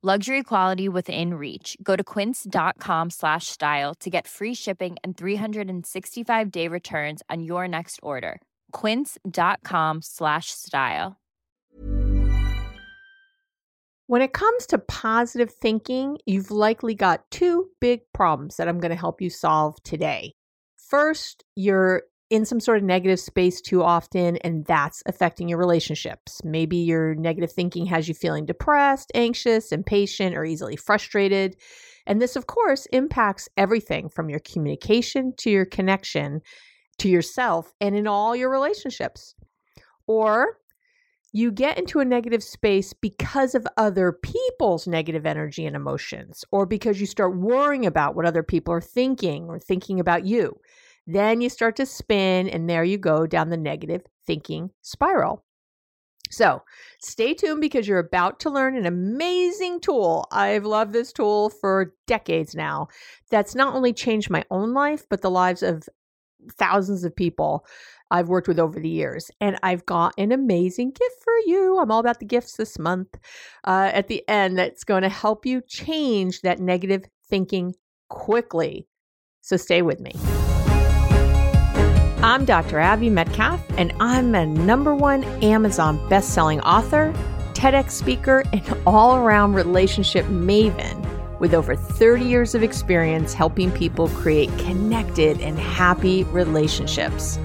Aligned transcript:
Luxury 0.00 0.44
quality 0.44 0.88
within 0.88 1.34
reach. 1.34 1.76
Go 1.82 1.96
to 1.96 2.04
quince.com 2.04 3.10
slash 3.10 3.48
style 3.48 3.96
to 3.96 4.08
get 4.08 4.28
free 4.28 4.54
shipping 4.54 4.96
and 5.02 5.16
365 5.16 6.50
day 6.52 6.68
returns 6.68 7.20
on 7.28 7.42
your 7.42 7.66
next 7.66 7.98
order. 8.00 8.40
Quince.com 8.70 9.98
slash 10.00 10.52
style. 10.52 11.16
When 14.06 14.22
it 14.22 14.32
comes 14.32 14.66
to 14.68 14.78
positive 14.78 15.50
thinking, 15.50 16.18
you've 16.26 16.52
likely 16.52 16.94
got 16.94 17.28
two 17.32 17.66
big 17.80 18.02
problems 18.14 18.56
that 18.56 18.68
I'm 18.68 18.78
going 18.78 18.92
to 18.92 18.96
help 18.96 19.20
you 19.20 19.30
solve 19.30 19.82
today. 19.82 20.32
First, 20.76 21.44
you're 21.56 22.04
in 22.30 22.44
some 22.44 22.60
sort 22.60 22.78
of 22.78 22.84
negative 22.84 23.18
space 23.18 23.60
too 23.60 23.82
often, 23.82 24.36
and 24.38 24.64
that's 24.66 25.02
affecting 25.06 25.48
your 25.48 25.58
relationships. 25.58 26.40
Maybe 26.44 26.76
your 26.76 27.14
negative 27.14 27.50
thinking 27.50 27.86
has 27.86 28.06
you 28.06 28.14
feeling 28.14 28.44
depressed, 28.44 29.10
anxious, 29.14 29.72
impatient, 29.72 30.36
or 30.36 30.44
easily 30.44 30.76
frustrated. 30.76 31.56
And 32.06 32.20
this, 32.20 32.36
of 32.36 32.46
course, 32.46 32.86
impacts 32.86 33.48
everything 33.56 34.08
from 34.08 34.28
your 34.28 34.40
communication 34.40 35.32
to 35.38 35.50
your 35.50 35.64
connection 35.64 36.40
to 36.98 37.08
yourself 37.08 37.72
and 37.80 37.96
in 37.96 38.06
all 38.06 38.36
your 38.36 38.50
relationships. 38.50 39.34
Or 40.06 40.58
you 41.32 41.50
get 41.50 41.78
into 41.78 42.00
a 42.00 42.04
negative 42.04 42.42
space 42.42 42.92
because 42.92 43.54
of 43.54 43.66
other 43.76 44.12
people's 44.12 44.86
negative 44.86 45.26
energy 45.26 45.66
and 45.66 45.76
emotions, 45.76 46.44
or 46.50 46.66
because 46.66 47.00
you 47.00 47.06
start 47.06 47.36
worrying 47.36 47.86
about 47.86 48.16
what 48.16 48.26
other 48.26 48.42
people 48.42 48.72
are 48.72 48.80
thinking 48.80 49.44
or 49.44 49.58
thinking 49.58 50.00
about 50.00 50.26
you. 50.26 50.58
Then 51.10 51.40
you 51.40 51.48
start 51.48 51.74
to 51.76 51.86
spin, 51.86 52.50
and 52.50 52.68
there 52.68 52.84
you 52.84 52.98
go 52.98 53.26
down 53.26 53.48
the 53.48 53.56
negative 53.56 54.02
thinking 54.26 54.70
spiral. 54.82 55.42
So 56.30 56.62
stay 57.00 57.32
tuned 57.32 57.62
because 57.62 57.88
you're 57.88 57.98
about 57.98 58.40
to 58.40 58.50
learn 58.50 58.76
an 58.76 58.84
amazing 58.84 59.80
tool. 59.80 60.28
I've 60.30 60.66
loved 60.66 60.92
this 60.92 61.10
tool 61.10 61.48
for 61.48 61.94
decades 62.06 62.54
now. 62.54 62.88
That's 63.30 63.54
not 63.54 63.74
only 63.74 63.94
changed 63.94 64.28
my 64.28 64.44
own 64.50 64.74
life, 64.74 65.06
but 65.08 65.22
the 65.22 65.30
lives 65.30 65.62
of 65.62 65.88
thousands 66.58 67.04
of 67.04 67.16
people 67.16 67.64
I've 68.10 68.28
worked 68.28 68.46
with 68.46 68.58
over 68.58 68.78
the 68.78 68.90
years. 68.90 69.30
And 69.40 69.58
I've 69.62 69.86
got 69.86 70.12
an 70.18 70.30
amazing 70.30 70.90
gift 70.90 71.16
for 71.24 71.32
you. 71.46 71.78
I'm 71.78 71.90
all 71.90 72.00
about 72.00 72.18
the 72.18 72.26
gifts 72.26 72.56
this 72.58 72.78
month 72.78 73.16
uh, 73.64 73.90
at 73.94 74.08
the 74.08 74.28
end 74.28 74.58
that's 74.58 74.84
going 74.84 75.04
to 75.04 75.08
help 75.08 75.46
you 75.46 75.62
change 75.66 76.42
that 76.42 76.60
negative 76.60 77.06
thinking 77.30 77.74
quickly. 78.10 78.86
So 79.40 79.56
stay 79.56 79.80
with 79.80 80.00
me. 80.00 80.12
I'm 82.20 82.44
Dr. 82.44 82.80
Abby 82.80 83.10
Medcalf, 83.10 83.60
and 83.78 83.92
I'm 84.00 84.34
a 84.34 84.44
number 84.44 84.92
one 84.92 85.22
Amazon 85.40 86.04
best-selling 86.08 86.60
author, 86.62 87.14
TEDx 87.52 87.92
speaker, 87.92 88.42
and 88.52 88.76
all-around 88.88 89.54
relationship 89.54 90.26
maven 90.26 91.06
with 91.38 91.54
over 91.54 91.76
30 91.76 92.24
years 92.24 92.56
of 92.56 92.64
experience 92.64 93.34
helping 93.34 93.70
people 93.70 94.08
create 94.08 94.48
connected 94.58 95.40
and 95.40 95.60
happy 95.60 96.24
relationships. 96.24 97.38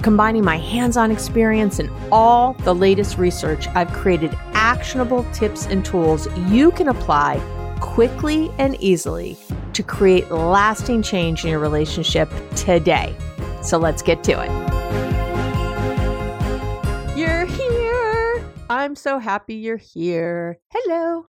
Combining 0.00 0.42
my 0.42 0.56
hands 0.56 0.96
on 0.96 1.10
experience 1.10 1.78
and 1.78 1.90
all 2.10 2.54
the 2.64 2.74
latest 2.74 3.18
research, 3.18 3.68
I've 3.74 3.92
created 3.92 4.34
actionable 4.54 5.26
tips 5.34 5.66
and 5.66 5.84
tools 5.84 6.28
you 6.48 6.70
can 6.70 6.88
apply 6.88 7.42
quickly 7.80 8.50
and 8.56 8.80
easily 8.80 9.36
to 9.74 9.82
create 9.82 10.30
lasting 10.30 11.02
change 11.02 11.44
in 11.44 11.50
your 11.50 11.58
relationship 11.58 12.30
today. 12.56 13.14
So 13.64 13.78
let's 13.78 14.02
get 14.02 14.22
to 14.24 14.32
it. 14.32 14.50
You're 17.16 17.46
here. 17.46 18.44
I'm 18.68 18.94
so 18.94 19.18
happy 19.18 19.54
you're 19.54 19.78
here. 19.78 20.58
Hello. 20.70 21.26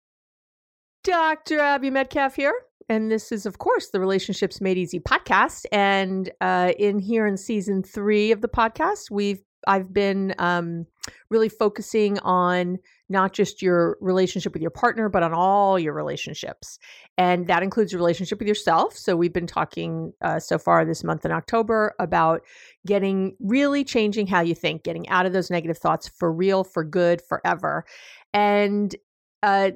Dr. 1.04 1.60
Abby 1.60 1.92
Medcalf 1.92 2.36
here. 2.36 2.54
And 2.88 3.12
this 3.12 3.32
is, 3.32 3.46
of 3.46 3.58
course, 3.58 3.90
the 3.90 4.00
Relationships 4.00 4.62
Made 4.62 4.78
Easy 4.78 5.00
podcast. 5.00 5.66
And 5.72 6.32
uh, 6.40 6.74
in 6.78 7.00
here 7.00 7.26
in 7.28 7.38
season 7.38 7.84
three 7.84 8.32
of 8.32 8.42
the 8.42 8.48
podcast, 8.48 9.12
we've 9.12 9.42
I've 9.68 9.94
been 9.94 10.34
um, 10.40 10.88
really 11.30 11.50
focusing 11.50 12.18
on 12.20 12.80
not 13.12 13.34
just 13.34 13.62
your 13.62 13.98
relationship 14.02 14.54
with 14.54 14.62
your 14.62 14.72
partner, 14.72 15.10
but 15.10 15.22
on 15.22 15.34
all 15.34 15.78
your 15.78 15.94
relationships. 15.94 16.80
And 17.18 17.48
that 17.48 17.62
includes 17.62 17.92
your 17.92 18.00
relationship 18.00 18.40
with 18.40 18.48
yourself. 18.48 18.98
So, 18.98 19.16
we've 19.16 19.34
been 19.34 19.48
talking 19.48 20.14
uh, 20.22 20.40
so 20.40 20.58
far 20.58 20.86
this 20.86 21.04
month 21.04 21.26
in 21.26 21.32
October 21.32 21.94
about 22.00 22.42
getting 22.88 23.36
really 23.40 23.84
changing 23.84 24.28
how 24.28 24.42
you 24.42 24.56
think, 24.56 24.84
getting 24.84 25.08
out 25.10 25.26
of 25.26 25.34
those 25.34 25.52
negative 25.52 25.78
thoughts 25.78 26.08
for 26.08 26.32
real, 26.32 26.64
for 26.64 26.84
good, 26.84 27.22
forever. 27.22 27.86
And 28.34 28.96
uh, 29.44 29.72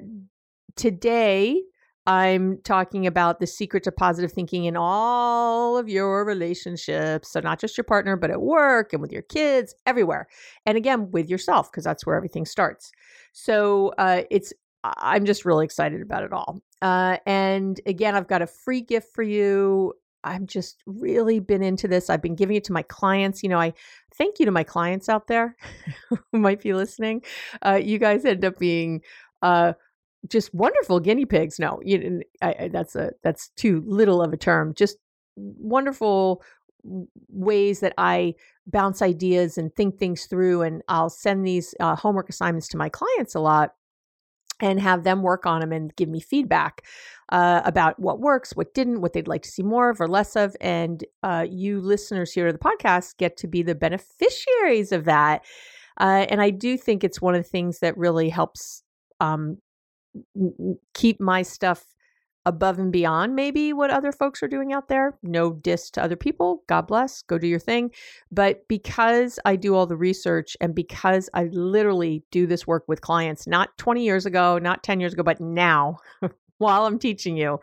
today, 0.76 1.62
I'm 2.06 2.58
talking 2.62 3.06
about 3.06 3.40
the 3.40 3.48
secret 3.48 3.82
to 3.84 3.92
positive 3.92 4.32
thinking 4.32 4.64
in 4.64 4.76
all 4.76 5.76
of 5.76 5.88
your 5.88 6.24
relationships. 6.24 7.32
So, 7.32 7.40
not 7.40 7.58
just 7.58 7.76
your 7.76 7.84
partner, 7.84 8.16
but 8.16 8.30
at 8.30 8.40
work 8.40 8.92
and 8.92 9.02
with 9.02 9.12
your 9.12 9.22
kids, 9.22 9.74
everywhere. 9.86 10.28
And 10.64 10.78
again, 10.78 11.10
with 11.10 11.28
yourself, 11.28 11.70
because 11.70 11.84
that's 11.84 12.06
where 12.06 12.16
everything 12.16 12.46
starts. 12.46 12.92
So, 13.38 13.92
uh, 13.98 14.22
it's, 14.30 14.54
I'm 14.82 15.26
just 15.26 15.44
really 15.44 15.64
excited 15.66 16.00
about 16.00 16.22
it 16.22 16.32
all. 16.32 16.58
Uh, 16.80 17.18
and 17.26 17.78
again, 17.84 18.14
I've 18.14 18.28
got 18.28 18.40
a 18.40 18.46
free 18.46 18.80
gift 18.80 19.14
for 19.14 19.22
you. 19.22 19.92
I've 20.24 20.46
just 20.46 20.82
really 20.86 21.38
been 21.38 21.62
into 21.62 21.86
this. 21.86 22.08
I've 22.08 22.22
been 22.22 22.34
giving 22.34 22.56
it 22.56 22.64
to 22.64 22.72
my 22.72 22.82
clients. 22.82 23.42
You 23.42 23.50
know, 23.50 23.58
I 23.58 23.74
thank 24.14 24.38
you 24.38 24.46
to 24.46 24.52
my 24.52 24.64
clients 24.64 25.08
out 25.08 25.26
there 25.26 25.54
who 26.08 26.18
might 26.32 26.62
be 26.62 26.72
listening. 26.72 27.22
Uh, 27.64 27.80
you 27.82 27.98
guys 27.98 28.24
end 28.24 28.44
up 28.44 28.58
being 28.58 29.02
uh, 29.42 29.74
just 30.28 30.54
wonderful 30.54 30.98
guinea 30.98 31.26
pigs. 31.26 31.58
No, 31.58 31.80
you, 31.84 32.22
I, 32.40 32.54
I, 32.60 32.68
that's 32.68 32.96
a 32.96 33.12
that's 33.22 33.50
too 33.50 33.84
little 33.86 34.22
of 34.22 34.32
a 34.32 34.36
term. 34.36 34.72
Just 34.74 34.96
wonderful 35.36 36.42
ways 37.28 37.80
that 37.80 37.94
I 37.98 38.34
bounce 38.66 39.02
ideas 39.02 39.58
and 39.58 39.74
think 39.74 39.98
things 39.98 40.26
through, 40.26 40.62
and 40.62 40.82
I'll 40.88 41.10
send 41.10 41.46
these 41.46 41.74
uh, 41.80 41.96
homework 41.96 42.28
assignments 42.28 42.68
to 42.68 42.76
my 42.76 42.88
clients 42.88 43.34
a 43.34 43.40
lot 43.40 43.74
and 44.60 44.80
have 44.80 45.04
them 45.04 45.22
work 45.22 45.46
on 45.46 45.60
them 45.60 45.72
and 45.72 45.94
give 45.96 46.08
me 46.08 46.20
feedback 46.20 46.82
uh, 47.30 47.60
about 47.64 47.98
what 47.98 48.20
works, 48.20 48.56
what 48.56 48.72
didn't, 48.74 49.00
what 49.00 49.12
they'd 49.12 49.28
like 49.28 49.42
to 49.42 49.50
see 49.50 49.62
more 49.62 49.90
of 49.90 50.00
or 50.00 50.08
less 50.08 50.36
of. 50.36 50.56
And 50.60 51.04
uh, 51.22 51.46
you 51.48 51.80
listeners 51.80 52.32
here 52.32 52.46
to 52.46 52.52
the 52.52 52.58
podcast 52.58 53.18
get 53.18 53.36
to 53.38 53.46
be 53.46 53.62
the 53.62 53.74
beneficiaries 53.74 54.92
of 54.92 55.04
that. 55.04 55.44
Uh, 55.98 56.26
and 56.30 56.40
I 56.40 56.50
do 56.50 56.76
think 56.76 57.04
it's 57.04 57.20
one 57.20 57.34
of 57.34 57.42
the 57.42 57.48
things 57.48 57.80
that 57.80 57.96
really 57.96 58.28
helps 58.28 58.82
um, 59.20 59.58
keep 60.94 61.20
my 61.20 61.42
stuff 61.42 61.84
above 62.46 62.78
and 62.78 62.92
beyond 62.92 63.34
maybe 63.34 63.72
what 63.72 63.90
other 63.90 64.12
folks 64.12 64.42
are 64.42 64.48
doing 64.48 64.72
out 64.72 64.88
there. 64.88 65.18
No 65.22 65.52
diss 65.52 65.90
to 65.90 66.02
other 66.02 66.16
people. 66.16 66.62
God 66.68 66.86
bless. 66.86 67.22
Go 67.22 67.38
do 67.38 67.48
your 67.48 67.58
thing. 67.58 67.90
But 68.30 68.66
because 68.68 69.38
I 69.44 69.56
do 69.56 69.74
all 69.74 69.86
the 69.86 69.96
research 69.96 70.56
and 70.60 70.74
because 70.74 71.28
I 71.34 71.44
literally 71.52 72.22
do 72.30 72.46
this 72.46 72.66
work 72.66 72.84
with 72.86 73.00
clients, 73.00 73.46
not 73.46 73.76
20 73.78 74.04
years 74.04 74.24
ago, 74.24 74.58
not 74.58 74.84
10 74.84 75.00
years 75.00 75.12
ago, 75.12 75.24
but 75.24 75.40
now, 75.40 75.98
while 76.58 76.86
I'm 76.86 76.98
teaching 76.98 77.36
you, 77.36 77.58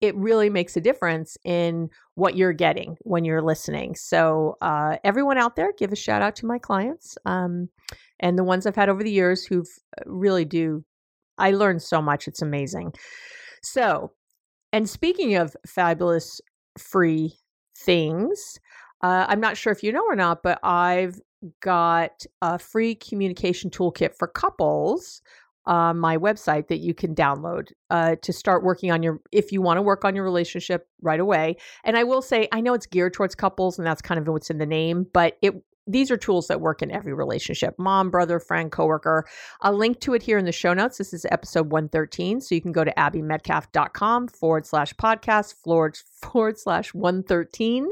it 0.00 0.14
really 0.16 0.48
makes 0.48 0.76
a 0.76 0.80
difference 0.80 1.36
in 1.44 1.90
what 2.14 2.36
you're 2.36 2.52
getting 2.52 2.96
when 3.02 3.24
you're 3.24 3.42
listening. 3.42 3.96
So, 3.96 4.56
uh, 4.62 4.96
everyone 5.04 5.36
out 5.36 5.56
there, 5.56 5.72
give 5.76 5.92
a 5.92 5.96
shout 5.96 6.22
out 6.22 6.36
to 6.36 6.46
my 6.46 6.58
clients 6.58 7.18
um, 7.26 7.68
and 8.20 8.38
the 8.38 8.44
ones 8.44 8.66
I've 8.66 8.76
had 8.76 8.88
over 8.88 9.02
the 9.02 9.10
years 9.10 9.44
who've 9.44 9.68
uh, 9.98 10.04
really 10.06 10.44
do. 10.44 10.84
I 11.36 11.50
learned 11.50 11.82
so 11.82 12.00
much. 12.00 12.26
It's 12.26 12.42
amazing. 12.42 12.94
So, 13.62 14.12
and 14.72 14.88
speaking 14.88 15.36
of 15.36 15.56
fabulous 15.66 16.40
free 16.78 17.34
things, 17.76 18.58
uh, 19.02 19.26
I'm 19.28 19.40
not 19.40 19.56
sure 19.56 19.72
if 19.72 19.82
you 19.82 19.92
know 19.92 20.04
or 20.04 20.16
not, 20.16 20.42
but 20.42 20.58
I've 20.62 21.20
got 21.60 22.24
a 22.42 22.58
free 22.58 22.94
communication 22.94 23.70
toolkit 23.70 24.16
for 24.16 24.26
couples 24.26 25.22
on 25.68 25.98
my 25.98 26.16
website 26.16 26.68
that 26.68 26.78
you 26.78 26.94
can 26.94 27.14
download 27.14 27.70
uh, 27.90 28.16
to 28.22 28.32
start 28.32 28.64
working 28.64 28.90
on 28.90 29.02
your 29.02 29.20
if 29.30 29.52
you 29.52 29.62
want 29.62 29.76
to 29.76 29.82
work 29.82 30.04
on 30.04 30.14
your 30.14 30.24
relationship 30.24 30.88
right 31.02 31.20
away. 31.20 31.56
And 31.84 31.96
i 31.96 32.04
will 32.04 32.22
say 32.22 32.48
i 32.52 32.60
know 32.60 32.74
it's 32.74 32.86
geared 32.86 33.14
towards 33.14 33.34
couples 33.34 33.78
and 33.78 33.86
that's 33.86 34.02
kind 34.02 34.18
of 34.18 34.26
what's 34.26 34.50
in 34.50 34.58
the 34.58 34.66
name 34.66 35.06
but 35.12 35.36
it 35.42 35.54
these 35.86 36.10
are 36.10 36.18
tools 36.18 36.48
that 36.48 36.60
work 36.60 36.82
in 36.82 36.90
every 36.90 37.14
relationship 37.14 37.74
mom 37.78 38.10
brother 38.10 38.38
friend 38.38 38.70
coworker. 38.70 39.26
I'll 39.62 39.76
link 39.76 40.00
to 40.00 40.14
it 40.14 40.22
here 40.22 40.38
in 40.38 40.44
the 40.44 40.52
show 40.52 40.74
notes. 40.74 40.98
This 40.98 41.14
is 41.14 41.26
episode 41.30 41.70
113 41.70 42.40
so 42.40 42.54
you 42.54 42.60
can 42.60 42.72
go 42.72 42.84
to 42.84 42.92
abbymedcalf.com 42.92 44.28
forward 44.28 44.66
slash 44.66 44.92
podcast 44.94 45.54
forward 45.54 45.96
slash 46.58 46.94
113 46.94 47.88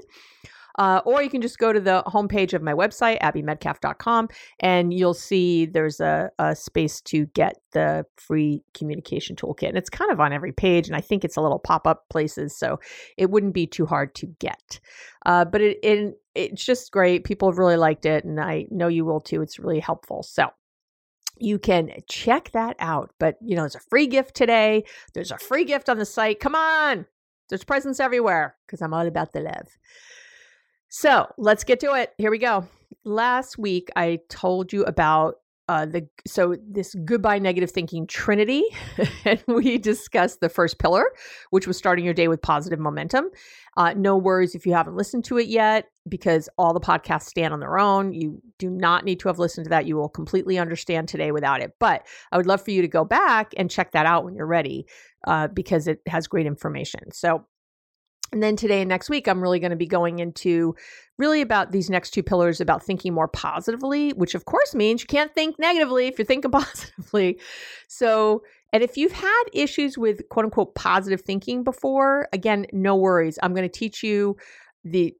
uh, 0.76 1.00
or 1.04 1.22
you 1.22 1.30
can 1.30 1.42
just 1.42 1.58
go 1.58 1.72
to 1.72 1.80
the 1.80 2.02
homepage 2.06 2.52
of 2.52 2.62
my 2.62 2.72
website, 2.72 3.20
abbymedcalf.com, 3.20 4.28
and 4.60 4.92
you'll 4.92 5.14
see 5.14 5.66
there's 5.66 6.00
a, 6.00 6.30
a 6.38 6.54
space 6.54 7.00
to 7.02 7.26
get 7.26 7.56
the 7.72 8.04
free 8.16 8.62
communication 8.74 9.36
toolkit. 9.36 9.68
And 9.68 9.78
it's 9.78 9.90
kind 9.90 10.10
of 10.10 10.20
on 10.20 10.32
every 10.32 10.52
page, 10.52 10.86
and 10.86 10.96
I 10.96 11.00
think 11.00 11.24
it's 11.24 11.36
a 11.36 11.40
little 11.40 11.58
pop 11.58 11.86
up 11.86 12.08
places, 12.10 12.56
so 12.56 12.78
it 13.16 13.30
wouldn't 13.30 13.54
be 13.54 13.66
too 13.66 13.86
hard 13.86 14.14
to 14.16 14.26
get. 14.38 14.80
Uh, 15.24 15.44
but 15.44 15.60
it, 15.60 15.78
it 15.82 16.20
it's 16.34 16.64
just 16.64 16.92
great. 16.92 17.24
People 17.24 17.50
have 17.50 17.58
really 17.58 17.76
liked 17.76 18.06
it, 18.06 18.24
and 18.24 18.38
I 18.40 18.66
know 18.70 18.88
you 18.88 19.04
will 19.04 19.20
too. 19.20 19.42
It's 19.42 19.58
really 19.58 19.80
helpful. 19.80 20.22
So 20.22 20.50
you 21.38 21.58
can 21.58 21.90
check 22.08 22.50
that 22.52 22.76
out. 22.78 23.10
But 23.18 23.36
you 23.40 23.56
know, 23.56 23.62
there's 23.62 23.74
a 23.74 23.80
free 23.80 24.06
gift 24.06 24.34
today. 24.34 24.84
There's 25.14 25.32
a 25.32 25.38
free 25.38 25.64
gift 25.64 25.88
on 25.88 25.98
the 25.98 26.06
site. 26.06 26.40
Come 26.40 26.54
on. 26.54 27.06
There's 27.48 27.64
presents 27.64 28.00
everywhere 28.00 28.56
because 28.66 28.82
I'm 28.82 28.94
all 28.94 29.06
about 29.06 29.32
the 29.32 29.40
love. 29.40 29.68
So 30.88 31.26
let's 31.36 31.64
get 31.64 31.80
to 31.80 31.94
it. 31.94 32.12
Here 32.18 32.30
we 32.30 32.38
go. 32.38 32.66
Last 33.04 33.58
week, 33.58 33.88
I 33.96 34.20
told 34.28 34.72
you 34.72 34.84
about 34.84 35.36
uh, 35.68 35.84
the 35.84 36.06
so 36.26 36.54
this 36.64 36.94
goodbye 37.04 37.40
negative 37.40 37.72
thinking 37.72 38.06
trinity, 38.06 38.62
and 39.24 39.42
we 39.48 39.78
discussed 39.78 40.40
the 40.40 40.48
first 40.48 40.78
pillar, 40.78 41.06
which 41.50 41.66
was 41.66 41.76
starting 41.76 42.04
your 42.04 42.14
day 42.14 42.28
with 42.28 42.40
positive 42.40 42.78
momentum. 42.78 43.30
Uh, 43.76 43.92
no 43.96 44.16
worries 44.16 44.54
if 44.54 44.64
you 44.64 44.72
haven't 44.72 44.96
listened 44.96 45.24
to 45.24 45.38
it 45.38 45.48
yet, 45.48 45.86
because 46.08 46.48
all 46.56 46.72
the 46.72 46.80
podcasts 46.80 47.24
stand 47.24 47.52
on 47.52 47.58
their 47.58 47.78
own. 47.78 48.12
You 48.12 48.40
do 48.58 48.70
not 48.70 49.04
need 49.04 49.18
to 49.20 49.28
have 49.28 49.40
listened 49.40 49.64
to 49.64 49.70
that. 49.70 49.86
You 49.86 49.96
will 49.96 50.08
completely 50.08 50.56
understand 50.56 51.08
today 51.08 51.32
without 51.32 51.60
it. 51.60 51.72
But 51.80 52.06
I 52.30 52.36
would 52.36 52.46
love 52.46 52.62
for 52.62 52.70
you 52.70 52.82
to 52.82 52.88
go 52.88 53.04
back 53.04 53.52
and 53.56 53.68
check 53.68 53.90
that 53.90 54.06
out 54.06 54.24
when 54.24 54.36
you're 54.36 54.46
ready, 54.46 54.86
uh, 55.26 55.48
because 55.48 55.88
it 55.88 56.00
has 56.06 56.28
great 56.28 56.46
information. 56.46 57.10
So 57.12 57.44
and 58.32 58.42
then 58.42 58.56
today 58.56 58.80
and 58.80 58.88
next 58.88 59.08
week, 59.08 59.28
I'm 59.28 59.40
really 59.40 59.60
going 59.60 59.70
to 59.70 59.76
be 59.76 59.86
going 59.86 60.18
into 60.18 60.74
really 61.18 61.40
about 61.40 61.72
these 61.72 61.88
next 61.88 62.10
two 62.10 62.22
pillars 62.22 62.60
about 62.60 62.82
thinking 62.82 63.14
more 63.14 63.28
positively, 63.28 64.10
which 64.10 64.34
of 64.34 64.44
course 64.44 64.74
means 64.74 65.00
you 65.00 65.06
can't 65.06 65.34
think 65.34 65.58
negatively 65.58 66.06
if 66.06 66.18
you're 66.18 66.26
thinking 66.26 66.50
positively. 66.52 67.40
So, 67.88 68.42
and 68.72 68.82
if 68.82 68.96
you've 68.96 69.12
had 69.12 69.44
issues 69.52 69.96
with 69.96 70.28
quote 70.28 70.44
unquote 70.44 70.74
positive 70.74 71.20
thinking 71.20 71.64
before, 71.64 72.28
again, 72.32 72.66
no 72.72 72.96
worries. 72.96 73.38
I'm 73.42 73.54
going 73.54 73.68
to 73.68 73.78
teach 73.78 74.02
you 74.02 74.36
the 74.84 75.14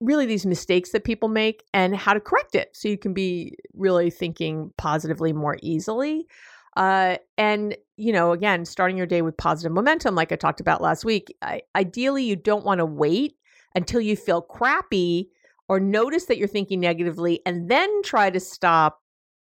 really 0.00 0.24
these 0.24 0.46
mistakes 0.46 0.92
that 0.92 1.04
people 1.04 1.28
make 1.28 1.62
and 1.74 1.94
how 1.94 2.14
to 2.14 2.20
correct 2.20 2.54
it 2.54 2.70
so 2.72 2.88
you 2.88 2.96
can 2.96 3.12
be 3.12 3.54
really 3.74 4.10
thinking 4.10 4.72
positively 4.78 5.32
more 5.32 5.58
easily. 5.62 6.26
Uh, 6.76 7.16
and, 7.36 7.76
you 7.96 8.12
know, 8.12 8.32
again, 8.32 8.64
starting 8.64 8.96
your 8.96 9.06
day 9.06 9.22
with 9.22 9.36
positive 9.36 9.72
momentum, 9.72 10.14
like 10.14 10.32
I 10.32 10.36
talked 10.36 10.60
about 10.60 10.80
last 10.80 11.04
week, 11.04 11.34
I, 11.42 11.62
ideally, 11.74 12.24
you 12.24 12.36
don't 12.36 12.64
want 12.64 12.78
to 12.78 12.86
wait 12.86 13.34
until 13.74 14.00
you 14.00 14.16
feel 14.16 14.40
crappy 14.40 15.30
or 15.68 15.80
notice 15.80 16.26
that 16.26 16.38
you're 16.38 16.48
thinking 16.48 16.80
negatively 16.80 17.40
and 17.46 17.70
then 17.70 18.02
try 18.02 18.30
to 18.30 18.40
stop 18.40 19.00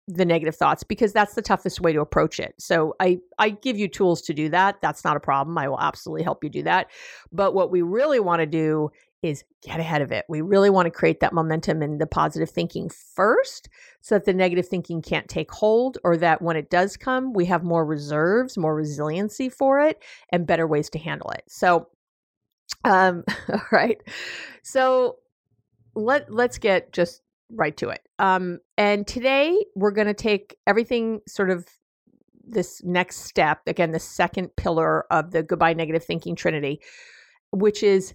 the 0.09 0.25
negative 0.25 0.57
thoughts 0.57 0.83
because 0.83 1.13
that's 1.13 1.35
the 1.35 1.43
toughest 1.43 1.81
way 1.81 1.93
to 1.93 2.01
approach 2.01 2.41
it. 2.41 2.55
So 2.59 2.95
I 2.99 3.19
I 3.39 3.51
give 3.51 3.79
you 3.79 3.87
tools 3.87 4.21
to 4.23 4.35
do 4.35 4.49
that. 4.49 4.81
That's 4.83 5.05
not 5.05 5.17
a 5.17 5.21
problem. 5.21 5.57
I 5.57 5.69
will 5.69 5.81
absolutely 5.81 6.25
help 6.25 6.43
you 6.43 6.51
do 6.51 6.65
that. 6.65 6.89
But 7.31 7.55
what 7.55 7.71
we 7.71 7.83
really 7.83 8.19
want 8.19 8.41
to 8.41 8.47
do 8.47 8.91
is 9.23 9.45
get 9.63 9.81
ahead 9.81 10.03
of 10.03 10.13
it. 10.13 10.25
We 10.29 10.41
really 10.41 10.71
want 10.71 10.87
to 10.87 10.91
create 10.91 11.21
that 11.21 11.33
momentum 11.33 11.83
and 11.83 12.01
the 12.01 12.07
positive 12.07 12.51
thinking 12.51 12.89
first 12.89 13.69
so 14.01 14.15
that 14.15 14.25
the 14.25 14.33
negative 14.33 14.67
thinking 14.67 15.03
can't 15.03 15.29
take 15.29 15.51
hold 15.51 15.99
or 16.05 16.17
that 16.17 16.41
when 16.41 16.57
it 16.57 16.71
does 16.71 16.97
come, 16.97 17.33
we 17.33 17.45
have 17.47 17.63
more 17.63 17.85
reserves, 17.85 18.57
more 18.57 18.75
resiliency 18.75 19.49
for 19.49 19.81
it 19.81 20.03
and 20.33 20.47
better 20.47 20.67
ways 20.67 20.89
to 20.91 20.99
handle 20.99 21.31
it. 21.31 21.45
So 21.49 21.89
um 22.85 23.25
all 23.53 23.61
right. 23.71 24.01
So 24.63 25.17
let 25.95 26.33
let's 26.33 26.59
get 26.59 26.93
just 26.93 27.23
right 27.51 27.77
to 27.77 27.91
it. 27.91 28.01
Um 28.19 28.59
and 28.79 29.07
today 29.07 29.65
we're 29.75 29.91
going 29.91 30.07
to 30.07 30.15
take 30.15 30.57
everything 30.67 31.21
sort 31.29 31.51
of 31.51 31.67
this 32.43 32.83
next 32.83 33.19
step, 33.25 33.61
again 33.67 33.93
the 33.93 34.01
second 34.01 34.57
pillar 34.57 35.05
of 35.13 35.31
the 35.31 35.43
goodbye 35.43 35.75
negative 35.75 36.05
thinking 36.05 36.35
trinity, 36.35 36.81
which 37.53 37.83
is 37.83 38.15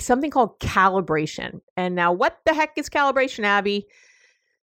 something 0.00 0.30
called 0.30 0.58
calibration. 0.60 1.60
And 1.76 1.94
now, 1.94 2.12
what 2.12 2.38
the 2.44 2.54
heck 2.54 2.76
is 2.76 2.88
calibration, 2.88 3.44
Abby? 3.44 3.86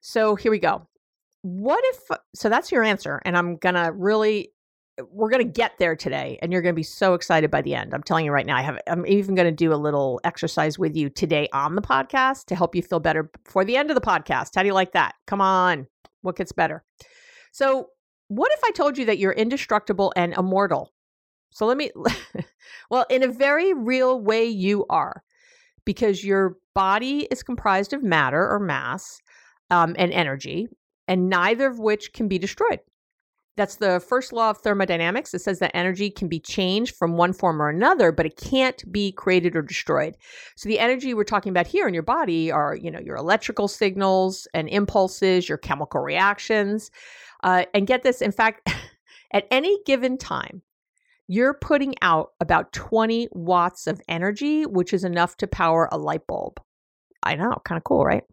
So 0.02 0.36
here 0.36 0.52
we 0.52 0.60
go. 0.60 0.88
What 1.42 1.82
if, 1.86 2.18
so 2.36 2.50
that's 2.50 2.72
your 2.72 2.84
answer. 2.84 3.22
And 3.26 3.38
I'm 3.38 3.58
going 3.58 3.76
to 3.76 3.92
really, 3.94 4.52
we're 5.12 5.30
going 5.30 5.46
to 5.46 5.52
get 5.52 5.74
there 5.80 5.96
today 5.96 6.38
and 6.42 6.52
you're 6.52 6.62
going 6.62 6.74
to 6.74 6.80
be 6.80 6.84
so 6.84 7.14
excited 7.14 7.50
by 7.50 7.62
the 7.62 7.76
end. 7.76 7.94
I'm 7.94 8.04
telling 8.04 8.26
you 8.26 8.32
right 8.32 8.46
now, 8.46 8.58
I 8.58 8.62
have, 8.62 8.80
I'm 8.88 9.06
even 9.08 9.36
going 9.36 9.48
to 9.48 9.52
do 9.56 9.74
a 9.74 9.76
little 9.76 10.20
exercise 10.24 10.78
with 10.78 10.96
you 10.96 11.10
today 11.10 11.48
on 11.54 11.76
the 11.76 11.82
podcast 11.82 12.46
to 12.46 12.56
help 12.56 12.76
you 12.76 12.82
feel 12.82 13.00
better 13.00 13.24
before 13.46 13.64
the 13.64 13.78
end 13.78 13.90
of 13.90 13.96
the 13.96 14.02
podcast. 14.02 14.56
How 14.56 14.64
do 14.64 14.68
you 14.68 14.74
like 14.74 14.92
that? 14.94 15.16
Come 15.28 15.42
on. 15.42 15.88
What 16.22 16.36
gets 16.36 16.52
better? 16.52 16.84
So, 17.52 17.90
what 18.28 18.52
if 18.54 18.60
I 18.64 18.72
told 18.72 18.98
you 18.98 19.06
that 19.06 19.18
you're 19.18 19.32
indestructible 19.32 20.14
and 20.16 20.34
immortal? 20.34 20.94
So 21.52 21.66
let 21.66 21.78
me, 21.78 21.92
well, 22.90 23.06
in 23.10 23.24
a 23.24 23.28
very 23.28 23.74
real 23.74 24.22
way, 24.22 24.46
you 24.46 24.86
are, 24.90 25.24
because 25.86 26.24
your 26.24 26.58
body 26.76 27.28
is 27.32 27.44
comprised 27.44 27.94
of 27.94 28.04
matter 28.04 28.50
or 28.50 28.60
mass 28.60 29.20
um, 29.70 29.96
and 29.98 30.12
energy, 30.14 30.68
and 31.08 31.30
neither 31.30 31.68
of 31.68 31.80
which 31.80 32.14
can 32.14 32.28
be 32.28 32.38
destroyed. 32.38 32.80
That's 33.60 33.76
the 33.76 34.00
first 34.00 34.32
law 34.32 34.52
of 34.52 34.60
thermodynamics. 34.60 35.34
It 35.34 35.42
says 35.42 35.60
that 35.60 35.76
energy 35.76 36.10
can 36.10 36.30
be 36.30 36.40
changed 36.40 36.96
from 36.96 37.18
one 37.18 37.34
form 37.34 37.62
or 37.62 37.68
another, 37.68 38.14
but 38.14 38.26
it 38.26 38.38
can't 38.38 38.82
be 38.90 39.12
created 39.12 39.54
or 39.54 39.62
destroyed. 39.62 40.16
So 40.56 40.70
the 40.70 40.80
energy 40.80 41.14
we're 41.14 41.26
talking 41.26 41.50
about 41.50 41.68
here 41.68 41.86
in 41.86 41.94
your 41.94 42.04
body 42.04 42.54
are, 42.54 42.74
you 42.74 42.90
know, 42.90 43.02
your 43.02 43.18
electrical 43.18 43.68
signals 43.68 44.48
and 44.54 44.70
impulses, 44.70 45.50
your 45.50 45.58
chemical 45.58 46.00
reactions. 46.00 46.90
Uh, 47.44 47.66
and 47.74 47.86
get 47.86 48.02
this, 48.02 48.22
in 48.22 48.32
fact, 48.32 48.70
at 49.34 49.46
any 49.52 49.78
given 49.86 50.18
time, 50.18 50.62
you're 51.30 51.54
putting 51.54 51.94
out 52.02 52.32
about 52.42 52.74
20 52.74 53.30
watts 53.34 53.86
of 53.86 54.02
energy, 54.10 54.66
which 54.66 54.94
is 54.94 55.04
enough 55.04 55.38
to 55.38 55.48
power 55.48 55.88
a 55.92 55.98
light 55.98 56.26
bulb. 56.28 56.60
I 57.22 57.36
know, 57.36 57.56
kind 57.66 57.78
of 57.78 57.84
cool, 57.84 58.04
right? 58.04 58.24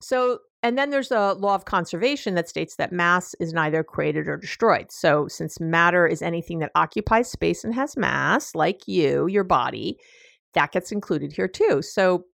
So, 0.00 0.38
and 0.62 0.78
then 0.78 0.90
there's 0.90 1.10
a 1.10 1.32
law 1.32 1.56
of 1.56 1.64
conservation 1.64 2.36
that 2.36 2.48
states 2.48 2.76
that 2.76 2.92
mass 2.92 3.34
is 3.40 3.52
neither 3.52 3.82
created 3.82 4.28
or 4.28 4.36
destroyed. 4.36 4.92
So, 4.92 5.26
since 5.26 5.58
matter 5.58 6.06
is 6.06 6.22
anything 6.22 6.60
that 6.60 6.70
occupies 6.76 7.28
space 7.28 7.64
and 7.64 7.74
has 7.74 7.96
mass, 7.96 8.54
like 8.54 8.86
you, 8.86 9.26
your 9.26 9.44
body, 9.44 9.98
that 10.54 10.70
gets 10.70 10.92
included 10.92 11.32
here 11.32 11.48
too. 11.48 11.82
So, 11.82 12.24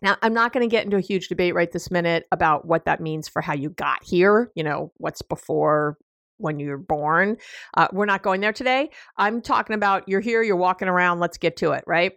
now, 0.00 0.16
I'm 0.22 0.32
not 0.32 0.54
going 0.54 0.66
to 0.66 0.74
get 0.74 0.86
into 0.86 0.96
a 0.96 1.02
huge 1.02 1.28
debate 1.28 1.54
right 1.54 1.70
this 1.70 1.90
minute 1.90 2.24
about 2.32 2.66
what 2.66 2.86
that 2.86 3.00
means 3.00 3.28
for 3.28 3.42
how 3.42 3.52
you 3.52 3.70
got 3.70 4.02
here. 4.02 4.50
You 4.54 4.62
know, 4.62 4.90
what's 4.96 5.20
before 5.20 5.98
when 6.38 6.58
you're 6.58 6.78
born. 6.78 7.36
Uh, 7.76 7.88
we're 7.92 8.06
not 8.06 8.22
going 8.22 8.40
there 8.40 8.52
today. 8.52 8.90
I'm 9.16 9.42
talking 9.42 9.74
about 9.74 10.08
you're 10.08 10.20
here, 10.20 10.42
you're 10.42 10.56
walking 10.56 10.88
around, 10.88 11.20
let's 11.20 11.38
get 11.38 11.56
to 11.58 11.72
it, 11.72 11.84
right? 11.86 12.12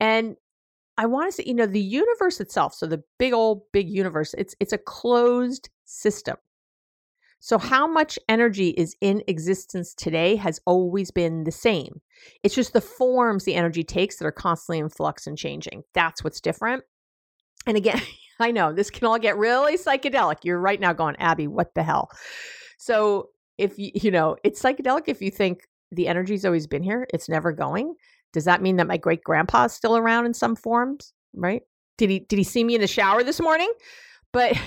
And 0.00 0.36
I 0.98 1.06
want 1.06 1.28
to 1.28 1.32
say, 1.32 1.44
you 1.46 1.54
know, 1.54 1.66
the 1.66 1.80
universe 1.80 2.40
itself, 2.40 2.74
so 2.74 2.86
the 2.86 3.02
big 3.18 3.32
old 3.32 3.62
big 3.72 3.88
universe, 3.88 4.34
it's 4.36 4.54
it's 4.60 4.72
a 4.72 4.78
closed 4.78 5.70
system. 5.84 6.36
So, 7.44 7.58
how 7.58 7.88
much 7.88 8.20
energy 8.28 8.68
is 8.68 8.94
in 9.00 9.24
existence 9.26 9.94
today 9.94 10.36
has 10.36 10.60
always 10.64 11.10
been 11.10 11.42
the 11.42 11.50
same. 11.50 12.00
It's 12.44 12.54
just 12.54 12.72
the 12.72 12.80
forms 12.80 13.42
the 13.42 13.56
energy 13.56 13.82
takes 13.82 14.18
that 14.18 14.26
are 14.26 14.30
constantly 14.30 14.78
in 14.78 14.88
flux 14.88 15.26
and 15.26 15.36
changing. 15.36 15.82
That's 15.92 16.22
what's 16.22 16.40
different. 16.40 16.84
And 17.66 17.76
again, 17.76 18.00
I 18.38 18.52
know 18.52 18.72
this 18.72 18.90
can 18.90 19.08
all 19.08 19.18
get 19.18 19.36
really 19.36 19.76
psychedelic. 19.76 20.36
You're 20.44 20.60
right 20.60 20.78
now 20.78 20.92
going, 20.92 21.16
Abby, 21.16 21.48
what 21.48 21.74
the 21.74 21.82
hell? 21.82 22.10
So, 22.78 23.30
if 23.62 23.78
you, 23.78 23.90
you 23.94 24.10
know, 24.10 24.36
it's 24.44 24.60
psychedelic 24.60 25.04
if 25.06 25.22
you 25.22 25.30
think 25.30 25.68
the 25.90 26.08
energy's 26.08 26.44
always 26.44 26.66
been 26.66 26.82
here, 26.82 27.06
it's 27.12 27.28
never 27.28 27.52
going. 27.52 27.94
Does 28.32 28.44
that 28.44 28.62
mean 28.62 28.76
that 28.76 28.86
my 28.86 28.96
great 28.96 29.22
grandpa 29.22 29.64
is 29.64 29.72
still 29.72 29.96
around 29.96 30.26
in 30.26 30.34
some 30.34 30.56
forms? 30.56 31.12
Right? 31.34 31.62
Did 31.98 32.10
he 32.10 32.20
did 32.20 32.38
he 32.38 32.44
see 32.44 32.64
me 32.64 32.74
in 32.74 32.80
the 32.80 32.86
shower 32.86 33.22
this 33.22 33.40
morning? 33.40 33.72
But 34.32 34.58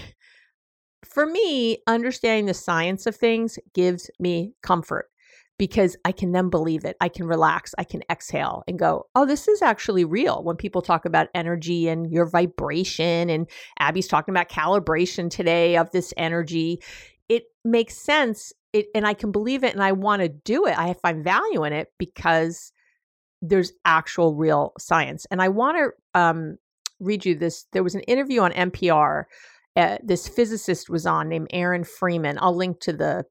for 1.05 1.25
me, 1.25 1.79
understanding 1.87 2.45
the 2.45 2.53
science 2.53 3.05
of 3.05 3.15
things 3.15 3.59
gives 3.73 4.09
me 4.19 4.53
comfort 4.61 5.09
because 5.57 5.95
I 6.03 6.11
can 6.11 6.31
then 6.31 6.49
believe 6.49 6.83
it. 6.83 6.97
I 6.99 7.09
can 7.09 7.27
relax. 7.27 7.73
I 7.77 7.83
can 7.83 8.01
exhale 8.11 8.63
and 8.67 8.77
go, 8.77 9.05
oh, 9.15 9.25
this 9.25 9.47
is 9.47 9.61
actually 9.61 10.03
real. 10.03 10.43
When 10.43 10.57
people 10.57 10.81
talk 10.81 11.05
about 11.05 11.29
energy 11.33 11.87
and 11.87 12.11
your 12.11 12.25
vibration, 12.25 13.29
and 13.29 13.49
Abby's 13.79 14.07
talking 14.07 14.33
about 14.33 14.49
calibration 14.49 15.29
today 15.29 15.77
of 15.77 15.91
this 15.91 16.13
energy, 16.17 16.81
it 17.29 17.43
makes 17.63 17.97
sense. 17.97 18.51
It, 18.75 18.87
and 18.93 19.07
I 19.07 19.13
can 19.13 19.31
believe 19.31 19.63
it 19.63 19.73
and 19.73 19.83
I 19.83 19.93
want 19.93 20.21
to 20.21 20.29
do 20.29 20.65
it. 20.65 20.77
I 20.77 20.93
find 20.93 21.23
value 21.23 21.63
in 21.63 21.73
it 21.73 21.91
because 21.97 22.71
there's 23.41 23.71
actual 23.85 24.35
real 24.35 24.73
science. 24.77 25.25
And 25.31 25.41
I 25.41 25.49
want 25.49 25.77
to 25.77 26.19
um, 26.19 26.57
read 26.99 27.25
you 27.25 27.35
this. 27.35 27.65
There 27.71 27.83
was 27.83 27.95
an 27.95 28.01
interview 28.01 28.41
on 28.41 28.51
NPR 28.51 29.25
uh, 29.75 29.97
this 30.03 30.27
physicist 30.27 30.89
was 30.89 31.05
on 31.05 31.27
named 31.27 31.47
Aaron 31.51 31.83
Freeman. 31.83 32.37
I'll 32.39 32.55
link 32.55 32.79
to 32.81 32.93
the 32.93 33.25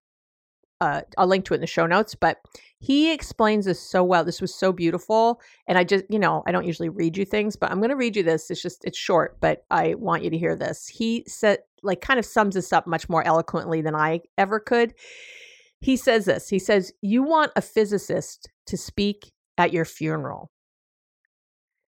uh, 0.81 1.01
I'll 1.17 1.27
link 1.27 1.47
to 1.47 1.55
it 1.55 1.59
in 1.59 1.61
the 1.63 1.67
show 1.67 1.87
notes, 1.87 2.15
but 2.15 2.39
he 2.79 3.13
explains 3.13 3.65
this 3.65 3.81
so 3.81 4.05
well. 4.05 4.25
This 4.25 4.43
was 4.43 4.55
so 4.55 4.71
beautiful. 4.73 5.41
And 5.67 5.79
I 5.79 5.85
just, 5.85 6.05
you 6.11 6.19
know, 6.19 6.43
I 6.47 6.53
don't 6.53 6.67
usually 6.67 6.91
read 6.91 7.17
you 7.17 7.25
things, 7.25 7.57
but 7.57 7.71
I'm 7.71 7.79
going 7.79 7.91
to 7.91 7.97
read 7.97 8.17
you 8.17 8.23
this. 8.23 8.51
It's 8.51 8.61
just, 8.61 8.85
it's 8.85 8.99
short, 8.99 9.41
but 9.41 9.65
I 9.71 9.95
want 9.95 10.25
you 10.25 10.31
to 10.31 10.37
hear 10.37 10.57
this. 10.57 10.87
He 10.87 11.25
said, 11.27 11.61
like, 11.85 12.01
kind 12.01 12.19
of 12.19 12.25
sums 12.25 12.55
this 12.55 12.73
up 12.73 12.87
much 12.87 13.09
more 13.09 13.25
eloquently 13.27 13.83
than 13.83 13.95
I 13.95 14.21
ever 14.39 14.59
could. 14.59 14.95
He 15.81 15.97
says 15.97 16.25
this 16.25 16.49
He 16.49 16.59
says, 16.59 16.93
You 17.03 17.23
want 17.23 17.53
a 17.57 17.63
physicist 17.63 18.49
to 18.67 18.77
speak 18.77 19.33
at 19.59 19.73
your 19.73 19.85
funeral. 19.85 20.51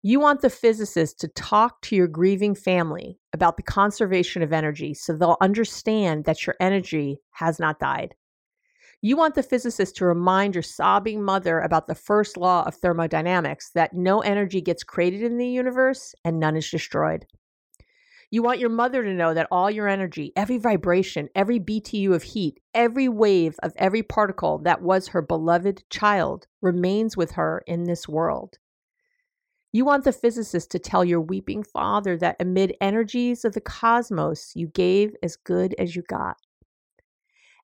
You 0.02 0.20
want 0.20 0.42
the 0.42 0.50
physicist 0.50 1.18
to 1.20 1.28
talk 1.28 1.82
to 1.82 1.96
your 1.96 2.06
grieving 2.06 2.54
family 2.54 3.18
about 3.32 3.56
the 3.56 3.64
conservation 3.64 4.42
of 4.42 4.52
energy 4.52 4.94
so 4.94 5.12
they'll 5.12 5.36
understand 5.40 6.24
that 6.24 6.46
your 6.46 6.54
energy 6.60 7.18
has 7.32 7.58
not 7.58 7.80
died. 7.80 8.14
You 9.00 9.16
want 9.16 9.34
the 9.34 9.42
physicist 9.42 9.96
to 9.96 10.06
remind 10.06 10.54
your 10.54 10.62
sobbing 10.62 11.22
mother 11.22 11.60
about 11.60 11.86
the 11.86 11.94
first 11.94 12.36
law 12.36 12.64
of 12.64 12.74
thermodynamics 12.76 13.70
that 13.74 13.92
no 13.92 14.20
energy 14.20 14.60
gets 14.60 14.82
created 14.82 15.22
in 15.22 15.36
the 15.36 15.48
universe 15.48 16.14
and 16.24 16.38
none 16.38 16.56
is 16.56 16.70
destroyed. 16.70 17.26
You 18.30 18.42
want 18.42 18.58
your 18.58 18.68
mother 18.68 19.02
to 19.02 19.14
know 19.14 19.32
that 19.32 19.48
all 19.50 19.70
your 19.70 19.88
energy, 19.88 20.32
every 20.36 20.58
vibration, 20.58 21.30
every 21.34 21.58
BTU 21.58 22.14
of 22.14 22.22
heat, 22.22 22.60
every 22.74 23.08
wave 23.08 23.56
of 23.62 23.72
every 23.76 24.02
particle 24.02 24.58
that 24.64 24.82
was 24.82 25.08
her 25.08 25.22
beloved 25.22 25.82
child 25.88 26.46
remains 26.60 27.16
with 27.16 27.32
her 27.32 27.62
in 27.66 27.84
this 27.84 28.06
world. 28.06 28.58
You 29.72 29.86
want 29.86 30.04
the 30.04 30.12
physicist 30.12 30.70
to 30.72 30.78
tell 30.78 31.04
your 31.04 31.22
weeping 31.22 31.62
father 31.62 32.18
that 32.18 32.36
amid 32.38 32.76
energies 32.82 33.46
of 33.46 33.54
the 33.54 33.62
cosmos, 33.62 34.52
you 34.54 34.66
gave 34.68 35.14
as 35.22 35.36
good 35.36 35.74
as 35.78 35.96
you 35.96 36.02
got. 36.02 36.36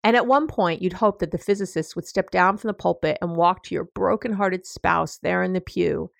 And 0.02 0.16
at 0.16 0.26
one 0.26 0.46
point, 0.46 0.80
you'd 0.80 0.94
hope 0.94 1.18
that 1.18 1.30
the 1.30 1.38
physicist 1.38 1.94
would 1.94 2.06
step 2.06 2.30
down 2.30 2.56
from 2.56 2.68
the 2.68 2.74
pulpit 2.74 3.18
and 3.20 3.36
walk 3.36 3.64
to 3.64 3.74
your 3.74 3.84
broken-hearted 3.84 4.66
spouse 4.66 5.18
there 5.18 5.42
in 5.42 5.52
the 5.52 5.60
pew 5.60 6.10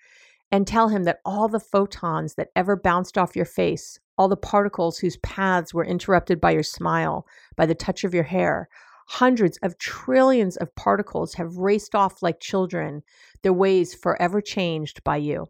and 0.51 0.67
tell 0.67 0.89
him 0.89 1.05
that 1.05 1.21
all 1.25 1.49
the 1.49 1.61
photons 1.61 2.35
that 2.35 2.49
ever 2.55 2.77
bounced 2.77 3.19
off 3.19 3.37
your 3.37 3.45
face, 3.45 3.99
all 4.17 4.29
the 4.29 4.37
particles 4.37 4.99
whose 4.99 5.17
paths 5.19 5.75
were 5.75 5.85
interrupted 5.85 6.41
by 6.41 6.53
your 6.53 6.63
smile, 6.63 7.27
by 7.57 7.67
the 7.67 7.75
touch 7.75 8.05
of 8.05 8.15
your 8.15 8.25
hair, 8.25 8.69
hundreds 9.07 9.59
of 9.59 9.79
trillions 9.79 10.57
of 10.57 10.75
particles 10.75 11.35
have 11.35 11.57
raced 11.57 11.95
off 11.95 12.23
like 12.23 12.41
children, 12.41 13.03
their 13.43 13.53
ways 13.53 13.95
forever 13.95 14.41
changed 14.41 15.03
by 15.05 15.17
you. 15.17 15.49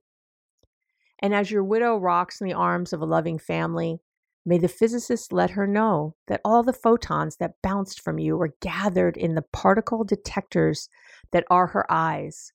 And 1.21 1.35
as 1.35 1.51
your 1.51 1.65
widow 1.65 1.97
rocks 1.97 2.41
in 2.41 2.47
the 2.47 2.55
arms 2.55 2.93
of 2.93 3.01
a 3.01 3.07
loving 3.07 3.39
family, 3.39 4.01
may 4.45 4.59
the 4.59 4.69
physicist 4.69 5.33
let 5.33 5.51
her 5.51 5.67
know 5.67 6.17
that 6.27 6.41
all 6.45 6.63
the 6.63 6.73
photons 6.73 7.37
that 7.37 7.63
bounced 7.63 8.01
from 8.01 8.19
you 8.19 8.37
were 8.37 8.57
gathered 8.61 9.17
in 9.17 9.35
the 9.35 9.43
particle 9.43 10.05
detectors 10.05 10.89
that 11.31 11.45
are 11.49 11.69
her 11.69 11.91
eyes, 11.91 12.53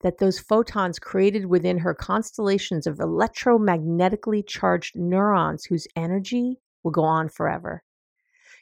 that 0.00 0.18
those 0.18 0.38
photons 0.38 0.98
created 0.98 1.46
within 1.46 1.78
her 1.78 1.94
constellations 1.94 2.86
of 2.86 2.98
electromagnetically 2.98 4.46
charged 4.46 4.96
neurons 4.96 5.64
whose 5.64 5.88
energy 5.96 6.58
will 6.82 6.92
go 6.92 7.02
on 7.02 7.28
forever. 7.28 7.82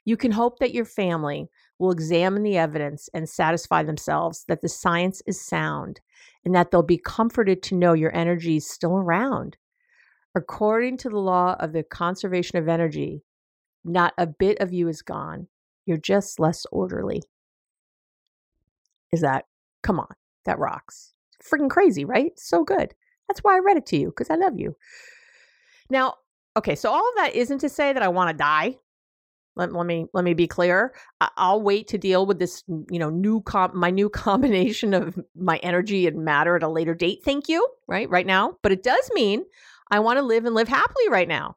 You 0.04 0.16
can 0.16 0.32
hope 0.32 0.60
that 0.60 0.72
your 0.72 0.84
family 0.84 1.48
will 1.78 1.90
examine 1.90 2.42
the 2.42 2.56
evidence 2.56 3.08
and 3.12 3.28
satisfy 3.28 3.82
themselves 3.82 4.44
that 4.48 4.62
the 4.62 4.68
science 4.68 5.20
is 5.26 5.40
sound 5.40 6.00
and 6.44 6.54
that 6.54 6.70
they'll 6.70 6.82
be 6.82 6.96
comforted 6.96 7.62
to 7.64 7.74
know 7.74 7.92
your 7.92 8.14
energy 8.16 8.56
is 8.56 8.70
still 8.70 8.96
around. 8.96 9.56
According 10.34 10.98
to 10.98 11.08
the 11.08 11.18
law 11.18 11.56
of 11.58 11.72
the 11.72 11.82
conservation 11.82 12.56
of 12.58 12.68
energy, 12.68 13.24
not 13.84 14.14
a 14.16 14.26
bit 14.26 14.58
of 14.60 14.72
you 14.72 14.88
is 14.88 15.02
gone. 15.02 15.48
You're 15.86 15.96
just 15.96 16.40
less 16.40 16.64
orderly. 16.72 17.22
Is 19.12 19.20
that, 19.20 19.46
come 19.82 19.98
on, 19.98 20.14
that 20.44 20.58
rocks. 20.58 21.15
Freaking 21.50 21.70
crazy, 21.70 22.04
right? 22.04 22.32
So 22.38 22.64
good. 22.64 22.94
That's 23.28 23.40
why 23.40 23.56
I 23.56 23.60
read 23.60 23.76
it 23.76 23.86
to 23.86 23.96
you, 23.96 24.08
because 24.08 24.30
I 24.30 24.36
love 24.36 24.58
you. 24.58 24.76
Now, 25.90 26.14
okay, 26.56 26.74
so 26.74 26.90
all 26.90 27.08
of 27.08 27.14
that 27.16 27.34
isn't 27.34 27.58
to 27.58 27.68
say 27.68 27.92
that 27.92 28.02
I 28.02 28.08
want 28.08 28.30
to 28.30 28.36
die. 28.36 28.76
Let, 29.56 29.72
let 29.72 29.86
me 29.86 30.06
let 30.12 30.24
me 30.24 30.34
be 30.34 30.46
clear. 30.46 30.94
I, 31.20 31.52
will 31.52 31.62
wait 31.62 31.88
to 31.88 31.98
deal 31.98 32.26
with 32.26 32.38
this, 32.38 32.62
you 32.68 32.98
know, 32.98 33.08
new 33.08 33.40
comp 33.40 33.74
my 33.74 33.90
new 33.90 34.08
combination 34.26 34.92
of 34.92 35.18
my 35.34 35.56
energy 35.58 36.06
and 36.06 36.24
matter 36.24 36.56
at 36.56 36.62
a 36.62 36.68
later 36.68 36.94
date. 36.94 37.22
Thank 37.24 37.48
you. 37.48 37.66
Right, 37.88 38.08
right 38.10 38.26
now. 38.26 38.58
But 38.62 38.72
it 38.72 38.82
does 38.82 39.10
mean 39.14 39.44
I 39.90 40.00
want 40.00 40.18
to 40.18 40.22
live 40.22 40.44
and 40.44 40.54
live 40.54 40.68
happily 40.68 41.08
right 41.08 41.28
now. 41.28 41.56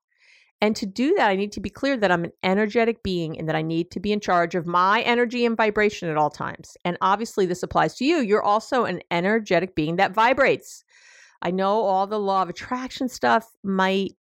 And 0.61 0.75
to 0.75 0.85
do 0.85 1.13
that, 1.15 1.29
I 1.29 1.35
need 1.35 1.53
to 1.53 1.61
be 1.61 1.69
clear 1.69 1.95
that 1.97 2.11
I'm 2.11 2.25
an 2.25 2.33
energetic 2.43 3.01
being 3.01 3.37
and 3.39 3.47
that 3.47 3.55
I 3.55 3.61
need 3.61 3.91
to 3.91 3.99
be 3.99 4.11
in 4.11 4.19
charge 4.19 4.55
of 4.55 4.65
my 4.65 5.01
energy 5.01 5.45
and 5.45 5.55
vibration 5.55 6.09
at 6.09 6.17
all 6.17 6.29
times. 6.29 6.75
And 6.83 6.97
obviously, 7.01 7.45
this 7.45 7.63
applies 7.63 7.95
to 7.95 8.05
you. 8.05 8.17
You're 8.17 8.43
also 8.43 8.83
an 8.83 9.01
energetic 9.09 9.73
being 9.73 9.95
that 9.95 10.13
vibrates. 10.13 10.83
I 11.41 11.51
know 11.51 11.83
all 11.83 12.07
the 12.07 12.19
law 12.19 12.41
of 12.41 12.49
attraction 12.49 13.07
stuff 13.07 13.47
might 13.63 14.11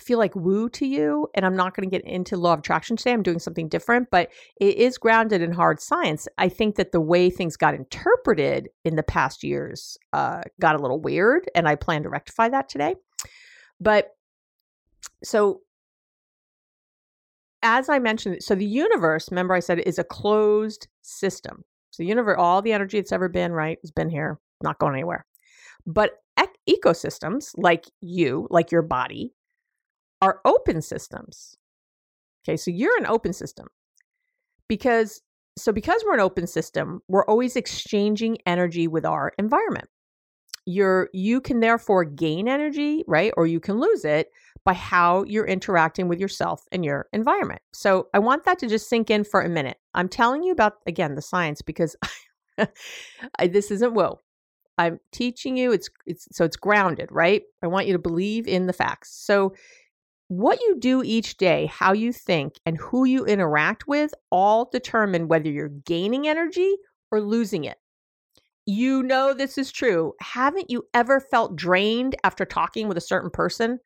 feel 0.00 0.18
like 0.18 0.34
woo 0.36 0.68
to 0.68 0.86
you 0.86 1.28
and 1.34 1.44
i'm 1.44 1.56
not 1.56 1.74
going 1.74 1.88
to 1.88 1.90
get 1.90 2.06
into 2.06 2.36
law 2.36 2.52
of 2.52 2.60
attraction 2.60 2.96
today 2.96 3.12
i'm 3.12 3.22
doing 3.22 3.40
something 3.40 3.68
different 3.68 4.08
but 4.10 4.30
it 4.60 4.76
is 4.76 4.96
grounded 4.96 5.42
in 5.42 5.52
hard 5.52 5.80
science 5.80 6.28
i 6.38 6.48
think 6.48 6.76
that 6.76 6.92
the 6.92 7.00
way 7.00 7.28
things 7.28 7.56
got 7.56 7.74
interpreted 7.74 8.68
in 8.84 8.96
the 8.96 9.02
past 9.02 9.42
years 9.42 9.98
uh, 10.12 10.40
got 10.60 10.76
a 10.76 10.78
little 10.78 11.00
weird 11.00 11.50
and 11.54 11.68
i 11.68 11.74
plan 11.74 12.02
to 12.02 12.08
rectify 12.08 12.48
that 12.48 12.68
today 12.68 12.94
but 13.80 14.10
so 15.22 15.60
as 17.62 17.88
i 17.88 17.98
mentioned 17.98 18.42
so 18.42 18.54
the 18.54 18.64
universe 18.64 19.30
remember 19.30 19.54
i 19.54 19.60
said 19.60 19.78
is 19.80 19.98
a 19.98 20.04
closed 20.04 20.88
system 21.02 21.64
so 21.90 22.02
the 22.02 22.08
universe 22.08 22.36
all 22.38 22.62
the 22.62 22.72
energy 22.72 22.98
that's 22.98 23.12
ever 23.12 23.28
been 23.28 23.52
right 23.52 23.78
has 23.82 23.90
been 23.90 24.08
here 24.08 24.38
not 24.62 24.78
going 24.78 24.94
anywhere 24.94 25.26
but 25.86 26.18
ec- 26.38 26.58
ecosystems 26.68 27.50
like 27.56 27.86
you 28.00 28.46
like 28.50 28.70
your 28.70 28.82
body 28.82 29.32
are 30.20 30.40
open 30.44 30.82
systems. 30.82 31.56
Okay, 32.44 32.56
so 32.56 32.70
you're 32.70 32.96
an 32.98 33.06
open 33.06 33.32
system 33.32 33.66
because 34.68 35.20
so 35.56 35.72
because 35.72 36.02
we're 36.04 36.14
an 36.14 36.20
open 36.20 36.46
system, 36.46 37.00
we're 37.08 37.24
always 37.24 37.56
exchanging 37.56 38.38
energy 38.46 38.86
with 38.86 39.04
our 39.04 39.32
environment. 39.38 39.88
You're 40.66 41.08
you 41.12 41.40
can 41.40 41.60
therefore 41.60 42.04
gain 42.04 42.48
energy, 42.48 43.04
right? 43.06 43.32
Or 43.36 43.46
you 43.46 43.60
can 43.60 43.78
lose 43.80 44.04
it 44.04 44.28
by 44.68 44.74
how 44.74 45.22
you're 45.22 45.46
interacting 45.46 46.08
with 46.08 46.20
yourself 46.20 46.66
and 46.70 46.84
your 46.84 47.08
environment. 47.14 47.62
So 47.72 48.08
I 48.12 48.18
want 48.18 48.44
that 48.44 48.58
to 48.58 48.66
just 48.66 48.86
sink 48.86 49.08
in 49.08 49.24
for 49.24 49.40
a 49.40 49.48
minute. 49.48 49.78
I'm 49.94 50.10
telling 50.10 50.42
you 50.42 50.52
about 50.52 50.74
again 50.86 51.14
the 51.14 51.22
science 51.22 51.62
because 51.62 51.96
I, 53.38 53.46
this 53.46 53.70
isn't 53.70 53.94
whoa. 53.94 54.20
I'm 54.76 55.00
teaching 55.10 55.56
you 55.56 55.72
it's 55.72 55.88
it's 56.04 56.28
so 56.32 56.44
it's 56.44 56.58
grounded, 56.58 57.08
right? 57.10 57.44
I 57.62 57.66
want 57.66 57.86
you 57.86 57.94
to 57.94 57.98
believe 57.98 58.46
in 58.46 58.66
the 58.66 58.74
facts. 58.74 59.10
So 59.24 59.54
what 60.28 60.60
you 60.60 60.76
do 60.78 61.02
each 61.02 61.38
day, 61.38 61.64
how 61.72 61.94
you 61.94 62.12
think, 62.12 62.60
and 62.66 62.76
who 62.76 63.06
you 63.06 63.24
interact 63.24 63.88
with 63.88 64.12
all 64.30 64.68
determine 64.70 65.28
whether 65.28 65.48
you're 65.48 65.70
gaining 65.70 66.28
energy 66.28 66.76
or 67.10 67.22
losing 67.22 67.64
it. 67.64 67.78
You 68.66 69.02
know 69.02 69.32
this 69.32 69.56
is 69.56 69.72
true. 69.72 70.12
Haven't 70.20 70.70
you 70.70 70.82
ever 70.92 71.20
felt 71.20 71.56
drained 71.56 72.16
after 72.22 72.44
talking 72.44 72.86
with 72.86 72.98
a 72.98 73.00
certain 73.00 73.30
person? 73.30 73.78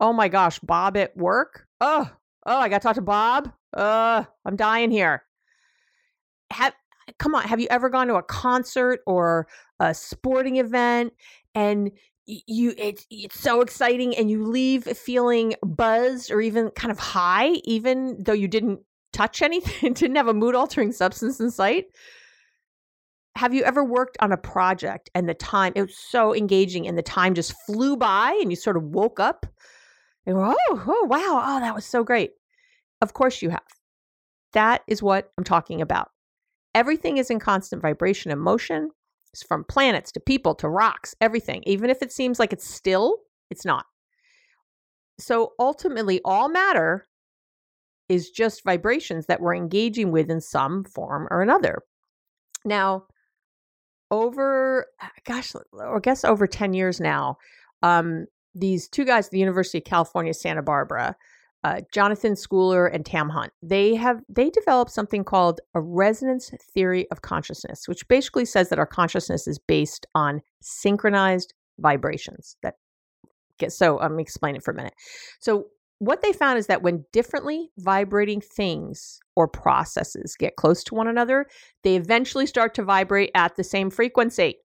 Oh 0.00 0.12
my 0.12 0.28
gosh, 0.28 0.58
Bob 0.60 0.96
at 0.96 1.16
work? 1.16 1.66
Oh, 1.80 2.10
oh, 2.46 2.58
I 2.58 2.68
got 2.68 2.82
to 2.82 2.88
talk 2.88 2.94
to 2.96 3.02
Bob. 3.02 3.52
uh, 3.76 4.24
I'm 4.44 4.56
dying 4.56 4.90
here. 4.90 5.24
Have 6.50 6.74
come 7.18 7.34
on, 7.34 7.44
have 7.44 7.60
you 7.60 7.68
ever 7.70 7.88
gone 7.88 8.08
to 8.08 8.14
a 8.14 8.22
concert 8.22 9.00
or 9.06 9.46
a 9.80 9.94
sporting 9.94 10.56
event 10.56 11.12
and 11.54 11.90
you 12.26 12.74
it's 12.78 13.06
it's 13.10 13.38
so 13.38 13.60
exciting 13.60 14.16
and 14.16 14.30
you 14.30 14.44
leave 14.44 14.84
feeling 14.84 15.54
buzzed 15.62 16.30
or 16.30 16.40
even 16.40 16.70
kind 16.70 16.90
of 16.90 16.98
high 16.98 17.48
even 17.64 18.16
though 18.22 18.32
you 18.32 18.48
didn't 18.48 18.80
touch 19.12 19.42
anything 19.42 19.92
didn't 19.92 20.16
have 20.16 20.28
a 20.28 20.34
mood 20.34 20.54
altering 20.54 20.90
substance 20.90 21.38
in 21.38 21.50
sight 21.50 21.86
have 23.36 23.52
you 23.52 23.62
ever 23.64 23.84
worked 23.84 24.16
on 24.20 24.32
a 24.32 24.36
project 24.36 25.10
and 25.14 25.28
the 25.28 25.34
time 25.34 25.72
it 25.76 25.82
was 25.82 25.98
so 25.98 26.34
engaging 26.34 26.86
and 26.86 26.96
the 26.96 27.02
time 27.02 27.34
just 27.34 27.54
flew 27.66 27.96
by 27.96 28.38
and 28.40 28.50
you 28.50 28.56
sort 28.56 28.76
of 28.76 28.84
woke 28.84 29.20
up 29.20 29.44
and 30.26 30.36
oh, 30.38 30.54
oh 30.70 31.06
wow 31.08 31.42
oh 31.44 31.60
that 31.60 31.74
was 31.74 31.84
so 31.84 32.02
great 32.04 32.32
of 33.00 33.12
course 33.12 33.42
you 33.42 33.50
have 33.50 33.62
that 34.52 34.82
is 34.86 35.02
what 35.02 35.30
i'm 35.38 35.44
talking 35.44 35.80
about 35.80 36.10
everything 36.74 37.16
is 37.16 37.30
in 37.30 37.38
constant 37.38 37.80
vibration 37.80 38.30
and 38.30 38.40
motion 38.40 38.90
It's 39.32 39.42
from 39.42 39.64
planets 39.64 40.12
to 40.12 40.20
people 40.20 40.54
to 40.56 40.68
rocks, 40.68 41.14
everything. 41.20 41.62
Even 41.66 41.90
if 41.90 42.02
it 42.02 42.12
seems 42.12 42.38
like 42.38 42.52
it's 42.52 42.68
still, 42.68 43.18
it's 43.50 43.64
not. 43.64 43.86
So 45.18 45.52
ultimately, 45.58 46.20
all 46.24 46.48
matter 46.48 47.06
is 48.08 48.30
just 48.30 48.64
vibrations 48.64 49.26
that 49.26 49.40
we're 49.40 49.54
engaging 49.54 50.10
with 50.10 50.30
in 50.30 50.40
some 50.40 50.84
form 50.84 51.26
or 51.30 51.40
another. 51.40 51.82
Now, 52.64 53.04
over, 54.10 54.86
gosh, 55.24 55.52
I 55.56 55.98
guess 56.00 56.24
over 56.24 56.46
10 56.46 56.74
years 56.74 57.00
now, 57.00 57.38
um, 57.82 58.26
these 58.54 58.88
two 58.88 59.04
guys 59.04 59.26
at 59.26 59.30
the 59.32 59.38
University 59.38 59.78
of 59.78 59.84
California, 59.84 60.34
Santa 60.34 60.62
Barbara, 60.62 61.16
uh, 61.64 61.80
Jonathan 61.92 62.34
Schooler 62.34 62.92
and 62.92 63.06
Tam 63.06 63.30
Hunt. 63.30 63.52
They 63.62 63.94
have 63.94 64.20
they 64.28 64.50
developed 64.50 64.90
something 64.90 65.24
called 65.24 65.60
a 65.74 65.80
resonance 65.80 66.52
theory 66.74 67.10
of 67.10 67.22
consciousness, 67.22 67.88
which 67.88 68.06
basically 68.06 68.44
says 68.44 68.68
that 68.68 68.78
our 68.78 68.86
consciousness 68.86 69.48
is 69.48 69.58
based 69.58 70.06
on 70.14 70.42
synchronized 70.60 71.54
vibrations. 71.78 72.56
That 72.62 72.74
get 73.58 73.72
so 73.72 74.00
um, 74.00 74.20
explain 74.20 74.56
it 74.56 74.62
for 74.62 74.72
a 74.72 74.74
minute. 74.74 74.94
So 75.40 75.66
what 76.00 76.20
they 76.22 76.32
found 76.32 76.58
is 76.58 76.66
that 76.66 76.82
when 76.82 77.04
differently 77.12 77.70
vibrating 77.78 78.42
things 78.42 79.20
or 79.36 79.48
processes 79.48 80.36
get 80.38 80.56
close 80.56 80.84
to 80.84 80.94
one 80.94 81.08
another, 81.08 81.46
they 81.82 81.96
eventually 81.96 82.46
start 82.46 82.74
to 82.74 82.82
vibrate 82.82 83.30
at 83.34 83.56
the 83.56 83.64
same 83.64 83.88
frequency. 83.90 84.56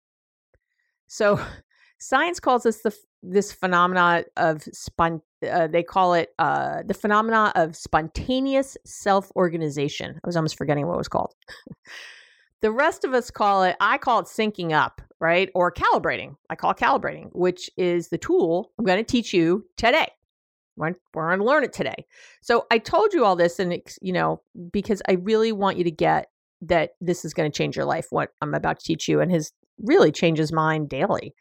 So 1.06 1.40
science 2.00 2.40
calls 2.40 2.64
this 2.64 2.82
the 2.82 2.96
this 3.22 3.52
phenomena 3.52 4.24
of 4.36 4.62
spon- 4.72 5.22
uh, 5.48 5.66
they 5.66 5.82
call 5.82 6.14
it 6.14 6.30
uh, 6.38 6.82
the 6.84 6.94
phenomena 6.94 7.52
of 7.54 7.76
spontaneous 7.76 8.76
self-organization. 8.84 10.20
I 10.22 10.26
was 10.26 10.36
almost 10.36 10.56
forgetting 10.56 10.86
what 10.86 10.94
it 10.94 10.98
was 10.98 11.08
called. 11.08 11.34
the 12.60 12.70
rest 12.70 13.04
of 13.04 13.14
us 13.14 13.30
call 13.30 13.62
it 13.62 13.76
I 13.80 13.98
call 13.98 14.20
it 14.20 14.26
syncing 14.26 14.72
up, 14.72 15.00
right? 15.20 15.50
Or 15.54 15.72
calibrating. 15.72 16.36
I 16.50 16.56
call 16.56 16.74
calibrating, 16.74 17.30
which 17.32 17.70
is 17.76 18.08
the 18.08 18.18
tool 18.18 18.72
I'm 18.78 18.84
going 18.84 19.04
to 19.04 19.04
teach 19.04 19.32
you 19.32 19.64
today. 19.76 20.08
We're, 20.76 20.94
we're 21.12 21.28
going 21.28 21.40
to 21.40 21.44
learn 21.44 21.64
it 21.64 21.72
today. 21.72 22.06
So 22.40 22.66
I 22.70 22.78
told 22.78 23.12
you 23.12 23.24
all 23.24 23.36
this 23.36 23.58
and 23.58 23.80
you 24.00 24.12
know 24.12 24.42
because 24.72 25.02
I 25.08 25.12
really 25.12 25.52
want 25.52 25.76
you 25.76 25.84
to 25.84 25.90
get 25.90 26.28
that 26.60 26.90
this 27.00 27.24
is 27.24 27.34
going 27.34 27.50
to 27.50 27.56
change 27.56 27.76
your 27.76 27.84
life 27.84 28.06
what 28.10 28.30
I'm 28.42 28.54
about 28.54 28.80
to 28.80 28.84
teach 28.84 29.08
you 29.08 29.20
and 29.20 29.30
has 29.30 29.52
really 29.80 30.10
changes 30.10 30.52
mine 30.52 30.86
daily. 30.86 31.34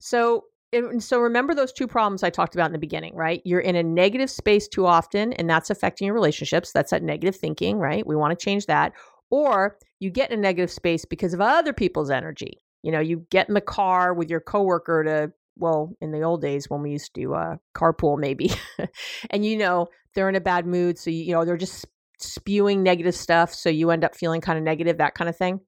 So 0.00 0.44
and 0.74 1.02
so 1.02 1.20
remember 1.20 1.54
those 1.54 1.72
two 1.72 1.86
problems 1.86 2.22
I 2.22 2.30
talked 2.30 2.54
about 2.54 2.66
in 2.66 2.72
the 2.72 2.78
beginning, 2.78 3.14
right? 3.14 3.40
You're 3.44 3.60
in 3.60 3.76
a 3.76 3.82
negative 3.82 4.30
space 4.30 4.68
too 4.68 4.86
often, 4.86 5.32
and 5.34 5.48
that's 5.48 5.70
affecting 5.70 6.06
your 6.06 6.14
relationships. 6.14 6.72
That's 6.72 6.90
that 6.90 7.02
negative 7.02 7.36
thinking, 7.36 7.78
right? 7.78 8.06
We 8.06 8.16
want 8.16 8.38
to 8.38 8.44
change 8.44 8.66
that. 8.66 8.92
Or 9.30 9.76
you 10.00 10.10
get 10.10 10.30
in 10.30 10.38
a 10.38 10.42
negative 10.42 10.70
space 10.70 11.04
because 11.04 11.34
of 11.34 11.40
other 11.40 11.72
people's 11.72 12.10
energy. 12.10 12.62
You 12.82 12.92
know, 12.92 13.00
you 13.00 13.26
get 13.30 13.48
in 13.48 13.54
the 13.54 13.60
car 13.60 14.12
with 14.12 14.28
your 14.28 14.40
coworker 14.40 15.02
to, 15.04 15.32
well, 15.56 15.96
in 16.00 16.12
the 16.12 16.22
old 16.22 16.42
days 16.42 16.68
when 16.68 16.82
we 16.82 16.90
used 16.90 17.14
to 17.14 17.34
uh, 17.34 17.56
carpool, 17.74 18.18
maybe, 18.18 18.52
and 19.30 19.44
you 19.44 19.56
know 19.56 19.88
they're 20.14 20.28
in 20.28 20.36
a 20.36 20.40
bad 20.40 20.66
mood, 20.66 20.98
so 20.98 21.10
you, 21.10 21.24
you 21.24 21.32
know 21.32 21.44
they're 21.44 21.56
just 21.56 21.86
spewing 22.18 22.82
negative 22.82 23.14
stuff, 23.14 23.54
so 23.54 23.70
you 23.70 23.90
end 23.90 24.04
up 24.04 24.14
feeling 24.14 24.40
kind 24.40 24.58
of 24.58 24.64
negative, 24.64 24.98
that 24.98 25.14
kind 25.14 25.28
of 25.28 25.36
thing. 25.36 25.60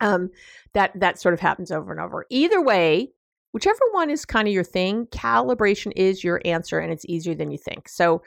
Um, 0.00 0.30
that 0.74 0.92
that 1.00 1.20
sort 1.20 1.34
of 1.34 1.40
happens 1.40 1.72
over 1.72 1.90
and 1.90 2.00
over. 2.00 2.24
Either 2.30 2.62
way, 2.62 3.10
whichever 3.58 3.80
one 3.90 4.08
is 4.08 4.24
kind 4.24 4.46
of 4.46 4.54
your 4.54 4.62
thing, 4.62 5.04
calibration 5.06 5.92
is 5.96 6.22
your 6.22 6.40
answer 6.44 6.78
and 6.78 6.92
it's 6.92 7.04
easier 7.08 7.34
than 7.34 7.50
you 7.50 7.58
think. 7.58 7.88
So 7.88 8.22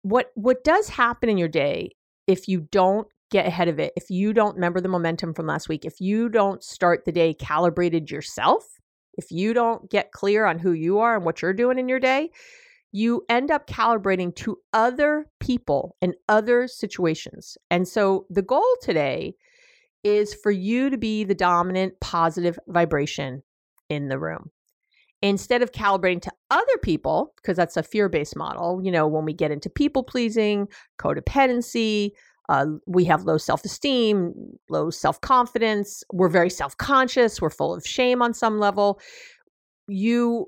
what 0.00 0.30
what 0.34 0.64
does 0.64 0.88
happen 0.88 1.28
in 1.28 1.36
your 1.36 1.46
day 1.46 1.90
if 2.26 2.48
you 2.48 2.62
don't 2.72 3.06
get 3.30 3.44
ahead 3.44 3.68
of 3.68 3.78
it, 3.78 3.92
if 3.96 4.08
you 4.08 4.32
don't 4.32 4.54
remember 4.54 4.80
the 4.80 4.88
momentum 4.88 5.34
from 5.34 5.46
last 5.46 5.68
week, 5.68 5.84
if 5.84 6.00
you 6.00 6.30
don't 6.30 6.64
start 6.64 7.04
the 7.04 7.12
day 7.12 7.34
calibrated 7.34 8.10
yourself, 8.10 8.64
if 9.18 9.30
you 9.30 9.52
don't 9.52 9.90
get 9.90 10.10
clear 10.10 10.46
on 10.46 10.58
who 10.58 10.72
you 10.72 10.98
are 11.00 11.14
and 11.14 11.26
what 11.26 11.42
you're 11.42 11.52
doing 11.52 11.78
in 11.78 11.86
your 11.86 12.00
day, 12.00 12.30
you 12.92 13.26
end 13.28 13.50
up 13.50 13.66
calibrating 13.66 14.34
to 14.36 14.56
other 14.72 15.26
people 15.38 15.96
and 16.00 16.14
other 16.30 16.66
situations. 16.66 17.58
And 17.70 17.86
so 17.86 18.24
the 18.30 18.40
goal 18.40 18.74
today 18.80 19.34
is 20.02 20.32
for 20.32 20.50
you 20.50 20.88
to 20.88 20.96
be 20.96 21.24
the 21.24 21.34
dominant 21.34 22.00
positive 22.00 22.58
vibration 22.68 23.42
in 23.90 24.08
the 24.08 24.18
room. 24.18 24.50
Instead 25.22 25.60
of 25.60 25.72
calibrating 25.72 26.22
to 26.22 26.32
other 26.50 26.78
people, 26.82 27.34
because 27.36 27.56
that's 27.56 27.76
a 27.76 27.82
fear 27.82 28.08
based 28.08 28.36
model, 28.36 28.80
you 28.82 28.90
know, 28.90 29.06
when 29.06 29.26
we 29.26 29.34
get 29.34 29.50
into 29.50 29.68
people 29.68 30.02
pleasing, 30.02 30.66
codependency, 30.98 32.12
uh, 32.48 32.66
we 32.86 33.04
have 33.04 33.24
low 33.24 33.36
self 33.36 33.62
esteem, 33.64 34.32
low 34.70 34.88
self 34.88 35.20
confidence, 35.20 36.02
we're 36.12 36.30
very 36.30 36.48
self 36.48 36.76
conscious, 36.78 37.40
we're 37.40 37.50
full 37.50 37.74
of 37.74 37.86
shame 37.86 38.22
on 38.22 38.32
some 38.32 38.58
level. 38.58 38.98
You 39.88 40.46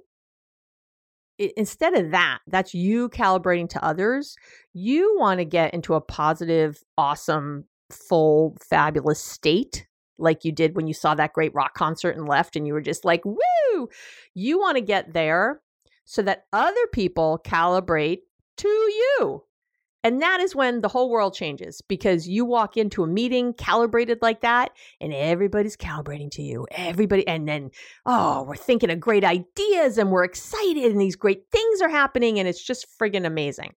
instead 1.56 1.94
of 1.94 2.10
that, 2.12 2.38
that's 2.46 2.74
you 2.74 3.08
calibrating 3.10 3.68
to 3.70 3.84
others. 3.84 4.36
You 4.72 5.16
want 5.18 5.38
to 5.38 5.44
get 5.44 5.74
into 5.74 5.94
a 5.94 6.00
positive, 6.00 6.82
awesome, 6.96 7.64
full, 7.90 8.56
fabulous 8.68 9.22
state 9.22 9.86
like 10.18 10.44
you 10.44 10.52
did 10.52 10.76
when 10.76 10.86
you 10.86 10.94
saw 10.94 11.14
that 11.14 11.32
great 11.32 11.54
rock 11.54 11.74
concert 11.74 12.16
and 12.16 12.28
left 12.28 12.56
and 12.56 12.66
you 12.66 12.72
were 12.72 12.80
just 12.80 13.04
like, 13.04 13.24
woo! 13.24 13.88
You 14.34 14.58
want 14.58 14.76
to 14.76 14.82
get 14.82 15.12
there 15.12 15.60
so 16.04 16.22
that 16.22 16.46
other 16.52 16.86
people 16.92 17.40
calibrate 17.44 18.20
to 18.58 18.68
you. 18.68 19.44
And 20.04 20.20
that 20.20 20.40
is 20.40 20.54
when 20.54 20.80
the 20.80 20.88
whole 20.88 21.10
world 21.10 21.32
changes 21.32 21.80
because 21.80 22.26
you 22.26 22.44
walk 22.44 22.76
into 22.76 23.04
a 23.04 23.06
meeting 23.06 23.54
calibrated 23.54 24.18
like 24.20 24.40
that 24.40 24.72
and 25.00 25.14
everybody's 25.14 25.76
calibrating 25.76 26.30
to 26.32 26.42
you. 26.42 26.66
Everybody, 26.72 27.26
and 27.28 27.46
then, 27.46 27.70
oh, 28.04 28.42
we're 28.42 28.56
thinking 28.56 28.90
of 28.90 28.98
great 28.98 29.22
ideas 29.22 29.98
and 29.98 30.10
we're 30.10 30.24
excited 30.24 30.90
and 30.90 31.00
these 31.00 31.14
great 31.14 31.44
things 31.52 31.80
are 31.80 31.88
happening 31.88 32.40
and 32.40 32.48
it's 32.48 32.62
just 32.62 32.86
friggin' 32.98 33.26
amazing. 33.26 33.74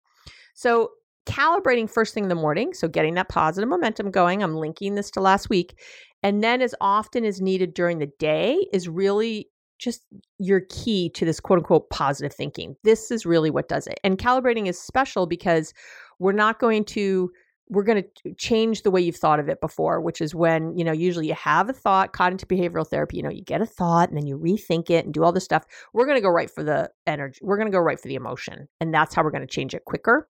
So 0.54 0.90
calibrating 1.26 1.90
first 1.90 2.14
thing 2.14 2.24
in 2.24 2.28
the 2.28 2.34
morning. 2.34 2.72
So, 2.74 2.88
getting 2.88 3.14
that 3.14 3.28
positive 3.28 3.68
momentum 3.68 4.10
going. 4.10 4.42
I'm 4.42 4.56
linking 4.56 4.94
this 4.94 5.10
to 5.12 5.20
last 5.20 5.50
week. 5.50 5.78
And 6.22 6.42
then, 6.42 6.62
as 6.62 6.74
often 6.80 7.24
as 7.24 7.40
needed 7.40 7.74
during 7.74 7.98
the 7.98 8.10
day, 8.18 8.66
is 8.72 8.88
really 8.88 9.48
just 9.78 10.02
your 10.38 10.62
key 10.70 11.10
to 11.10 11.24
this 11.24 11.40
quote 11.40 11.58
unquote 11.58 11.90
positive 11.90 12.32
thinking. 12.32 12.76
This 12.84 13.10
is 13.10 13.26
really 13.26 13.50
what 13.50 13.68
does 13.68 13.86
it. 13.86 14.00
And 14.04 14.18
calibrating 14.18 14.66
is 14.66 14.80
special 14.80 15.26
because 15.26 15.72
we're 16.18 16.32
not 16.32 16.58
going 16.58 16.84
to 16.86 17.30
we're 17.68 17.82
going 17.82 18.02
to 18.02 18.34
change 18.34 18.82
the 18.82 18.90
way 18.90 19.00
you've 19.00 19.16
thought 19.16 19.40
of 19.40 19.48
it 19.48 19.60
before 19.60 20.00
which 20.00 20.20
is 20.20 20.34
when 20.34 20.76
you 20.76 20.84
know 20.84 20.92
usually 20.92 21.26
you 21.26 21.34
have 21.34 21.68
a 21.68 21.72
thought 21.72 22.12
cognitive 22.12 22.48
behavioral 22.48 22.86
therapy 22.86 23.16
you 23.16 23.22
know 23.22 23.30
you 23.30 23.42
get 23.42 23.60
a 23.60 23.66
thought 23.66 24.08
and 24.08 24.16
then 24.16 24.26
you 24.26 24.38
rethink 24.38 24.88
it 24.88 25.04
and 25.04 25.12
do 25.12 25.24
all 25.24 25.32
this 25.32 25.44
stuff 25.44 25.64
we're 25.92 26.06
going 26.06 26.16
to 26.16 26.22
go 26.22 26.28
right 26.28 26.50
for 26.50 26.62
the 26.62 26.88
energy 27.06 27.40
we're 27.42 27.56
going 27.56 27.66
to 27.66 27.76
go 27.76 27.80
right 27.80 28.00
for 28.00 28.08
the 28.08 28.14
emotion 28.14 28.68
and 28.80 28.94
that's 28.94 29.14
how 29.14 29.22
we're 29.22 29.30
going 29.30 29.46
to 29.46 29.52
change 29.52 29.74
it 29.74 29.84
quicker 29.84 30.28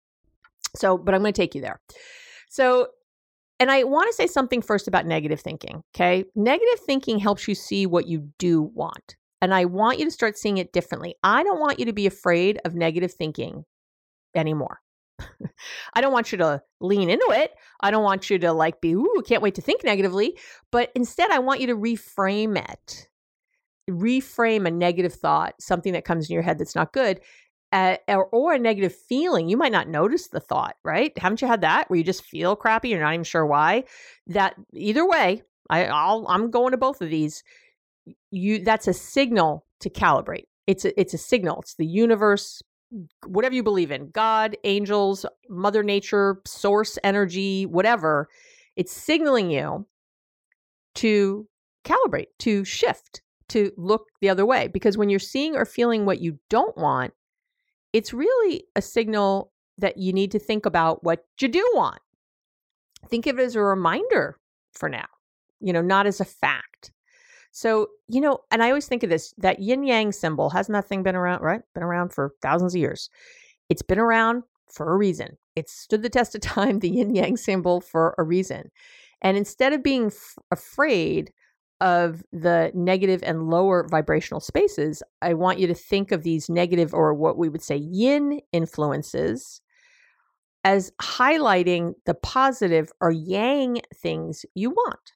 so, 0.75 0.97
but 0.97 1.13
I'm 1.13 1.21
going 1.21 1.33
to 1.33 1.41
take 1.41 1.55
you 1.55 1.61
there. 1.61 1.79
So, 2.49 2.87
and 3.59 3.71
I 3.71 3.83
want 3.83 4.09
to 4.09 4.13
say 4.13 4.27
something 4.27 4.61
first 4.61 4.87
about 4.87 5.05
negative 5.05 5.39
thinking. 5.39 5.83
Okay. 5.95 6.25
Negative 6.35 6.79
thinking 6.85 7.19
helps 7.19 7.47
you 7.47 7.55
see 7.55 7.85
what 7.85 8.07
you 8.07 8.29
do 8.39 8.61
want. 8.61 9.15
And 9.41 9.53
I 9.53 9.65
want 9.65 9.99
you 9.99 10.05
to 10.05 10.11
start 10.11 10.37
seeing 10.37 10.57
it 10.57 10.73
differently. 10.73 11.15
I 11.23 11.43
don't 11.43 11.59
want 11.59 11.79
you 11.79 11.85
to 11.85 11.93
be 11.93 12.07
afraid 12.07 12.59
of 12.65 12.75
negative 12.75 13.13
thinking 13.13 13.65
anymore. 14.35 14.79
I 15.93 16.01
don't 16.01 16.13
want 16.13 16.31
you 16.31 16.37
to 16.39 16.61
lean 16.81 17.09
into 17.09 17.27
it. 17.31 17.51
I 17.81 17.91
don't 17.91 18.03
want 18.03 18.29
you 18.29 18.39
to 18.39 18.53
like 18.53 18.81
be, 18.81 18.93
ooh, 18.93 19.23
can't 19.25 19.41
wait 19.41 19.55
to 19.55 19.61
think 19.61 19.83
negatively. 19.83 20.37
But 20.71 20.91
instead, 20.95 21.29
I 21.29 21.39
want 21.39 21.61
you 21.61 21.67
to 21.67 21.75
reframe 21.75 22.57
it. 22.57 23.07
Reframe 23.89 24.65
a 24.65 24.71
negative 24.71 25.13
thought, 25.13 25.55
something 25.59 25.93
that 25.93 26.05
comes 26.05 26.29
in 26.29 26.33
your 26.33 26.43
head 26.43 26.57
that's 26.57 26.75
not 26.75 26.93
good, 26.93 27.19
or, 27.73 28.25
or, 28.25 28.53
a 28.53 28.59
negative 28.59 28.95
feeling, 28.95 29.49
you 29.49 29.57
might 29.57 29.71
not 29.71 29.87
notice 29.87 30.27
the 30.27 30.39
thought, 30.39 30.75
right? 30.83 31.17
Haven't 31.17 31.41
you 31.41 31.47
had 31.47 31.61
that 31.61 31.89
where 31.89 31.97
you 31.97 32.03
just 32.03 32.23
feel 32.23 32.55
crappy? 32.55 32.89
You're 32.89 33.01
not 33.01 33.13
even 33.13 33.23
sure 33.23 33.45
why. 33.45 33.85
That 34.27 34.55
either 34.73 35.07
way, 35.07 35.43
I, 35.69 35.85
I'll, 35.85 36.25
I'm 36.29 36.51
going 36.51 36.71
to 36.71 36.77
both 36.77 37.01
of 37.01 37.09
these. 37.09 37.43
You 38.31 38.63
that's 38.63 38.87
a 38.87 38.93
signal 38.93 39.65
to 39.79 39.89
calibrate. 39.89 40.45
It's 40.67 40.85
a, 40.85 40.99
it's 40.99 41.13
a 41.13 41.17
signal. 41.17 41.61
It's 41.61 41.75
the 41.75 41.85
universe 41.85 42.61
whatever 43.25 43.55
you 43.55 43.63
believe 43.63 43.91
in 43.91 44.11
God, 44.11 44.55
angels, 44.63 45.25
Mother 45.49 45.83
Nature, 45.83 46.41
source 46.45 46.99
energy, 47.03 47.65
whatever 47.65 48.29
it's 48.75 48.93
signaling 48.93 49.51
you 49.51 49.85
to 50.95 51.47
calibrate, 51.85 52.27
to 52.39 52.63
shift, 52.63 53.21
to 53.49 53.71
look 53.77 54.07
the 54.21 54.29
other 54.29 54.45
way. 54.45 54.67
Because 54.67 54.97
when 54.97 55.09
you're 55.09 55.19
seeing 55.19 55.55
or 55.55 55.65
feeling 55.65 56.05
what 56.05 56.21
you 56.21 56.39
don't 56.49 56.77
want, 56.77 57.13
it's 57.93 58.13
really 58.13 58.65
a 58.75 58.81
signal 58.81 59.51
that 59.77 59.97
you 59.97 60.11
need 60.11 60.31
to 60.31 60.39
think 60.39 60.65
about 60.65 61.03
what 61.03 61.25
you 61.39 61.47
do 61.47 61.67
want. 61.73 61.99
Think 63.07 63.27
of 63.27 63.39
it 63.39 63.43
as 63.43 63.55
a 63.55 63.61
reminder 63.61 64.37
for 64.73 64.89
now, 64.89 65.05
you 65.59 65.73
know, 65.73 65.81
not 65.81 66.07
as 66.07 66.19
a 66.19 66.25
fact. 66.25 66.91
So, 67.51 67.87
you 68.07 68.19
know, 68.19 68.39
and 68.51 68.63
I 68.63 68.69
always 68.69 68.87
think 68.87 69.03
of 69.03 69.09
this 69.09 69.33
that 69.37 69.59
yin 69.59 69.83
yang 69.83 70.11
symbol 70.11 70.49
hasn't 70.49 70.73
that 70.73 70.87
thing 70.87 71.03
been 71.03 71.15
around, 71.15 71.41
right? 71.41 71.61
Been 71.75 71.83
around 71.83 72.13
for 72.13 72.33
thousands 72.41 72.73
of 72.73 72.79
years. 72.79 73.09
It's 73.69 73.83
been 73.83 73.99
around 73.99 74.43
for 74.71 74.91
a 74.91 74.97
reason. 74.97 75.37
It 75.55 75.69
stood 75.69 76.01
the 76.01 76.09
test 76.09 76.33
of 76.33 76.41
time, 76.41 76.79
the 76.79 76.89
yin 76.89 77.13
yang 77.13 77.37
symbol, 77.37 77.79
for 77.79 78.15
a 78.17 78.23
reason. 78.23 78.71
And 79.21 79.37
instead 79.37 79.71
of 79.71 79.83
being 79.83 80.07
f- 80.07 80.37
afraid 80.51 81.31
of 81.83 82.23
the 82.31 82.71
negative 82.73 83.21
and 83.23 83.49
lower 83.49 83.85
vibrational 83.89 84.39
spaces, 84.39 85.03
I 85.21 85.33
want 85.33 85.59
you 85.59 85.67
to 85.67 85.73
think 85.73 86.13
of 86.13 86.23
these 86.23 86.49
negative 86.49 86.93
or 86.93 87.13
what 87.13 87.37
we 87.37 87.49
would 87.49 87.61
say 87.61 87.75
yin 87.75 88.39
influences 88.53 89.61
as 90.63 90.93
highlighting 91.01 91.93
the 92.05 92.13
positive 92.13 92.89
or 93.01 93.11
yang 93.11 93.81
things 93.93 94.45
you 94.55 94.69
want. 94.69 95.11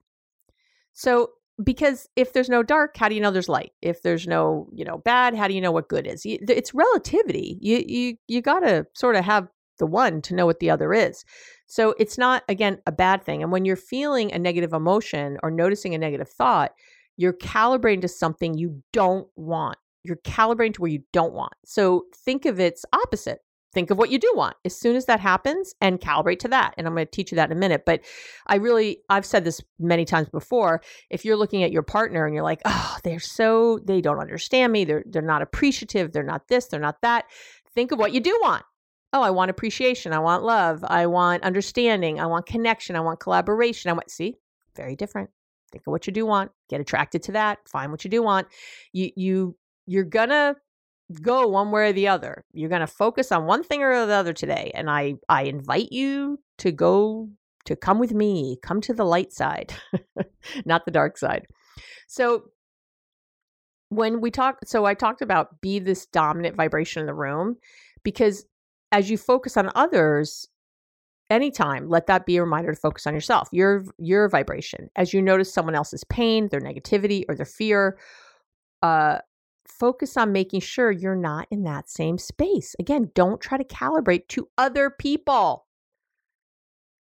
So, 0.92 1.30
because 1.64 2.10
if 2.18 2.34
there's 2.34 2.50
no 2.50 2.64
dark, 2.64 2.98
how 2.98 3.08
do 3.08 3.16
you 3.16 3.22
know 3.22 3.32
there's 3.32 3.48
light? 3.48 3.72
If 3.82 4.02
there's 4.02 4.28
no, 4.28 4.68
you 4.74 4.84
know, 4.84 4.98
bad, 4.98 5.36
how 5.36 5.48
do 5.48 5.54
you 5.54 5.62
know 5.62 5.72
what 5.72 5.88
good 5.88 6.06
is? 6.06 6.24
It's 6.26 6.74
relativity. 6.74 7.58
You 7.62 7.84
you 7.88 8.18
you 8.28 8.42
got 8.42 8.60
to 8.60 8.86
sort 8.94 9.16
of 9.16 9.24
have 9.24 9.48
the 9.80 9.88
one 9.88 10.22
to 10.24 10.36
know 10.36 10.46
what 10.46 10.60
the 10.60 10.70
other 10.70 10.94
is. 10.94 11.24
So 11.68 11.94
it's 12.00 12.18
not, 12.18 12.44
again, 12.50 12.80
a 12.88 12.92
bad 12.92 13.24
thing. 13.24 13.44
And 13.44 13.52
when 13.52 13.66
you're 13.66 13.76
feeling 13.76 14.32
a 14.32 14.40
negative 14.40 14.74
emotion 14.74 15.38
or 15.44 15.52
noticing 15.52 15.94
a 15.94 15.98
negative 15.98 16.30
thought, 16.30 16.72
you're 17.18 17.34
calibrating 17.34 18.02
to 18.02 18.08
something 18.08 18.58
you 18.58 18.82
don't 18.94 19.28
want. 19.36 19.78
You're 20.04 20.18
calibrating 20.18 20.74
to 20.76 20.82
where 20.82 20.92
you 20.92 21.04
don't 21.12 21.34
want. 21.34 21.54
So 21.66 22.06
think 22.16 22.46
of 22.46 22.60
its 22.60 22.86
opposite. 22.94 23.40
Think 23.74 23.92
of 23.92 23.98
what 23.98 24.10
you 24.10 24.18
do 24.18 24.32
want 24.34 24.56
as 24.64 24.80
soon 24.80 24.96
as 24.96 25.06
that 25.06 25.20
happens 25.20 25.76
and 25.82 26.00
calibrate 26.00 26.40
to 26.40 26.48
that. 26.48 26.74
And 26.78 26.88
I'm 26.88 26.94
going 26.94 27.06
to 27.06 27.12
teach 27.12 27.32
you 27.32 27.36
that 27.36 27.52
in 27.52 27.58
a 27.58 27.60
minute. 27.60 27.84
But 27.86 28.02
I 28.48 28.56
really, 28.56 29.00
I've 29.10 29.26
said 29.26 29.44
this 29.44 29.62
many 29.78 30.06
times 30.06 30.30
before. 30.30 30.82
If 31.10 31.26
you're 31.26 31.36
looking 31.36 31.64
at 31.64 31.72
your 31.72 31.84
partner 31.84 32.26
and 32.26 32.34
you're 32.34 32.46
like, 32.46 32.62
oh, 32.64 32.98
they're 33.04 33.20
so, 33.20 33.80
they 33.84 34.00
don't 34.00 34.20
understand 34.20 34.72
me. 34.72 34.86
They're, 34.86 35.04
they're 35.06 35.22
not 35.22 35.42
appreciative. 35.42 36.14
They're 36.14 36.24
not 36.24 36.48
this, 36.48 36.68
they're 36.68 36.80
not 36.80 37.02
that. 37.02 37.26
Think 37.76 37.92
of 37.92 38.00
what 38.00 38.14
you 38.14 38.22
do 38.22 38.40
want 38.42 38.64
oh, 39.14 39.22
I 39.22 39.30
want 39.30 39.52
appreciation. 39.52 40.14
I 40.14 40.20
want 40.20 40.44
love. 40.44 40.84
I 40.88 41.06
want 41.08 41.44
understanding. 41.44 42.20
I 42.20 42.26
want 42.26 42.46
connection. 42.46 42.96
I 42.96 43.00
want 43.00 43.20
collaboration. 43.20 43.90
I 43.90 43.94
want, 43.94 44.12
see, 44.12 44.36
very 44.76 44.96
different. 44.96 45.30
Think 45.72 45.84
of 45.88 45.92
what 45.92 46.08
you 46.08 46.14
do 46.14 46.26
want. 46.26 46.52
Get 46.70 46.82
attracted 46.82 47.24
to 47.24 47.32
that. 47.34 47.60
Find 47.68 47.92
what 47.92 48.04
you 48.04 48.10
do 48.10 48.24
want. 48.24 48.48
You, 48.94 49.12
you, 49.16 49.58
you're 49.86 50.04
gonna 50.04 50.56
go 51.22 51.48
one 51.48 51.72
way 51.72 51.90
or 51.90 51.94
the 51.94 52.08
other. 52.08 52.46
You're 52.54 52.70
gonna 52.70 52.88
focus 52.88 53.32
on 53.32 53.46
one 53.46 53.64
thing 53.64 53.82
or 53.82 54.06
the 54.06 54.14
other 54.14 54.34
today. 54.34 54.72
And 54.74 54.90
I, 54.90 55.16
I 55.30 55.44
invite 55.44 55.92
you 55.92 56.40
to 56.60 56.72
go 56.72 57.30
to 57.66 57.76
come 57.76 58.00
with 58.00 58.14
me. 58.14 58.58
Come 58.62 58.82
to 58.82 58.94
the 58.94 59.06
light 59.06 59.32
side, 59.34 59.74
not 60.66 60.86
the 60.86 60.92
dark 60.92 61.18
side. 61.18 61.46
So 62.08 62.46
when 63.90 64.22
we 64.22 64.32
talk, 64.32 64.60
so 64.66 64.86
I 64.86 64.94
talked 64.94 65.22
about 65.22 65.62
be 65.62 65.80
this 65.80 66.06
dominant 66.08 66.56
vibration 66.56 67.02
in 67.02 67.08
the 67.08 67.14
room 67.14 67.58
because 68.04 68.46
as 68.92 69.10
you 69.10 69.18
focus 69.18 69.58
on 69.58 69.72
others 69.76 70.48
anytime 71.30 71.90
let 71.90 72.08
that 72.08 72.26
be 72.26 72.38
a 72.38 72.44
reminder 72.44 72.74
to 72.74 72.80
focus 72.80 73.06
on 73.06 73.14
yourself 73.14 73.50
your 73.52 73.86
your 73.98 74.30
vibration. 74.30 74.90
As 74.96 75.14
you 75.14 75.22
notice 75.22 75.54
someone 75.54 75.76
else's 75.76 76.04
pain 76.06 76.48
their 76.50 76.62
negativity 76.62 77.24
or 77.28 77.36
their 77.36 77.46
fear 77.46 77.98
uh 78.82 79.20
focus 79.68 80.16
on 80.16 80.32
making 80.32 80.62
sure 80.62 80.90
you're 80.92 81.16
not 81.16 81.48
in 81.52 81.64
that 81.64 81.90
same 81.90 82.18
space. 82.18 82.76
Again 82.80 83.12
don't 83.14 83.42
try 83.42 83.58
to 83.58 83.64
calibrate 83.64 84.28
to 84.30 84.48
other 84.58 84.90
people. 84.90 85.66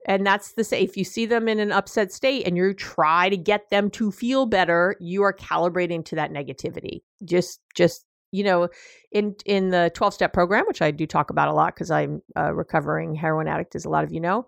And 0.08 0.24
that's 0.24 0.52
the 0.52 0.64
say 0.64 0.82
if 0.82 0.96
you 0.96 1.04
see 1.04 1.26
them 1.26 1.48
in 1.48 1.58
an 1.58 1.72
upset 1.72 2.12
state 2.12 2.46
and 2.46 2.56
you 2.56 2.72
try 2.72 3.28
to 3.28 3.36
get 3.36 3.68
them 3.70 3.90
to 3.90 4.10
feel 4.10 4.46
better 4.46 4.96
you 5.00 5.22
are 5.22 5.34
calibrating 5.34 6.04
to 6.06 6.14
that 6.14 6.32
negativity. 6.32 7.02
Just 7.24 7.60
just 7.74 8.06
you 8.36 8.44
know, 8.44 8.68
in 9.12 9.34
in 9.44 9.70
the 9.70 9.90
12 9.94 10.14
step 10.14 10.32
program, 10.32 10.64
which 10.66 10.82
I 10.82 10.90
do 10.90 11.06
talk 11.06 11.30
about 11.30 11.48
a 11.48 11.52
lot 11.52 11.74
because 11.74 11.90
I'm 11.90 12.22
a 12.34 12.54
recovering 12.54 13.14
heroin 13.14 13.48
addict, 13.48 13.74
as 13.74 13.84
a 13.84 13.90
lot 13.90 14.04
of 14.04 14.12
you 14.12 14.20
know, 14.20 14.46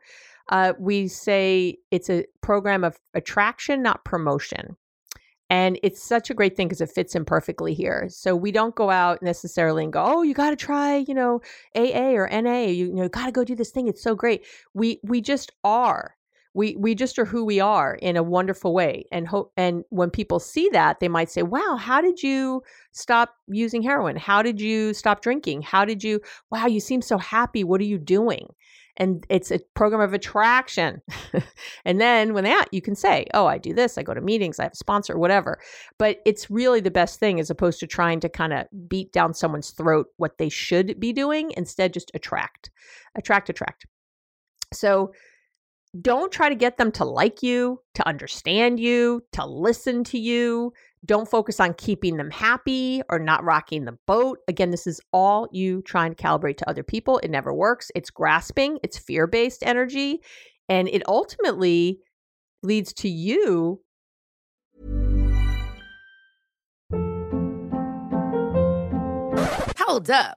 uh, 0.50 0.74
we 0.78 1.08
say 1.08 1.78
it's 1.90 2.10
a 2.10 2.24
program 2.42 2.84
of 2.84 2.98
attraction, 3.14 3.82
not 3.82 4.04
promotion. 4.04 4.76
And 5.50 5.78
it's 5.82 6.02
such 6.02 6.28
a 6.28 6.34
great 6.34 6.56
thing 6.56 6.68
because 6.68 6.82
it 6.82 6.90
fits 6.90 7.14
in 7.14 7.24
perfectly 7.24 7.72
here. 7.72 8.06
So 8.10 8.36
we 8.36 8.52
don't 8.52 8.74
go 8.74 8.90
out 8.90 9.22
necessarily 9.22 9.82
and 9.82 9.92
go, 9.92 10.04
oh, 10.04 10.22
you 10.22 10.34
got 10.34 10.50
to 10.50 10.56
try, 10.56 10.96
you 11.08 11.14
know, 11.14 11.40
AA 11.74 12.12
or 12.12 12.28
NA. 12.28 12.64
You, 12.66 12.88
you 12.88 12.94
know, 12.94 13.08
got 13.08 13.24
to 13.26 13.32
go 13.32 13.44
do 13.44 13.54
this 13.54 13.70
thing. 13.70 13.88
It's 13.88 14.02
so 14.02 14.14
great. 14.14 14.44
We 14.74 15.00
we 15.02 15.22
just 15.22 15.52
are 15.64 16.17
we 16.54 16.76
we 16.76 16.94
just 16.94 17.18
are 17.18 17.24
who 17.24 17.44
we 17.44 17.60
are 17.60 17.94
in 17.96 18.16
a 18.16 18.22
wonderful 18.22 18.74
way 18.74 19.04
and 19.12 19.28
hope 19.28 19.52
and 19.56 19.84
when 19.90 20.10
people 20.10 20.40
see 20.40 20.68
that 20.70 21.00
they 21.00 21.08
might 21.08 21.30
say 21.30 21.42
wow 21.42 21.76
how 21.76 22.00
did 22.00 22.22
you 22.22 22.62
stop 22.98 23.34
using 23.46 23.82
heroin? 23.82 24.16
How 24.16 24.42
did 24.42 24.60
you 24.60 24.92
stop 24.92 25.22
drinking? 25.22 25.62
How 25.62 25.84
did 25.84 26.02
you 26.02 26.20
wow 26.50 26.66
you 26.66 26.80
seem 26.80 27.02
so 27.02 27.18
happy. 27.18 27.64
What 27.64 27.80
are 27.80 27.84
you 27.84 27.98
doing? 27.98 28.48
And 28.96 29.24
it's 29.28 29.52
a 29.52 29.60
program 29.74 30.00
of 30.00 30.12
attraction. 30.12 31.00
And 31.84 32.00
then 32.00 32.34
when 32.34 32.44
that 32.44 32.66
you 32.72 32.82
can 32.82 32.94
say 32.94 33.26
oh 33.32 33.46
i 33.46 33.56
do 33.58 33.72
this 33.72 33.96
i 33.96 34.02
go 34.02 34.12
to 34.12 34.20
meetings 34.20 34.58
i 34.58 34.64
have 34.64 34.72
a 34.72 34.76
sponsor 34.76 35.18
whatever. 35.18 35.60
But 35.98 36.18
it's 36.26 36.50
really 36.50 36.80
the 36.80 36.90
best 36.90 37.20
thing 37.20 37.40
as 37.40 37.50
opposed 37.50 37.80
to 37.80 37.86
trying 37.86 38.20
to 38.20 38.28
kind 38.28 38.52
of 38.52 38.66
beat 38.88 39.12
down 39.12 39.34
someone's 39.34 39.70
throat 39.70 40.08
what 40.16 40.38
they 40.38 40.48
should 40.48 40.98
be 40.98 41.12
doing. 41.12 41.52
Instead 41.56 41.92
just 41.92 42.10
attract 42.14 42.70
attract 43.16 43.48
attract. 43.48 43.86
So 44.72 45.12
don't 46.02 46.30
try 46.30 46.48
to 46.48 46.54
get 46.54 46.76
them 46.76 46.92
to 46.92 47.04
like 47.04 47.42
you, 47.42 47.80
to 47.94 48.06
understand 48.06 48.78
you, 48.78 49.22
to 49.32 49.46
listen 49.46 50.04
to 50.04 50.18
you. 50.18 50.72
Don't 51.04 51.30
focus 51.30 51.60
on 51.60 51.74
keeping 51.74 52.16
them 52.16 52.30
happy 52.30 53.02
or 53.08 53.18
not 53.18 53.44
rocking 53.44 53.84
the 53.84 53.96
boat. 54.06 54.38
Again, 54.48 54.70
this 54.70 54.86
is 54.86 55.00
all 55.12 55.48
you 55.52 55.82
trying 55.82 56.14
to 56.14 56.22
calibrate 56.22 56.56
to 56.58 56.68
other 56.68 56.82
people. 56.82 57.18
It 57.18 57.30
never 57.30 57.54
works. 57.54 57.90
It's 57.94 58.10
grasping, 58.10 58.78
it's 58.82 58.98
fear 58.98 59.26
based 59.26 59.62
energy, 59.64 60.20
and 60.68 60.88
it 60.88 61.02
ultimately 61.08 62.00
leads 62.62 62.92
to 62.94 63.08
you. 63.08 63.80
Hold 69.78 70.10
up. 70.10 70.36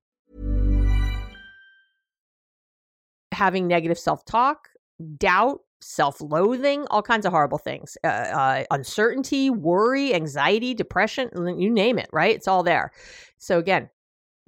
Having 3.31 3.67
negative 3.67 3.97
self 3.99 4.25
talk, 4.25 4.69
doubt, 5.17 5.59
self 5.81 6.21
loathing, 6.21 6.85
all 6.91 7.01
kinds 7.01 7.25
of 7.25 7.31
horrible 7.31 7.57
things, 7.57 7.97
uh, 8.03 8.07
uh, 8.07 8.63
uncertainty, 8.71 9.49
worry, 9.49 10.13
anxiety, 10.13 10.73
depression, 10.73 11.29
you 11.57 11.69
name 11.69 11.97
it, 11.97 12.09
right? 12.13 12.35
It's 12.35 12.47
all 12.47 12.63
there. 12.63 12.91
So, 13.37 13.57
again, 13.57 13.89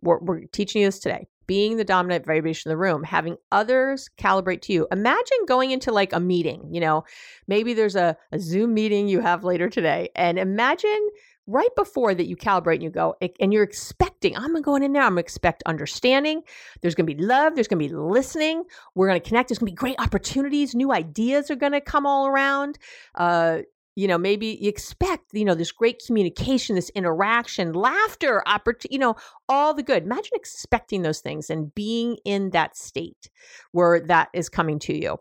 we're, 0.02 0.20
we're 0.20 0.42
teaching 0.52 0.82
you 0.82 0.88
this 0.88 1.00
today. 1.00 1.28
being 1.48 1.78
the 1.78 1.84
dominant 1.84 2.26
vibration 2.26 2.70
in 2.70 2.78
the 2.78 2.82
room, 2.82 3.04
having 3.04 3.38
others 3.52 4.10
calibrate 4.18 4.62
to 4.62 4.74
you. 4.74 4.88
Imagine 4.92 5.38
going 5.48 5.72
into 5.72 5.92
like 5.92 6.14
a 6.14 6.20
meeting, 6.20 6.68
you 6.72 6.80
know, 6.80 7.04
maybe 7.48 7.74
there's 7.74 7.96
a, 7.96 8.16
a 8.32 8.40
Zoom 8.40 8.74
meeting 8.74 9.08
you 9.08 9.20
have 9.22 9.44
later 9.44 9.70
today, 9.70 10.10
and 10.16 10.38
imagine 10.40 11.10
right 11.48 11.76
before 11.76 12.14
that 12.16 12.28
you 12.28 12.36
calibrate 12.36 12.76
and 12.76 12.84
you 12.84 12.90
go 12.90 13.16
and 13.40 13.52
you're 13.52 13.64
expecting 13.64 14.36
i'm 14.38 14.62
going 14.62 14.84
in 14.84 14.94
there 14.94 15.04
i'm 15.04 15.18
expect 15.18 15.64
understanding. 15.66 16.42
There's 16.82 16.96
going 16.96 17.08
to 17.08 17.16
be 17.16 17.22
love 17.22 17.56
there's 17.56 17.68
going 17.68 17.82
to 17.82 17.88
be 17.88 17.94
listening. 17.94 18.64
We're 18.96 19.08
going 19.08 19.22
to 19.22 19.28
connect 19.28 19.50
there's 19.50 19.60
going 19.60 19.68
to 19.68 19.72
be 19.72 19.76
great 19.76 20.00
opportunities 20.00 20.76
new 20.76 20.92
ideas 20.92 21.50
are 21.50 21.56
going 21.56 21.72
to 21.72 21.82
come 21.82 22.06
all 22.06 22.28
around. 22.28 22.78
Uh, 23.16 23.60
you 23.96 24.08
know 24.08 24.18
maybe 24.18 24.58
you 24.60 24.70
expect 24.70 25.26
you 25.34 25.46
know 25.46 25.54
this 25.54 25.72
great 25.72 26.02
communication 26.06 26.76
this 26.76 26.90
interaction 26.96 27.74
laughter 27.74 28.42
opportunity 28.48 28.94
you 28.94 29.00
know 29.00 29.16
all 29.50 29.74
the 29.74 29.84
good. 29.84 30.04
Imagine 30.04 30.32
expecting 30.34 31.02
those 31.04 31.20
things 31.20 31.50
and 31.50 31.74
being 31.76 32.18
in 32.26 32.52
that 32.52 32.76
state 32.76 33.30
where 33.72 34.00
that 34.00 34.30
is 34.34 34.50
coming 34.50 34.80
to 34.80 35.00
you 35.00 35.18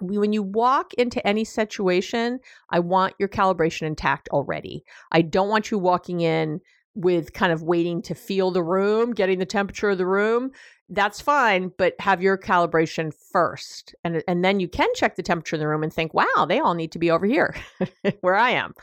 when 0.00 0.32
you 0.32 0.42
walk 0.42 0.94
into 0.94 1.24
any 1.26 1.44
situation, 1.44 2.40
I 2.70 2.80
want 2.80 3.14
your 3.18 3.28
calibration 3.28 3.82
intact 3.82 4.28
already. 4.30 4.84
I 5.12 5.22
don't 5.22 5.48
want 5.48 5.70
you 5.70 5.78
walking 5.78 6.20
in 6.20 6.60
with 6.94 7.32
kind 7.32 7.52
of 7.52 7.62
waiting 7.62 8.02
to 8.02 8.14
feel 8.14 8.50
the 8.50 8.62
room, 8.62 9.12
getting 9.12 9.38
the 9.38 9.46
temperature 9.46 9.90
of 9.90 9.98
the 9.98 10.06
room. 10.06 10.50
That's 10.88 11.20
fine, 11.20 11.70
but 11.78 11.94
have 12.00 12.22
your 12.22 12.38
calibration 12.38 13.12
first. 13.32 13.94
And 14.04 14.22
and 14.26 14.44
then 14.44 14.58
you 14.58 14.68
can 14.68 14.88
check 14.94 15.16
the 15.16 15.22
temperature 15.22 15.56
of 15.56 15.60
the 15.60 15.68
room 15.68 15.82
and 15.82 15.92
think, 15.92 16.14
"Wow, 16.14 16.46
they 16.48 16.58
all 16.58 16.74
need 16.74 16.92
to 16.92 16.98
be 16.98 17.10
over 17.10 17.26
here 17.26 17.54
where 18.20 18.36
I 18.36 18.50
am." 18.50 18.74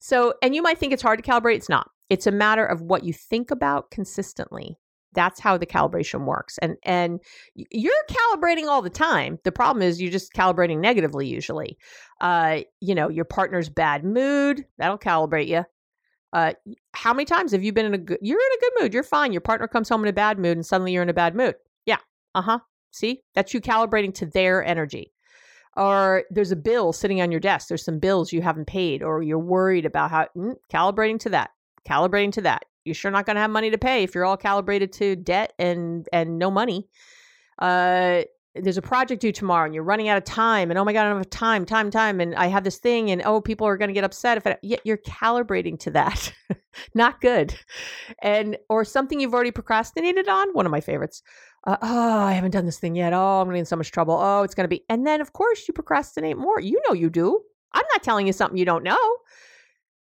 So, 0.00 0.34
and 0.42 0.54
you 0.54 0.62
might 0.62 0.78
think 0.78 0.92
it's 0.92 1.02
hard 1.02 1.22
to 1.22 1.30
calibrate, 1.30 1.56
it's 1.56 1.68
not. 1.68 1.90
It's 2.10 2.26
a 2.26 2.32
matter 2.32 2.64
of 2.64 2.82
what 2.82 3.04
you 3.04 3.12
think 3.12 3.50
about 3.50 3.90
consistently 3.90 4.78
that's 5.16 5.40
how 5.40 5.56
the 5.58 5.66
calibration 5.66 6.24
works 6.24 6.58
and 6.58 6.76
and 6.84 7.20
you're 7.54 7.92
calibrating 8.08 8.68
all 8.68 8.82
the 8.82 8.90
time. 8.90 9.38
The 9.42 9.50
problem 9.50 9.82
is 9.82 10.00
you're 10.00 10.12
just 10.12 10.32
calibrating 10.32 10.78
negatively 10.78 11.26
usually. 11.26 11.76
Uh 12.20 12.60
you 12.80 12.94
know 12.94 13.08
your 13.08 13.24
partner's 13.24 13.68
bad 13.68 14.04
mood 14.04 14.64
that'll 14.78 14.98
calibrate 14.98 15.48
you 15.48 15.64
uh 16.32 16.52
how 16.94 17.12
many 17.12 17.24
times 17.24 17.52
have 17.52 17.64
you 17.64 17.72
been 17.72 17.86
in 17.86 17.94
a 17.94 17.98
good 17.98 18.18
you're 18.22 18.38
in 18.38 18.58
a 18.58 18.60
good 18.60 18.82
mood 18.82 18.94
you're 18.94 19.02
fine 19.02 19.32
your 19.32 19.40
partner 19.40 19.68
comes 19.68 19.88
home 19.88 20.02
in 20.02 20.08
a 20.08 20.12
bad 20.12 20.38
mood 20.38 20.56
and 20.56 20.64
suddenly 20.64 20.92
you're 20.92 21.02
in 21.02 21.08
a 21.08 21.14
bad 21.14 21.34
mood. 21.34 21.56
Yeah 21.84 21.98
uh-huh 22.34 22.60
see? 22.96 23.22
That's 23.34 23.54
you 23.54 23.60
calibrating 23.60 24.14
to 24.14 24.26
their 24.26 24.64
energy. 24.64 25.12
Or 25.76 26.24
there's 26.30 26.52
a 26.52 26.56
bill 26.56 26.92
sitting 26.94 27.20
on 27.20 27.30
your 27.30 27.40
desk 27.40 27.68
there's 27.68 27.84
some 27.84 27.98
bills 27.98 28.32
you 28.32 28.40
haven't 28.40 28.66
paid 28.66 29.02
or 29.02 29.22
you're 29.22 29.38
worried 29.38 29.84
about 29.84 30.10
how 30.10 30.26
mm, 30.34 30.54
calibrating 30.72 31.20
to 31.20 31.28
that 31.30 31.50
calibrating 31.86 32.32
to 32.32 32.40
that 32.40 32.64
you're 32.86 32.94
sure 32.94 33.10
not 33.10 33.26
going 33.26 33.34
to 33.36 33.40
have 33.42 33.50
money 33.50 33.70
to 33.70 33.78
pay 33.78 34.04
if 34.04 34.14
you're 34.14 34.24
all 34.24 34.36
calibrated 34.36 34.92
to 34.94 35.16
debt 35.16 35.52
and 35.58 36.08
and 36.12 36.38
no 36.38 36.50
money. 36.50 36.88
Uh, 37.58 38.22
there's 38.62 38.78
a 38.78 38.82
project 38.82 39.20
due 39.20 39.32
tomorrow 39.32 39.64
and 39.64 39.74
you're 39.74 39.84
running 39.84 40.08
out 40.08 40.16
of 40.16 40.24
time 40.24 40.70
and 40.70 40.78
oh 40.78 40.84
my 40.84 40.92
god 40.92 41.06
i 41.06 41.08
don't 41.08 41.18
have 41.18 41.30
time 41.30 41.64
time 41.64 41.90
time 41.90 42.20
and 42.20 42.34
i 42.36 42.46
have 42.46 42.64
this 42.64 42.78
thing 42.78 43.10
and 43.10 43.22
oh 43.24 43.40
people 43.40 43.66
are 43.66 43.76
going 43.76 43.88
to 43.88 43.94
get 43.94 44.04
upset 44.04 44.38
if 44.38 44.56
yet 44.62 44.80
you're 44.84 44.96
calibrating 44.98 45.78
to 45.78 45.90
that. 45.90 46.32
Not 46.94 47.20
good. 47.20 47.54
And 48.22 48.56
or 48.68 48.84
something 48.84 49.18
you've 49.18 49.34
already 49.34 49.50
procrastinated 49.50 50.28
on 50.28 50.50
one 50.52 50.66
of 50.66 50.72
my 50.72 50.80
favorites 50.80 51.22
uh, 51.66 51.76
oh 51.82 52.20
i 52.22 52.32
haven't 52.32 52.52
done 52.52 52.66
this 52.66 52.78
thing 52.78 52.94
yet. 52.94 53.12
Oh 53.12 53.40
i'm 53.40 53.46
going 53.46 53.54
to 53.54 53.56
be 53.56 53.60
in 53.60 53.66
so 53.66 53.76
much 53.76 53.92
trouble. 53.92 54.18
Oh 54.20 54.42
it's 54.42 54.54
going 54.54 54.64
to 54.64 54.74
be 54.74 54.84
and 54.88 55.06
then 55.06 55.20
of 55.20 55.32
course 55.32 55.66
you 55.68 55.74
procrastinate 55.74 56.38
more. 56.38 56.60
You 56.60 56.80
know 56.86 56.94
you 56.94 57.10
do. 57.10 57.40
I'm 57.72 57.84
not 57.92 58.02
telling 58.02 58.26
you 58.26 58.32
something 58.32 58.56
you 58.58 58.64
don't 58.64 58.84
know 58.84 59.16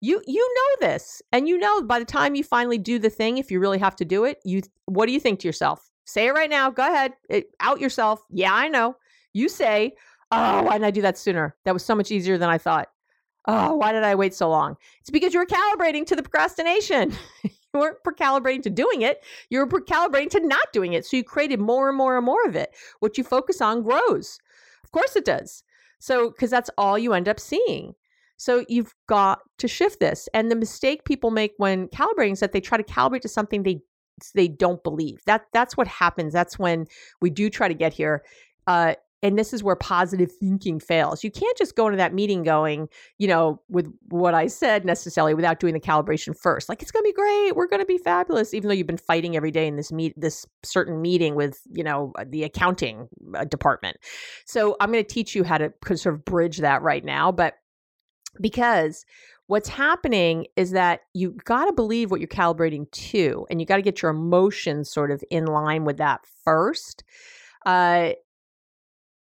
you 0.03 0.21
you 0.27 0.55
know 0.55 0.87
this 0.87 1.21
and 1.31 1.47
you 1.47 1.57
know 1.57 1.81
by 1.81 1.97
the 1.97 2.05
time 2.05 2.35
you 2.35 2.43
finally 2.43 2.77
do 2.77 2.99
the 2.99 3.09
thing 3.09 3.37
if 3.37 3.49
you 3.49 3.59
really 3.59 3.77
have 3.77 3.95
to 3.95 4.03
do 4.03 4.25
it 4.25 4.37
you 4.43 4.61
what 4.85 5.05
do 5.05 5.13
you 5.13 5.19
think 5.19 5.39
to 5.39 5.47
yourself? 5.47 5.89
Say 6.05 6.27
it 6.27 6.33
right 6.33 6.49
now 6.49 6.69
go 6.69 6.83
ahead 6.83 7.13
it, 7.29 7.47
out 7.61 7.79
yourself 7.79 8.21
yeah 8.29 8.53
i 8.53 8.67
know. 8.67 8.97
You 9.31 9.47
say 9.47 9.93
oh 10.31 10.63
why 10.63 10.73
didn't 10.73 10.85
i 10.85 10.91
do 10.91 11.01
that 11.01 11.17
sooner? 11.17 11.55
That 11.63 11.73
was 11.73 11.85
so 11.85 11.95
much 11.95 12.11
easier 12.11 12.37
than 12.37 12.49
i 12.49 12.57
thought. 12.57 12.89
Oh 13.47 13.75
why 13.75 13.93
did 13.93 14.03
i 14.03 14.13
wait 14.13 14.33
so 14.33 14.49
long? 14.49 14.75
It's 14.99 15.09
because 15.09 15.33
you 15.33 15.39
were 15.39 15.45
calibrating 15.45 16.05
to 16.07 16.15
the 16.15 16.23
procrastination. 16.23 17.13
You 17.75 17.79
weren't 17.79 17.97
calibrating 18.19 18.61
to 18.61 18.69
doing 18.69 19.01
it 19.01 19.23
you 19.49 19.57
were 19.57 19.65
calibrating 19.65 20.29
to 20.29 20.45
not 20.45 20.71
doing 20.73 20.93
it 20.93 21.07
so 21.07 21.17
you 21.17 21.23
created 21.23 21.59
more 21.59 21.89
and 21.89 21.97
more 21.97 22.17
and 22.17 22.23
more 22.23 22.45
of 22.45 22.55
it. 22.55 22.75
What 22.99 23.17
you 23.17 23.23
focus 23.23 23.61
on 23.61 23.81
grows. 23.81 24.37
Of 24.83 24.91
course 24.91 25.15
it 25.15 25.25
does. 25.25 25.63
So 25.97 26.29
because 26.29 26.51
that's 26.51 26.69
all 26.77 26.99
you 26.99 27.13
end 27.13 27.27
up 27.27 27.39
seeing 27.39 27.95
so 28.37 28.65
you've 28.67 28.93
got 29.07 29.39
to 29.59 29.67
shift 29.67 29.99
this. 29.99 30.27
And 30.33 30.51
the 30.51 30.55
mistake 30.55 31.05
people 31.05 31.31
make 31.31 31.53
when 31.57 31.87
calibrating 31.89 32.33
is 32.33 32.39
that 32.39 32.51
they 32.51 32.61
try 32.61 32.77
to 32.77 32.83
calibrate 32.83 33.21
to 33.21 33.29
something 33.29 33.63
they 33.63 33.81
they 34.35 34.47
don't 34.47 34.83
believe. 34.83 35.21
That 35.25 35.45
that's 35.53 35.75
what 35.75 35.87
happens. 35.87 36.33
That's 36.33 36.59
when 36.59 36.87
we 37.21 37.29
do 37.29 37.49
try 37.49 37.67
to 37.67 37.73
get 37.73 37.93
here. 37.93 38.23
Uh, 38.67 38.95
and 39.23 39.39
this 39.39 39.53
is 39.53 39.63
where 39.63 39.77
positive 39.77 40.29
thinking 40.37 40.81
fails. 40.81 41.23
You 41.23 41.31
can't 41.31 41.57
just 41.57 41.77
go 41.77 41.87
into 41.87 41.95
that 41.97 42.13
meeting 42.13 42.43
going, 42.43 42.89
you 43.17 43.27
know, 43.27 43.61
with 43.69 43.87
what 44.09 44.33
I 44.33 44.47
said 44.47 44.83
necessarily 44.83 45.33
without 45.33 45.61
doing 45.61 45.73
the 45.73 45.79
calibration 45.79 46.37
first. 46.37 46.67
Like 46.67 46.81
it's 46.81 46.91
going 46.91 47.03
to 47.03 47.07
be 47.07 47.13
great, 47.13 47.55
we're 47.55 47.67
going 47.67 47.81
to 47.81 47.85
be 47.85 47.97
fabulous, 47.97 48.53
even 48.53 48.67
though 48.67 48.73
you've 48.73 48.85
been 48.85 48.97
fighting 48.97 49.37
every 49.37 49.49
day 49.49 49.65
in 49.65 49.77
this 49.77 49.93
meet 49.93 50.13
this 50.17 50.45
certain 50.63 51.01
meeting 51.01 51.35
with, 51.35 51.61
you 51.71 51.85
know, 51.85 52.11
the 52.27 52.43
accounting 52.43 53.07
uh, 53.33 53.45
department. 53.45 53.95
So 54.45 54.75
I'm 54.81 54.91
going 54.91 55.03
to 55.03 55.09
teach 55.09 55.35
you 55.35 55.45
how 55.45 55.57
to 55.57 55.71
sort 55.95 56.15
of 56.15 56.25
bridge 56.25 56.57
that 56.57 56.81
right 56.81 57.03
now, 57.03 57.31
but 57.31 57.55
because 58.41 59.05
what's 59.47 59.69
happening 59.69 60.47
is 60.55 60.71
that 60.71 61.01
you 61.13 61.37
got 61.43 61.65
to 61.65 61.73
believe 61.73 62.11
what 62.11 62.19
you're 62.19 62.27
calibrating 62.27 62.89
to 62.91 63.45
and 63.49 63.59
you 63.59 63.65
got 63.65 63.75
to 63.75 63.81
get 63.81 64.01
your 64.01 64.11
emotions 64.11 64.89
sort 64.89 65.11
of 65.11 65.23
in 65.29 65.45
line 65.45 65.83
with 65.85 65.97
that 65.97 66.21
first 66.43 67.03
uh 67.65 68.09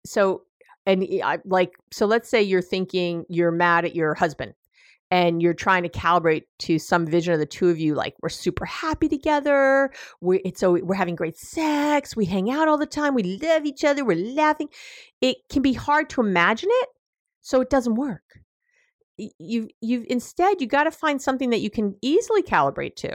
so 0.07 0.43
and 0.87 1.07
I, 1.23 1.39
like 1.45 1.75
so 1.93 2.07
let's 2.07 2.29
say 2.29 2.43
you're 2.43 2.63
thinking 2.63 3.25
you're 3.29 3.51
mad 3.51 3.85
at 3.85 3.95
your 3.95 4.15
husband 4.15 4.55
and 5.11 5.43
you're 5.43 5.55
trying 5.55 5.83
to 5.85 5.89
calibrate 5.89 6.45
to 6.61 6.79
some 6.79 7.07
vision 7.07 7.33
of 7.33 7.39
the 7.39 7.47
two 7.47 7.69
of 7.69 7.79
you 7.79 7.95
like 7.95 8.15
we're 8.23 8.29
super 8.29 8.65
happy 8.65 9.09
together 9.09 9.91
we 10.21 10.39
it's 10.41 10.61
so 10.61 10.79
we're 10.83 10.95
having 10.95 11.15
great 11.15 11.37
sex 11.37 12.17
we 12.17 12.25
hang 12.25 12.51
out 12.51 12.69
all 12.69 12.79
the 12.79 12.87
time 12.87 13.15
we 13.15 13.39
love 13.43 13.65
each 13.65 13.85
other 13.85 14.05
we're 14.05 14.35
laughing. 14.35 14.69
It 15.21 15.37
can 15.51 15.63
be 15.63 15.75
hard 15.75 16.09
to 16.11 16.23
imagine 16.23 16.71
it 16.73 16.89
so 17.43 17.61
it 17.61 17.71
doesn't 17.71 17.95
work 17.95 18.41
you 19.39 19.69
you've 19.81 20.07
instead 20.09 20.61
you 20.61 20.67
got 20.67 20.85
to 20.85 20.91
find 20.91 21.21
something 21.21 21.51
that 21.51 21.61
you 21.61 21.71
can 21.71 21.97
easily 22.03 22.43
calibrate 22.43 22.97
to. 22.97 23.13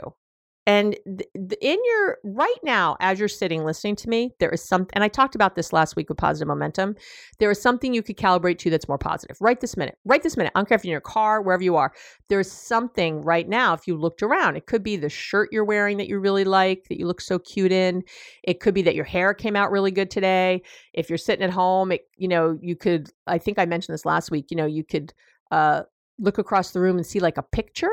And 0.66 0.96
th- 1.04 1.28
th- 1.34 1.58
in 1.60 1.78
your 1.84 2.18
right 2.24 2.56
now 2.62 2.96
as 2.98 3.18
you're 3.18 3.28
sitting 3.28 3.64
listening 3.64 3.96
to 3.96 4.08
me 4.08 4.34
there 4.40 4.48
is 4.48 4.66
some 4.66 4.86
and 4.94 5.04
i 5.04 5.08
talked 5.08 5.34
about 5.34 5.56
this 5.56 5.74
last 5.74 5.94
week 5.94 6.08
with 6.08 6.16
positive 6.16 6.48
momentum 6.48 6.96
there 7.38 7.50
is 7.50 7.60
something 7.60 7.92
you 7.92 8.02
could 8.02 8.16
calibrate 8.16 8.56
to 8.60 8.70
that's 8.70 8.88
more 8.88 8.96
positive. 8.96 9.36
Right 9.42 9.60
this 9.60 9.76
minute 9.76 9.98
right 10.06 10.22
this 10.22 10.38
minute 10.38 10.52
i 10.54 10.58
don't 10.58 10.66
care 10.66 10.76
if 10.76 10.82
you're 10.82 10.88
in 10.88 10.92
your 10.92 11.00
car 11.02 11.42
wherever 11.42 11.62
you 11.62 11.76
are 11.76 11.92
there's 12.30 12.50
something 12.50 13.20
right 13.20 13.46
now 13.46 13.74
if 13.74 13.86
you 13.86 13.94
looked 13.94 14.22
around 14.22 14.56
it 14.56 14.66
could 14.66 14.82
be 14.82 14.96
the 14.96 15.10
shirt 15.10 15.50
you're 15.52 15.66
wearing 15.66 15.98
that 15.98 16.08
you 16.08 16.18
really 16.18 16.44
like 16.44 16.84
that 16.88 16.98
you 16.98 17.06
look 17.06 17.20
so 17.20 17.38
cute 17.38 17.72
in 17.72 18.02
it 18.42 18.60
could 18.60 18.72
be 18.72 18.82
that 18.82 18.94
your 18.94 19.04
hair 19.04 19.34
came 19.34 19.56
out 19.56 19.70
really 19.70 19.90
good 19.90 20.10
today 20.10 20.62
if 20.94 21.10
you're 21.10 21.18
sitting 21.18 21.44
at 21.44 21.50
home 21.50 21.92
it 21.92 22.08
you 22.16 22.26
know 22.26 22.58
you 22.62 22.74
could 22.74 23.10
i 23.26 23.36
think 23.36 23.58
i 23.58 23.66
mentioned 23.66 23.92
this 23.92 24.06
last 24.06 24.30
week 24.30 24.46
you 24.50 24.56
know 24.56 24.66
you 24.66 24.82
could 24.82 25.12
uh 25.50 25.82
look 26.18 26.38
across 26.38 26.70
the 26.70 26.80
room 26.80 26.96
and 26.96 27.06
see 27.06 27.20
like 27.20 27.38
a 27.38 27.42
picture 27.42 27.90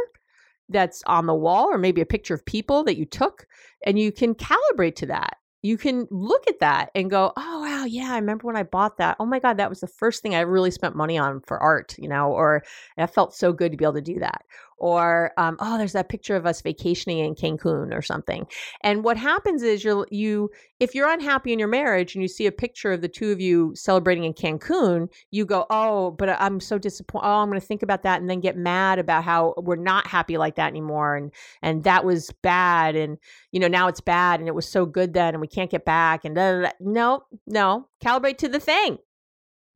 that's 0.69 1.03
on 1.05 1.25
the 1.25 1.35
wall 1.35 1.65
or 1.65 1.77
maybe 1.77 2.01
a 2.01 2.05
picture 2.05 2.33
of 2.33 2.45
people 2.45 2.83
that 2.83 2.97
you 2.97 3.05
took 3.05 3.45
and 3.85 3.99
you 3.99 4.11
can 4.11 4.35
calibrate 4.35 4.95
to 4.95 5.05
that 5.05 5.37
you 5.63 5.77
can 5.77 6.07
look 6.09 6.47
at 6.47 6.59
that 6.59 6.89
and 6.95 7.09
go, 7.09 7.31
oh, 7.37 7.59
wow, 7.61 7.85
yeah, 7.85 8.13
I 8.13 8.17
remember 8.17 8.47
when 8.47 8.55
I 8.55 8.63
bought 8.63 8.97
that. 8.97 9.17
Oh 9.19 9.25
my 9.25 9.39
God, 9.39 9.57
that 9.57 9.69
was 9.69 9.79
the 9.79 9.87
first 9.87 10.21
thing 10.21 10.33
I 10.33 10.41
really 10.41 10.71
spent 10.71 10.95
money 10.95 11.17
on 11.17 11.41
for 11.41 11.59
art, 11.59 11.95
you 11.99 12.07
know, 12.07 12.31
or 12.31 12.63
it 12.97 13.07
felt 13.07 13.35
so 13.35 13.53
good 13.53 13.71
to 13.71 13.77
be 13.77 13.85
able 13.85 13.93
to 13.93 14.01
do 14.01 14.19
that. 14.19 14.43
Or, 14.81 15.31
um, 15.37 15.57
oh, 15.59 15.77
there's 15.77 15.93
that 15.93 16.09
picture 16.09 16.35
of 16.35 16.47
us 16.47 16.59
vacationing 16.59 17.19
in 17.19 17.35
Cancun 17.35 17.93
or 17.95 18.01
something. 18.01 18.47
And 18.81 19.03
what 19.03 19.15
happens 19.15 19.61
is 19.61 19.83
you're, 19.83 20.07
you, 20.09 20.49
if 20.79 20.95
you're 20.95 21.07
unhappy 21.07 21.53
in 21.53 21.59
your 21.59 21.67
marriage 21.67 22.15
and 22.15 22.23
you 22.23 22.27
see 22.27 22.47
a 22.47 22.51
picture 22.51 22.91
of 22.91 23.01
the 23.01 23.07
two 23.07 23.31
of 23.31 23.39
you 23.39 23.73
celebrating 23.75 24.23
in 24.23 24.33
Cancun, 24.33 25.07
you 25.29 25.45
go, 25.45 25.67
oh, 25.69 26.09
but 26.09 26.29
I'm 26.29 26.59
so 26.59 26.79
disappointed. 26.79 27.27
Oh, 27.27 27.43
I'm 27.43 27.49
going 27.49 27.61
to 27.61 27.65
think 27.65 27.83
about 27.83 28.01
that 28.01 28.21
and 28.21 28.27
then 28.27 28.39
get 28.39 28.57
mad 28.57 28.97
about 28.97 29.23
how 29.23 29.53
we're 29.57 29.75
not 29.75 30.07
happy 30.07 30.39
like 30.39 30.55
that 30.55 30.69
anymore. 30.69 31.15
And, 31.15 31.31
and 31.61 31.83
that 31.83 32.03
was 32.03 32.31
bad. 32.41 32.95
And, 32.95 33.19
you 33.51 33.59
know, 33.59 33.67
now 33.67 33.87
it's 33.87 34.01
bad 34.01 34.39
and 34.39 34.49
it 34.49 34.55
was 34.55 34.67
so 34.67 34.87
good 34.87 35.13
then 35.13 35.35
and 35.35 35.41
we 35.41 35.47
can't 35.47 35.69
get 35.69 35.85
back 35.85 36.25
and 36.25 36.33
no, 36.79 37.23
no, 37.45 37.87
calibrate 38.03 38.39
to 38.39 38.49
the 38.49 38.59
thing. 38.59 38.97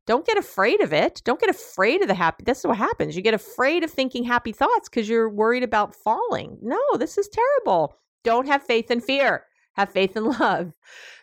Don't 0.06 0.26
get 0.26 0.38
afraid 0.38 0.82
of 0.82 0.94
it. 0.94 1.22
Don't 1.26 1.40
get 1.40 1.50
afraid 1.50 2.02
of 2.02 2.08
the 2.08 2.14
happy. 2.14 2.44
This 2.44 2.60
is 2.60 2.66
what 2.66 2.78
happens. 2.78 3.16
You 3.16 3.22
get 3.22 3.34
afraid 3.34 3.84
of 3.84 3.90
thinking 3.90 4.24
happy 4.24 4.52
thoughts 4.52 4.88
because 4.88 5.10
you're 5.10 5.30
worried 5.30 5.64
about 5.64 5.96
falling. 5.96 6.58
No, 6.62 6.80
this 6.98 7.18
is 7.18 7.28
terrible. 7.28 7.98
Don't 8.24 8.48
have 8.48 8.64
faith 8.64 8.92
in 8.92 9.02
fear. 9.02 9.46
Have 9.74 9.90
faith 9.90 10.16
in 10.16 10.26
love. 10.40 10.74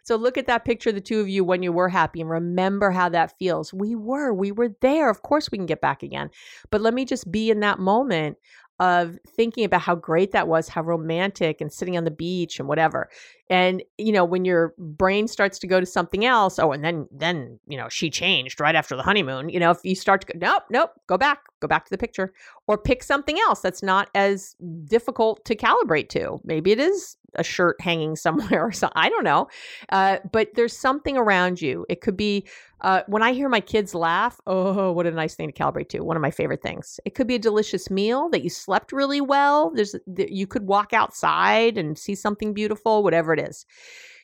So 0.02 0.16
look 0.16 0.36
at 0.36 0.46
that 0.46 0.64
picture 0.64 0.90
of 0.90 0.96
the 0.96 1.00
two 1.00 1.20
of 1.20 1.28
you 1.28 1.44
when 1.44 1.62
you 1.62 1.72
were 1.72 1.88
happy 1.88 2.20
and 2.20 2.28
remember 2.28 2.90
how 2.90 3.08
that 3.10 3.38
feels. 3.38 3.72
We 3.72 3.94
were, 3.94 4.34
we 4.34 4.50
were 4.50 4.74
there. 4.80 5.08
Of 5.08 5.22
course, 5.22 5.50
we 5.50 5.58
can 5.58 5.66
get 5.66 5.80
back 5.80 6.02
again. 6.02 6.30
But 6.70 6.80
let 6.80 6.92
me 6.92 7.04
just 7.04 7.30
be 7.30 7.50
in 7.50 7.60
that 7.60 7.78
moment 7.78 8.36
of 8.80 9.18
thinking 9.26 9.64
about 9.64 9.80
how 9.80 9.94
great 9.94 10.32
that 10.32 10.48
was, 10.48 10.68
how 10.68 10.82
romantic 10.82 11.60
and 11.60 11.72
sitting 11.72 11.96
on 11.96 12.04
the 12.04 12.10
beach 12.10 12.58
and 12.58 12.68
whatever. 12.68 13.08
And 13.48 13.82
you 13.98 14.12
know, 14.12 14.24
when 14.24 14.44
your 14.44 14.74
brain 14.78 15.28
starts 15.28 15.58
to 15.60 15.66
go 15.66 15.78
to 15.78 15.86
something 15.86 16.24
else, 16.24 16.58
oh, 16.58 16.72
and 16.72 16.84
then 16.84 17.06
then 17.10 17.58
you 17.66 17.76
know 17.76 17.88
she 17.88 18.10
changed 18.10 18.60
right 18.60 18.74
after 18.74 18.96
the 18.96 19.02
honeymoon. 19.02 19.48
You 19.48 19.60
know, 19.60 19.70
if 19.70 19.78
you 19.84 19.94
start 19.94 20.22
to 20.22 20.26
go, 20.26 20.38
nope, 20.38 20.62
nope, 20.70 20.90
go 21.06 21.18
back, 21.18 21.40
go 21.60 21.68
back 21.68 21.84
to 21.84 21.90
the 21.90 21.98
picture, 21.98 22.32
or 22.66 22.78
pick 22.78 23.02
something 23.02 23.38
else 23.40 23.60
that's 23.60 23.82
not 23.82 24.08
as 24.14 24.56
difficult 24.84 25.44
to 25.44 25.54
calibrate 25.54 26.08
to. 26.10 26.40
Maybe 26.44 26.72
it 26.72 26.80
is 26.80 27.16
a 27.36 27.44
shirt 27.44 27.80
hanging 27.80 28.16
somewhere 28.16 28.64
or 28.64 28.72
something. 28.72 29.00
I 29.00 29.08
don't 29.08 29.24
know. 29.24 29.48
Uh, 29.88 30.18
but 30.30 30.48
there's 30.54 30.76
something 30.76 31.16
around 31.16 31.60
you. 31.60 31.86
It 31.88 32.00
could 32.00 32.16
be 32.16 32.46
uh, 32.80 33.02
when 33.06 33.22
I 33.22 33.32
hear 33.32 33.48
my 33.48 33.60
kids 33.60 33.94
laugh, 33.94 34.40
oh, 34.46 34.90
what 34.90 35.06
a 35.06 35.10
nice 35.12 35.34
thing 35.34 35.50
to 35.50 35.54
calibrate 35.54 35.88
to. 35.90 36.00
One 36.00 36.16
of 36.16 36.22
my 36.22 36.32
favorite 36.32 36.62
things. 36.62 36.98
It 37.04 37.14
could 37.14 37.26
be 37.26 37.36
a 37.36 37.38
delicious 37.38 37.90
meal 37.90 38.28
that 38.30 38.42
you 38.42 38.50
slept 38.50 38.92
really 38.92 39.20
well. 39.20 39.70
There's 39.74 39.94
you 40.16 40.46
could 40.46 40.66
walk 40.66 40.92
outside 40.92 41.78
and 41.78 41.96
see 41.96 42.14
something 42.14 42.52
beautiful, 42.52 43.02
whatever 43.02 43.32
it 43.32 43.40
is. 43.40 43.66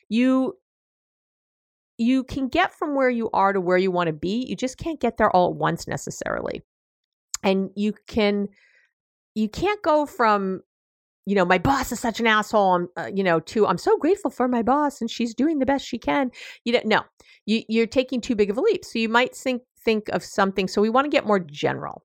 You 0.09 0.57
you 1.97 2.23
can 2.23 2.47
get 2.47 2.73
from 2.73 2.95
where 2.95 3.09
you 3.09 3.29
are 3.31 3.53
to 3.53 3.61
where 3.61 3.77
you 3.77 3.91
want 3.91 4.07
to 4.07 4.13
be. 4.13 4.45
You 4.47 4.55
just 4.55 4.77
can't 4.77 5.01
get 5.01 5.17
there 5.17 5.29
all 5.31 5.51
at 5.51 5.55
once 5.55 5.87
necessarily. 5.87 6.63
And 7.43 7.69
you 7.75 7.93
can 8.07 8.47
you 9.35 9.47
can't 9.47 9.81
go 9.83 10.05
from 10.05 10.61
you 11.29 11.35
know, 11.35 11.45
my 11.45 11.59
boss 11.59 11.91
is 11.91 11.99
such 11.99 12.19
an 12.19 12.25
asshole. 12.25 12.73
I'm, 12.73 12.87
uh, 12.97 13.11
you 13.13 13.23
know, 13.23 13.39
to 13.39 13.67
I'm 13.67 13.77
so 13.77 13.95
grateful 13.99 14.31
for 14.31 14.47
my 14.47 14.63
boss 14.63 14.99
and 14.99 15.11
she's 15.11 15.35
doing 15.35 15.59
the 15.59 15.65
best 15.65 15.85
she 15.85 15.99
can. 15.99 16.31
You 16.65 16.73
know, 16.73 16.81
no, 16.85 17.01
you, 17.45 17.61
you're 17.69 17.85
taking 17.85 18.19
too 18.19 18.35
big 18.35 18.49
of 18.49 18.57
a 18.57 18.61
leap. 18.61 18.83
So 18.83 18.97
you 18.97 19.09
might 19.09 19.35
think 19.35 19.61
think 19.85 20.09
of 20.09 20.23
something. 20.23 20.67
So 20.67 20.81
we 20.81 20.89
want 20.89 21.05
to 21.05 21.09
get 21.09 21.27
more 21.27 21.39
general. 21.39 22.03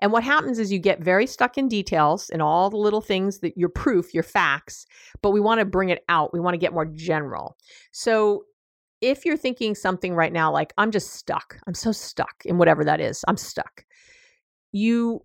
And 0.00 0.10
what 0.10 0.24
happens 0.24 0.58
is 0.58 0.72
you 0.72 0.80
get 0.80 1.00
very 1.00 1.24
stuck 1.24 1.56
in 1.56 1.68
details 1.68 2.30
and 2.30 2.42
all 2.42 2.68
the 2.68 2.76
little 2.76 3.00
things 3.00 3.38
that 3.38 3.56
your 3.56 3.68
proof, 3.68 4.12
your 4.12 4.24
facts, 4.24 4.86
but 5.22 5.30
we 5.30 5.40
want 5.40 5.60
to 5.60 5.64
bring 5.64 5.90
it 5.90 6.02
out. 6.08 6.32
We 6.32 6.40
want 6.40 6.54
to 6.54 6.58
get 6.58 6.72
more 6.72 6.84
general. 6.84 7.56
So 7.92 8.42
if 9.00 9.24
you're 9.24 9.36
thinking 9.36 9.76
something 9.76 10.16
right 10.16 10.32
now 10.32 10.50
like 10.50 10.72
I'm 10.78 10.90
just 10.90 11.12
stuck, 11.12 11.56
I'm 11.68 11.74
so 11.74 11.92
stuck 11.92 12.42
in 12.44 12.58
whatever 12.58 12.84
that 12.84 13.00
is, 13.00 13.24
I'm 13.28 13.36
stuck. 13.36 13.84
You 14.72 15.24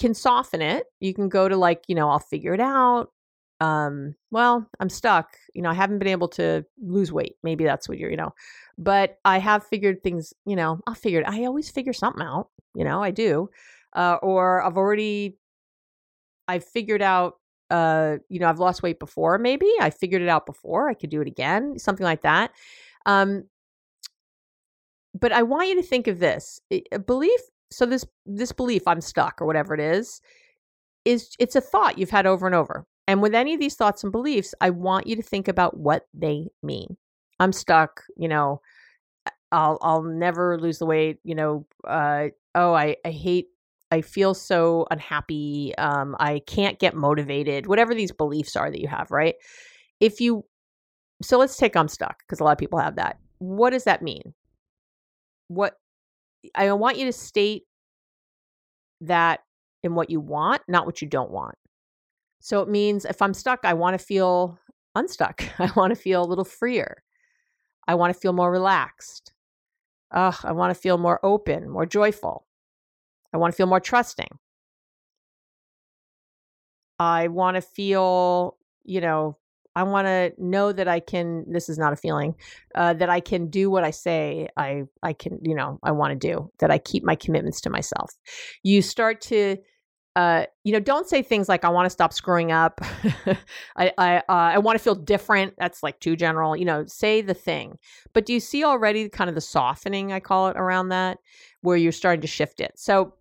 can 0.00 0.14
soften 0.14 0.62
it. 0.62 0.86
You 0.98 1.14
can 1.14 1.28
go 1.28 1.48
to 1.48 1.56
like, 1.56 1.84
you 1.86 1.94
know, 1.94 2.08
I'll 2.08 2.18
figure 2.18 2.54
it 2.54 2.60
out. 2.60 3.12
Um, 3.60 4.14
well, 4.30 4.66
I'm 4.80 4.88
stuck. 4.88 5.36
You 5.54 5.60
know, 5.60 5.68
I 5.68 5.74
haven't 5.74 5.98
been 5.98 6.08
able 6.08 6.28
to 6.28 6.64
lose 6.82 7.12
weight. 7.12 7.36
Maybe 7.42 7.64
that's 7.64 7.88
what 7.88 7.98
you're, 7.98 8.10
you 8.10 8.16
know, 8.16 8.34
but 8.78 9.18
I 9.24 9.38
have 9.38 9.66
figured 9.66 10.02
things, 10.02 10.32
you 10.46 10.56
know, 10.56 10.80
I'll 10.86 10.94
figure 10.94 11.20
it. 11.20 11.28
I 11.28 11.44
always 11.44 11.70
figure 11.70 11.92
something 11.92 12.24
out, 12.24 12.48
you 12.74 12.84
know, 12.84 13.02
I 13.02 13.10
do. 13.10 13.50
Uh, 13.94 14.16
or 14.22 14.62
I've 14.62 14.78
already, 14.78 15.36
I've 16.48 16.64
figured 16.64 17.02
out, 17.02 17.34
uh, 17.68 18.16
you 18.30 18.40
know, 18.40 18.48
I've 18.48 18.58
lost 18.58 18.82
weight 18.82 18.98
before. 18.98 19.36
Maybe 19.36 19.70
I 19.80 19.90
figured 19.90 20.22
it 20.22 20.28
out 20.28 20.46
before. 20.46 20.88
I 20.88 20.94
could 20.94 21.10
do 21.10 21.20
it 21.20 21.28
again, 21.28 21.78
something 21.78 22.04
like 22.04 22.22
that. 22.22 22.52
Um, 23.04 23.44
but 25.12 25.32
I 25.32 25.42
want 25.42 25.68
you 25.68 25.74
to 25.74 25.82
think 25.82 26.06
of 26.06 26.18
this 26.18 26.60
a 26.92 26.98
belief 26.98 27.40
so 27.70 27.86
this 27.86 28.04
this 28.26 28.52
belief 28.52 28.82
i'm 28.86 29.00
stuck 29.00 29.40
or 29.40 29.46
whatever 29.46 29.74
it 29.74 29.80
is 29.80 30.20
is 31.04 31.30
it's 31.38 31.56
a 31.56 31.60
thought 31.60 31.98
you've 31.98 32.10
had 32.10 32.26
over 32.26 32.46
and 32.46 32.54
over. 32.54 32.84
And 33.08 33.22
with 33.22 33.34
any 33.34 33.54
of 33.54 33.60
these 33.60 33.74
thoughts 33.74 34.02
and 34.04 34.12
beliefs 34.12 34.54
i 34.60 34.70
want 34.70 35.06
you 35.06 35.16
to 35.16 35.22
think 35.22 35.48
about 35.48 35.76
what 35.76 36.06
they 36.14 36.46
mean. 36.62 36.96
I'm 37.38 37.52
stuck 37.52 38.02
you 38.16 38.28
know 38.28 38.60
i'll 39.52 39.78
i'll 39.82 40.02
never 40.02 40.58
lose 40.58 40.78
the 40.78 40.86
weight 40.86 41.18
you 41.24 41.34
know 41.34 41.66
uh 41.86 42.28
oh 42.54 42.72
i 42.72 42.96
i 43.04 43.10
hate 43.10 43.48
i 43.90 44.00
feel 44.00 44.32
so 44.34 44.86
unhappy 44.90 45.74
um 45.78 46.14
i 46.20 46.40
can't 46.46 46.78
get 46.78 46.94
motivated 46.94 47.66
whatever 47.66 47.94
these 47.94 48.12
beliefs 48.12 48.54
are 48.56 48.70
that 48.70 48.80
you 48.80 48.88
have 48.88 49.10
right? 49.10 49.34
If 50.00 50.20
you 50.20 50.44
so 51.22 51.38
let's 51.38 51.56
take 51.56 51.76
i'm 51.76 51.88
stuck 51.88 52.18
because 52.20 52.40
a 52.40 52.44
lot 52.44 52.52
of 52.52 52.58
people 52.58 52.78
have 52.78 52.96
that. 52.96 53.18
What 53.38 53.70
does 53.70 53.84
that 53.84 54.02
mean? 54.02 54.34
What 55.48 55.74
I 56.54 56.72
want 56.72 56.98
you 56.98 57.06
to 57.06 57.12
state 57.12 57.64
that 59.02 59.40
in 59.82 59.94
what 59.94 60.10
you 60.10 60.20
want, 60.20 60.62
not 60.68 60.86
what 60.86 61.00
you 61.00 61.08
don't 61.08 61.30
want. 61.30 61.54
So 62.40 62.60
it 62.60 62.68
means 62.68 63.04
if 63.04 63.20
I'm 63.22 63.34
stuck, 63.34 63.60
I 63.64 63.74
want 63.74 63.98
to 63.98 64.04
feel 64.04 64.58
unstuck. 64.94 65.42
I 65.58 65.70
want 65.76 65.90
to 65.94 66.00
feel 66.00 66.22
a 66.22 66.26
little 66.26 66.44
freer. 66.44 67.02
I 67.86 67.94
want 67.94 68.14
to 68.14 68.18
feel 68.18 68.32
more 68.32 68.50
relaxed. 68.50 69.32
Ugh, 70.12 70.36
I 70.42 70.52
want 70.52 70.74
to 70.74 70.80
feel 70.80 70.98
more 70.98 71.20
open, 71.22 71.68
more 71.68 71.86
joyful. 71.86 72.46
I 73.32 73.36
want 73.36 73.52
to 73.52 73.56
feel 73.56 73.66
more 73.66 73.80
trusting. 73.80 74.38
I 76.98 77.28
want 77.28 77.54
to 77.54 77.62
feel, 77.62 78.56
you 78.84 79.00
know, 79.00 79.36
I 79.76 79.84
want 79.84 80.06
to 80.06 80.32
know 80.38 80.72
that 80.72 80.88
I 80.88 81.00
can. 81.00 81.44
This 81.48 81.68
is 81.68 81.78
not 81.78 81.92
a 81.92 81.96
feeling 81.96 82.34
uh, 82.74 82.94
that 82.94 83.08
I 83.08 83.20
can 83.20 83.48
do 83.48 83.70
what 83.70 83.84
I 83.84 83.90
say. 83.90 84.48
I 84.56 84.82
I 85.02 85.12
can. 85.12 85.38
You 85.42 85.54
know, 85.54 85.78
I 85.82 85.92
want 85.92 86.12
to 86.12 86.28
do 86.28 86.50
that. 86.58 86.70
I 86.70 86.78
keep 86.78 87.04
my 87.04 87.14
commitments 87.14 87.60
to 87.62 87.70
myself. 87.70 88.10
You 88.62 88.82
start 88.82 89.20
to. 89.22 89.56
Uh, 90.16 90.44
you 90.64 90.72
know, 90.72 90.80
don't 90.80 91.08
say 91.08 91.22
things 91.22 91.48
like 91.48 91.64
"I 91.64 91.68
want 91.68 91.86
to 91.86 91.90
stop 91.90 92.12
screwing 92.12 92.50
up." 92.50 92.80
I 93.76 93.92
I 93.96 94.16
uh, 94.18 94.22
I 94.28 94.58
want 94.58 94.76
to 94.76 94.82
feel 94.82 94.96
different. 94.96 95.54
That's 95.56 95.84
like 95.84 96.00
too 96.00 96.16
general. 96.16 96.56
You 96.56 96.64
know, 96.64 96.84
say 96.86 97.22
the 97.22 97.34
thing. 97.34 97.78
But 98.12 98.26
do 98.26 98.32
you 98.32 98.40
see 98.40 98.64
already 98.64 99.08
kind 99.08 99.28
of 99.28 99.36
the 99.36 99.40
softening 99.40 100.12
I 100.12 100.18
call 100.18 100.48
it 100.48 100.56
around 100.56 100.88
that, 100.88 101.18
where 101.62 101.76
you're 101.76 101.92
starting 101.92 102.22
to 102.22 102.26
shift 102.26 102.60
it? 102.60 102.72
So 102.76 103.14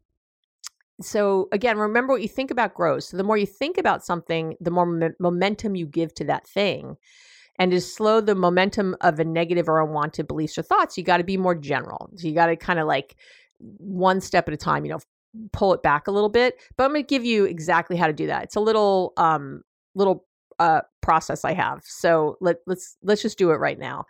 so 1.02 1.48
again 1.52 1.78
remember 1.78 2.14
what 2.14 2.22
you 2.22 2.28
think 2.28 2.52
about 2.52 2.74
grows 2.74 3.08
so 3.08 3.18
the 3.18 3.24
more 3.24 3.38
you 3.38 3.46
think 3.46 3.78
about 3.78 4.04
something 4.04 4.56
the 4.60 4.72
more 4.72 5.14
momentum 5.20 5.76
you 5.76 5.86
give 5.86 6.14
to 6.16 6.24
that 6.26 6.48
thing. 6.48 6.98
And 7.58 7.72
to 7.72 7.82
slow 7.82 8.22
the 8.22 8.36
momentum 8.36 8.96
of 9.02 9.20
a 9.20 9.26
negative 9.26 9.68
or 9.68 9.82
unwanted 9.82 10.30
beliefs 10.30 10.58
or 10.58 10.62
thoughts 10.62 10.98
you 10.98 11.04
got 11.04 11.18
to 11.18 11.26
be 11.26 11.36
more 11.36 11.56
general. 11.56 12.10
So 12.16 12.28
you 12.28 12.34
got 12.34 12.46
to 12.46 12.56
kind 12.56 12.80
of 12.80 12.88
like 12.88 13.18
one 13.60 14.22
step 14.22 14.48
at 14.48 14.54
a 14.54 14.58
time 14.58 14.86
you 14.86 14.92
know 14.92 15.00
pull 15.52 15.74
it 15.74 15.84
back 15.84 16.08
a 16.08 16.12
little 16.12 16.30
bit. 16.30 16.58
But 16.78 16.86
i'm 16.86 16.92
going 16.92 17.04
to 17.04 17.08
give 17.08 17.26
you 17.26 17.46
exactly 17.46 17.98
how 17.98 18.08
to 18.08 18.14
do 18.14 18.28
that. 18.28 18.44
It's 18.44 18.56
a 18.56 18.62
little 18.62 19.14
um 19.18 19.64
little 19.96 20.26
uh 20.60 20.82
process 21.02 21.44
i 21.44 21.54
have. 21.54 21.84
So 21.84 22.38
let, 22.40 22.58
let's 22.66 22.96
let's 23.04 23.22
just 23.22 23.38
do 23.38 23.52
it 23.52 23.56
right 23.56 23.80
now. 23.80 24.06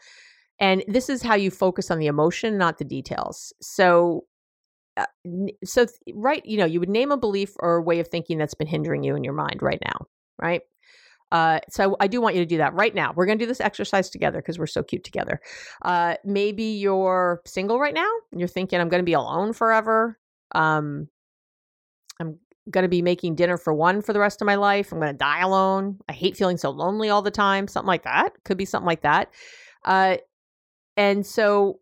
And 0.60 0.84
this 0.88 1.10
is 1.10 1.24
how 1.24 1.36
you 1.36 1.52
focus 1.52 1.90
on 1.90 2.00
the 2.00 2.08
emotion 2.08 2.58
not 2.58 2.78
the 2.78 2.86
details. 2.86 3.54
So 3.62 4.26
so 5.64 5.86
right 6.14 6.46
you 6.46 6.58
know 6.58 6.66
you 6.66 6.80
would 6.80 6.90
name 6.90 7.12
a 7.12 7.18
belief 7.18 7.54
or 7.60 7.76
a 7.76 7.82
way 7.82 8.00
of 8.00 8.08
thinking 8.08 8.38
that's 8.38 8.54
been 8.54 8.68
hindering 8.68 9.04
you 9.04 9.16
in 9.16 9.24
your 9.24 9.34
mind 9.34 9.62
right 9.62 9.82
now 9.86 10.06
right 10.42 10.62
uh, 11.32 11.60
so 11.70 11.96
I 12.00 12.08
do 12.08 12.22
want 12.22 12.36
you 12.36 12.42
to 12.42 12.46
do 12.48 12.58
that 12.58 12.74
right 12.74 12.94
now. 12.94 13.14
We're 13.16 13.26
going 13.26 13.38
to 13.38 13.44
do 13.44 13.48
this 13.48 13.62
exercise 13.62 14.10
together 14.10 14.40
because 14.40 14.58
we're 14.58 14.68
so 14.68 14.84
cute 14.84 15.04
together. 15.04 15.42
Uh, 15.84 16.16
maybe 16.26 16.64
you're 16.64 17.42
single 17.46 17.80
right 17.80 17.94
now. 17.94 18.10
And 18.32 18.42
you're 18.42 18.48
thinking, 18.48 18.80
I'm 18.80 18.90
going 18.90 19.02
to 19.02 19.06
be 19.06 19.14
alone 19.14 19.54
forever. 19.54 20.18
Um, 20.56 21.08
I'm 22.20 22.40
going 22.72 22.84
to 22.84 22.90
be 22.90 23.02
making 23.02 23.36
dinner 23.36 23.58
for 23.58 23.74
one 23.74 24.02
for 24.02 24.14
the 24.14 24.20
rest 24.20 24.42
of 24.42 24.46
my 24.46 24.56
life. 24.56 24.92
I'm 24.92 25.00
going 25.00 25.12
to 25.12 25.18
die 25.18 25.42
alone. 25.42 26.00
I 26.10 26.14
hate 26.14 26.36
feeling 26.36 26.58
so 26.58 26.72
lonely 26.72 27.10
all 27.10 27.22
the 27.22 27.32
time. 27.32 27.68
Something 27.68 27.88
like 27.88 28.04
that. 28.04 28.32
Could 28.44 28.58
be 28.58 28.66
something 28.66 28.88
like 28.88 29.02
that. 29.02 29.32
Uh, 29.86 30.18
and 30.98 31.26
so, 31.26 31.80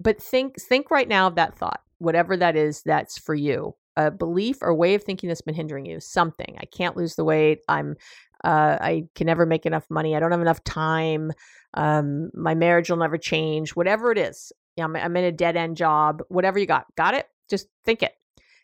but 0.00 0.22
think 0.22 0.60
think 0.60 0.90
right 0.90 1.08
now 1.08 1.26
of 1.26 1.34
that 1.34 1.56
thought 1.56 1.80
whatever 1.98 2.36
that 2.36 2.56
is 2.56 2.82
that's 2.82 3.18
for 3.18 3.34
you 3.34 3.74
a 3.96 4.10
belief 4.10 4.58
or 4.60 4.74
way 4.74 4.94
of 4.94 5.02
thinking 5.02 5.28
that's 5.28 5.40
been 5.40 5.54
hindering 5.54 5.86
you 5.86 6.00
something 6.00 6.56
i 6.58 6.64
can't 6.66 6.96
lose 6.96 7.14
the 7.14 7.24
weight 7.24 7.60
i'm 7.68 7.96
uh, 8.44 8.76
i 8.80 9.04
can 9.14 9.26
never 9.26 9.46
make 9.46 9.66
enough 9.66 9.86
money 9.90 10.14
i 10.14 10.20
don't 10.20 10.32
have 10.32 10.40
enough 10.40 10.62
time 10.64 11.32
um, 11.74 12.30
my 12.34 12.54
marriage 12.54 12.88
will 12.88 12.96
never 12.96 13.18
change 13.18 13.70
whatever 13.74 14.12
it 14.12 14.18
is 14.18 14.52
I'm, 14.82 14.96
I'm 14.96 15.16
in 15.16 15.24
a 15.24 15.32
dead 15.32 15.56
end 15.56 15.76
job 15.76 16.22
whatever 16.28 16.58
you 16.58 16.66
got 16.66 16.86
got 16.96 17.14
it? 17.14 17.26
Just 17.48 17.68
think 17.84 18.02
it. 18.02 18.12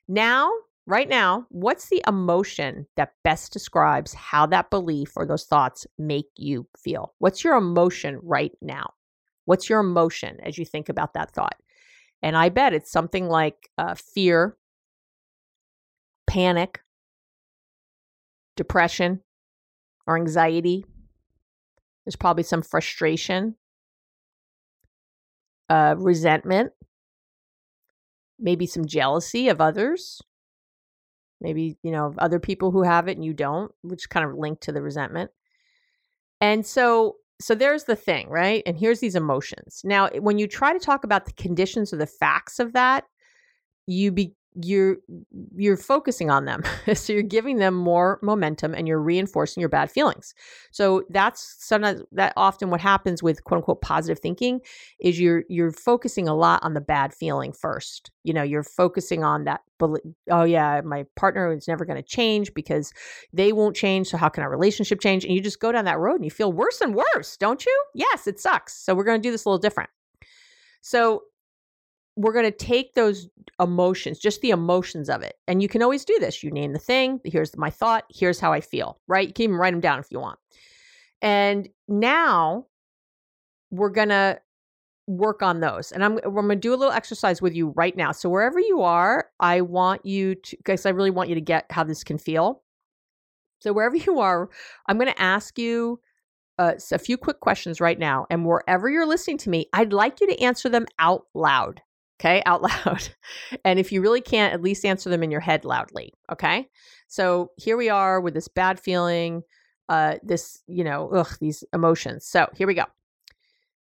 Now 0.09 0.51
right 0.87 1.09
now 1.09 1.47
what's 1.51 1.89
the 1.89 2.03
emotion 2.07 2.87
that 2.97 3.13
best 3.23 3.53
describes 3.53 4.13
how 4.15 4.47
that 4.47 4.71
belief 4.71 5.13
or 5.17 5.25
those 5.25 5.45
thoughts 5.45 5.87
make 5.99 6.29
you 6.37 6.67
feel? 6.77 7.15
What's 7.19 7.45
your 7.45 7.57
emotion 7.57 8.19
right 8.23 8.53
now? 8.61 8.93
What's 9.45 9.69
your 9.69 9.81
emotion 9.81 10.39
as 10.43 10.59
you 10.59 10.65
think 10.65 10.89
about 10.89 11.15
that 11.15 11.33
thought 11.33 11.57
and 12.23 12.37
I 12.37 12.49
bet 12.49 12.73
it's 12.73 12.91
something 12.91 13.29
like 13.29 13.71
uh, 13.77 13.95
fear, 13.95 14.57
panic, 16.27 16.81
depression, 18.57 19.21
or 20.07 20.17
anxiety. 20.17 20.85
There's 22.05 22.17
probably 22.17 22.45
some 22.45 22.63
frustration, 22.63 23.57
uh, 25.69 25.95
resentment, 25.99 26.73
maybe 28.39 28.67
some 28.67 28.87
jealousy 28.87 29.49
of 29.49 29.61
others. 29.61 30.21
Maybe, 31.41 31.77
you 31.83 31.91
know, 31.91 32.15
other 32.19 32.39
people 32.39 32.71
who 32.71 32.85
have 32.85 33.09
it 33.09 33.17
and 33.17 33.25
you 33.25 33.35
don't, 33.35 33.73
which 33.83 34.09
kind 34.09 34.25
of 34.25 34.37
linked 34.37 34.63
to 34.65 34.73
the 34.73 34.81
resentment. 34.81 35.33
And 36.41 36.65
so 36.65 37.17
so 37.43 37.55
there's 37.55 37.85
the 37.85 37.97
thing, 37.97 38.29
right? 38.29 38.63
And 38.67 38.77
here's 38.77 39.01
these 39.01 39.17
emotions. 39.17 39.83
Now, 39.85 40.09
when 40.21 40.39
you 40.39 40.47
try 40.47 40.73
to 40.73 40.79
talk 40.79 41.05
about 41.05 41.27
the 41.27 41.33
conditions 41.33 41.93
or 41.93 41.97
the 41.97 42.07
facts 42.07 42.59
of 42.59 42.73
that, 42.73 43.05
you 43.87 44.13
be 44.13 44.35
you're 44.61 44.97
you're 45.57 45.77
focusing 45.77 46.31
on 46.31 46.45
them. 46.45 46.63
So 46.95 47.13
you're 47.13 47.23
giving 47.23 47.57
them 47.57 47.75
more 47.75 48.19
momentum 48.23 48.75
and 48.75 48.87
you're 48.87 49.01
reinforcing 49.01 49.61
your 49.61 49.69
bad 49.69 49.91
feelings. 49.91 50.35
So 50.73 51.05
that's 51.11 51.57
sometimes 51.59 52.03
that 52.13 52.33
often 52.37 52.71
what 52.71 52.81
happens 52.81 53.23
with 53.23 53.43
quote 53.45 53.59
unquote 53.59 53.81
positive 53.81 54.19
thinking 54.19 54.61
is 55.01 55.19
you're 55.19 55.45
you're 55.49 55.73
focusing 55.73 56.29
a 56.29 56.35
lot 56.35 56.63
on 56.63 56.75
the 56.75 56.81
bad 56.81 57.15
feeling 57.15 57.53
first. 57.53 58.11
You 58.25 58.35
know 58.35 58.43
you're 58.43 58.63
focusing 58.63 59.25
on 59.25 59.45
that 59.45 59.63
oh 60.31 60.45
yeah 60.45 60.81
my 60.85 61.05
partner 61.17 61.53
is 61.53 61.67
never 61.67 61.85
going 61.85 61.97
to 61.97 62.03
change 62.03 62.55
because 62.55 62.93
they 63.33 63.53
won't 63.53 63.75
change 63.75 64.09
so 64.09 64.17
how 64.17 64.29
can 64.29 64.43
our 64.43 64.51
relationship 64.51 65.01
change? 65.01 65.25
And 65.25 65.35
you 65.35 65.41
just 65.41 65.61
go 65.61 65.73
down 65.73 65.87
that 65.87 65.99
road 65.99 66.17
and 66.17 66.25
you 66.25 66.31
feel 66.31 66.53
worse 66.53 66.81
and 66.81 66.95
worse 66.95 67.37
don't 67.39 67.65
you? 67.65 67.85
Yes 67.95 68.27
it 68.27 68.39
sucks. 68.39 68.75
So 68.75 68.95
we're 68.95 69.05
going 69.05 69.21
to 69.21 69.27
do 69.27 69.33
this 69.33 69.45
a 69.45 69.49
little 69.49 69.59
different. 69.59 69.91
So 70.83 71.23
we're 72.17 72.33
going 72.33 72.45
to 72.45 72.51
take 72.51 72.95
those 72.95 73.29
emotions, 73.61 74.19
just 74.19 74.41
the 74.41 74.51
emotions 74.51 75.09
of 75.09 75.23
it. 75.23 75.37
And 75.49 75.63
you 75.63 75.69
can 75.69 75.83
always 75.83 76.05
do 76.05 76.19
this. 76.19 76.43
You 76.43 76.51
name 76.51 76.73
the 76.73 76.79
thing. 76.79 77.21
Here's 77.25 77.57
my 77.57 77.71
thought. 77.71 78.05
Here's 78.11 78.39
how 78.39 78.53
I 78.53 78.61
feel, 78.61 79.01
right? 79.09 79.29
You 79.29 79.35
can 79.35 79.45
even 79.45 79.57
write 79.57 79.73
them 79.73 79.81
down 79.81 79.99
if 79.99 80.09
you 80.11 80.21
want. 80.21 80.39
And 81.23 81.69
now 81.89 82.67
we're 83.71 83.91
going 83.91 84.11
to 84.11 84.41
work 85.07 85.43
on 85.43 85.61
those. 85.61 85.91
And 85.91 86.05
I'm, 86.05 86.19
I'm 86.25 86.35
going 86.35 86.49
to 86.51 86.57
do 86.57 86.75
a 86.75 86.77
little 86.77 86.93
exercise 86.93 87.41
with 87.41 87.55
you 87.55 87.69
right 87.77 87.97
now. 87.97 88.13
So 88.13 88.29
wherever 88.29 88.61
you 88.61 88.83
are, 88.83 89.29
I 89.41 89.63
want 89.63 90.05
you 90.05 90.35
to, 90.35 90.57
because 90.57 90.85
I 90.85 90.91
really 90.91 91.11
want 91.11 91.29
you 91.29 91.35
to 91.35 91.41
get 91.41 91.67
how 91.71 91.85
this 91.85 92.05
can 92.05 92.19
feel. 92.19 92.63
So 93.61 93.73
wherever 93.73 93.97
you 93.97 94.21
are, 94.21 94.51
I'm 94.87 94.99
going 94.99 95.13
to 95.13 95.23
ask 95.23 95.59
you 95.59 96.01
uh, 96.59 96.75
a 96.93 96.99
few 96.99 97.17
quick 97.17 97.41
questions 97.41 97.81
right 97.81 97.99
now. 97.99 98.27
And 98.29 98.45
wherever 98.45 98.89
you're 98.91 99.07
listening 99.07 99.39
to 99.39 99.51
me, 99.51 99.67
I'd 99.73 99.93
like 99.93 100.21
you 100.21 100.27
to 100.27 100.41
answer 100.41 100.69
them 100.69 100.87
out 100.99 101.27
loud 101.35 101.81
okay, 102.23 102.43
out 102.47 102.63
loud. 102.63 103.09
and 103.65 103.79
if 103.79 103.93
you 103.93 104.01
really 104.01 104.21
can't, 104.21 104.55
at 104.55 104.63
least 104.63 104.85
answer 104.85 105.11
them 105.11 105.23
in 105.23 105.31
your 105.31 105.41
head 105.41 105.65
loudly, 105.65 106.13
okay? 106.31 106.69
So 107.09 107.51
here 107.57 107.77
we 107.77 107.89
are 107.89 108.21
with 108.21 108.35
this 108.35 108.49
bad 108.49 108.79
feeling, 108.79 109.43
uh, 109.89 110.17
this, 110.23 110.63
you 110.67 110.85
know, 110.85 111.11
ugh, 111.11 111.37
these 111.41 111.65
emotions. 111.73 112.25
So 112.27 112.49
here 112.55 112.67
we 112.67 112.75
go. 112.75 112.85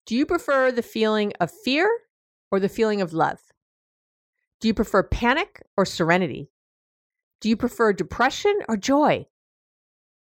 Do 0.06 0.16
you 0.16 0.26
prefer 0.26 0.70
the 0.70 0.82
feeling 0.82 1.32
of 1.40 1.50
fear 1.50 1.88
or 2.50 2.60
the 2.60 2.68
feeling 2.68 3.00
of 3.00 3.12
love? 3.12 3.38
Do 4.60 4.68
you 4.68 4.74
prefer 4.74 5.02
panic 5.02 5.62
or 5.76 5.84
serenity? 5.84 6.50
Do 7.40 7.48
you 7.48 7.56
prefer 7.56 7.92
depression 7.92 8.60
or 8.68 8.76
joy? 8.76 9.26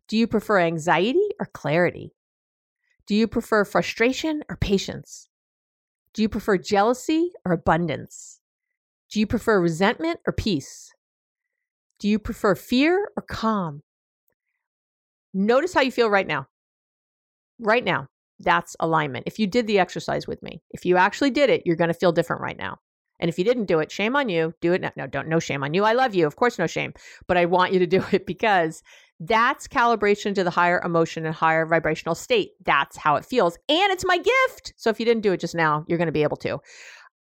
Do 0.07 0.17
you 0.17 0.27
prefer 0.27 0.59
anxiety 0.59 1.29
or 1.39 1.45
clarity? 1.47 2.13
Do 3.07 3.15
you 3.15 3.27
prefer 3.27 3.63
frustration 3.63 4.43
or 4.49 4.57
patience? 4.57 5.26
Do 6.13 6.21
you 6.21 6.29
prefer 6.29 6.57
jealousy 6.57 7.31
or 7.45 7.51
abundance? 7.51 8.39
Do 9.11 9.19
you 9.19 9.27
prefer 9.27 9.61
resentment 9.61 10.19
or 10.25 10.33
peace? 10.33 10.93
Do 11.99 12.07
you 12.07 12.19
prefer 12.19 12.55
fear 12.55 13.09
or 13.15 13.23
calm? 13.23 13.81
Notice 15.33 15.73
how 15.73 15.81
you 15.81 15.91
feel 15.91 16.09
right 16.09 16.27
now. 16.27 16.47
Right 17.59 17.83
now, 17.83 18.07
that's 18.39 18.75
alignment. 18.79 19.23
If 19.27 19.39
you 19.39 19.47
did 19.47 19.67
the 19.67 19.79
exercise 19.79 20.27
with 20.27 20.41
me, 20.43 20.61
if 20.71 20.85
you 20.85 20.97
actually 20.97 21.31
did 21.31 21.49
it, 21.49 21.63
you're 21.65 21.75
going 21.75 21.87
to 21.89 21.93
feel 21.93 22.11
different 22.11 22.41
right 22.41 22.57
now. 22.57 22.77
And 23.19 23.29
if 23.29 23.39
you 23.39 23.45
didn't 23.45 23.65
do 23.65 23.79
it, 23.79 23.91
shame 23.91 24.15
on 24.15 24.29
you. 24.29 24.53
Do 24.61 24.73
it 24.73 24.81
now. 24.81 24.91
No, 24.95 25.07
don't, 25.07 25.27
no 25.27 25.39
shame 25.39 25.63
on 25.63 25.73
you. 25.73 25.83
I 25.83 25.93
love 25.93 26.13
you. 26.13 26.27
Of 26.27 26.35
course, 26.35 26.59
no 26.59 26.67
shame. 26.67 26.93
But 27.27 27.37
I 27.37 27.45
want 27.45 27.73
you 27.73 27.79
to 27.79 27.87
do 27.87 28.03
it 28.11 28.25
because 28.25 28.83
that's 29.19 29.67
calibration 29.67 30.35
to 30.35 30.43
the 30.43 30.49
higher 30.49 30.81
emotion 30.83 31.25
and 31.25 31.33
higher 31.33 31.65
vibrational 31.65 32.15
state. 32.15 32.51
That's 32.63 32.97
how 32.97 33.15
it 33.15 33.25
feels. 33.25 33.57
And 33.67 33.91
it's 33.91 34.05
my 34.05 34.17
gift. 34.17 34.73
So 34.77 34.89
if 34.89 34.99
you 34.99 35.05
didn't 35.05 35.23
do 35.23 35.31
it 35.31 35.39
just 35.39 35.55
now, 35.55 35.85
you're 35.87 35.97
going 35.97 36.07
to 36.07 36.11
be 36.11 36.23
able 36.23 36.37
to. 36.37 36.59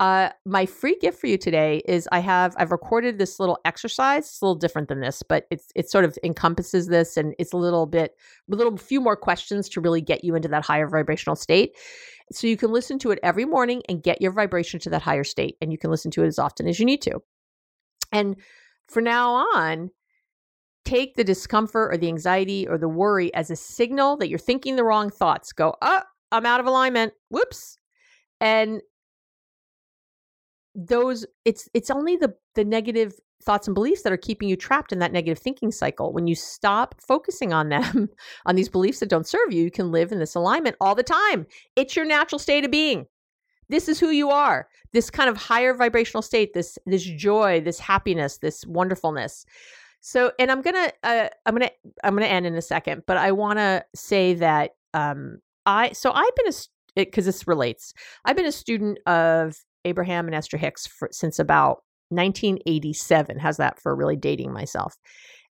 Uh, 0.01 0.29
my 0.45 0.65
free 0.65 0.97
gift 0.99 1.19
for 1.21 1.27
you 1.27 1.37
today 1.37 1.81
is 1.85 2.09
I 2.11 2.19
have 2.19 2.53
I've 2.57 2.73
recorded 2.73 3.17
this 3.17 3.39
little 3.39 3.57
exercise. 3.63 4.25
It's 4.25 4.41
a 4.41 4.45
little 4.45 4.59
different 4.59 4.89
than 4.89 4.99
this, 4.99 5.23
but 5.23 5.47
it's 5.49 5.71
it 5.73 5.89
sort 5.89 6.03
of 6.03 6.17
encompasses 6.21 6.87
this, 6.87 7.15
and 7.15 7.33
it's 7.39 7.53
a 7.53 7.57
little 7.57 7.85
bit 7.85 8.13
a 8.51 8.55
little 8.55 8.75
few 8.75 8.99
more 8.99 9.15
questions 9.15 9.69
to 9.69 9.79
really 9.79 10.01
get 10.01 10.25
you 10.25 10.35
into 10.35 10.49
that 10.49 10.65
higher 10.65 10.89
vibrational 10.89 11.37
state. 11.37 11.77
So 12.29 12.45
you 12.45 12.57
can 12.57 12.73
listen 12.73 12.99
to 12.99 13.11
it 13.11 13.19
every 13.23 13.45
morning 13.45 13.83
and 13.87 14.03
get 14.03 14.21
your 14.21 14.31
vibration 14.31 14.81
to 14.81 14.89
that 14.89 15.01
higher 15.01 15.23
state, 15.23 15.55
and 15.61 15.71
you 15.71 15.77
can 15.77 15.91
listen 15.91 16.11
to 16.11 16.23
it 16.23 16.27
as 16.27 16.39
often 16.39 16.67
as 16.67 16.77
you 16.77 16.85
need 16.85 17.01
to. 17.03 17.21
And 18.11 18.35
for 18.89 19.01
now 19.01 19.33
on, 19.55 19.91
take 20.85 21.15
the 21.15 21.23
discomfort 21.23 21.93
or 21.93 21.97
the 21.97 22.07
anxiety 22.07 22.67
or 22.67 22.77
the 22.77 22.87
worry 22.87 23.33
as 23.33 23.49
a 23.49 23.55
signal 23.55 24.17
that 24.17 24.29
you're 24.29 24.39
thinking 24.39 24.75
the 24.75 24.83
wrong 24.83 25.09
thoughts. 25.09 25.51
Go, 25.51 25.75
oh, 25.81 26.01
I'm 26.31 26.45
out 26.45 26.59
of 26.59 26.67
alignment. 26.67 27.13
Whoops. 27.29 27.77
And 28.39 28.81
those 30.75 31.25
it's 31.45 31.69
it's 31.73 31.89
only 31.89 32.17
the 32.17 32.35
the 32.55 32.65
negative 32.65 33.13
thoughts 33.43 33.67
and 33.67 33.75
beliefs 33.75 34.01
that 34.01 34.11
are 34.11 34.17
keeping 34.17 34.49
you 34.49 34.55
trapped 34.55 34.91
in 34.91 34.99
that 34.99 35.11
negative 35.11 35.41
thinking 35.41 35.71
cycle. 35.71 36.11
When 36.11 36.27
you 36.27 36.35
stop 36.35 36.95
focusing 36.99 37.53
on 37.53 37.69
them, 37.69 38.09
on 38.45 38.55
these 38.55 38.69
beliefs 38.69 38.99
that 38.99 39.09
don't 39.09 39.27
serve 39.27 39.51
you, 39.51 39.63
you 39.63 39.71
can 39.71 39.91
live 39.91 40.11
in 40.11 40.19
this 40.19 40.35
alignment 40.35 40.75
all 40.81 40.95
the 40.95 41.03
time. 41.03 41.45
It's 41.75 41.95
your 41.95 42.05
natural 42.05 42.39
state 42.39 42.65
of 42.65 42.71
being. 42.71 43.05
This 43.69 43.87
is 43.87 43.99
who 43.99 44.09
you 44.09 44.29
are. 44.29 44.67
This 44.93 45.09
kind 45.09 45.29
of 45.29 45.37
higher 45.37 45.73
vibrational 45.73 46.21
state, 46.21 46.53
this 46.53 46.77
this 46.85 47.03
joy, 47.03 47.61
this 47.61 47.79
happiness, 47.79 48.37
this 48.37 48.65
wonderfulness. 48.65 49.45
So, 50.07 50.31
and 50.37 50.51
I'm 50.51 50.61
gonna, 50.61 50.91
uh, 51.01 51.29
I'm 51.47 51.55
gonna, 51.55 51.71
I'm 52.03 52.13
gonna 52.13 52.27
end 52.27 52.45
in 52.45 52.53
a 52.53 52.61
second, 52.61 53.01
but 53.07 53.17
I 53.17 53.31
want 53.31 53.57
to 53.57 53.83
say 53.95 54.35
that 54.35 54.75
um, 54.93 55.39
I, 55.65 55.93
so 55.93 56.11
I've 56.11 56.35
been 56.35 56.49
a, 56.49 56.51
because 56.95 57.25
this 57.25 57.47
relates. 57.47 57.91
I've 58.23 58.35
been 58.35 58.45
a 58.45 58.51
student 58.51 58.99
of 59.07 59.57
Abraham 59.83 60.27
and 60.27 60.35
Esther 60.35 60.57
Hicks 60.57 60.85
for, 60.85 61.09
since 61.11 61.39
about 61.39 61.77
1987. 62.09 63.39
How's 63.39 63.57
that 63.57 63.81
for 63.81 63.95
really 63.95 64.15
dating 64.15 64.53
myself? 64.53 64.95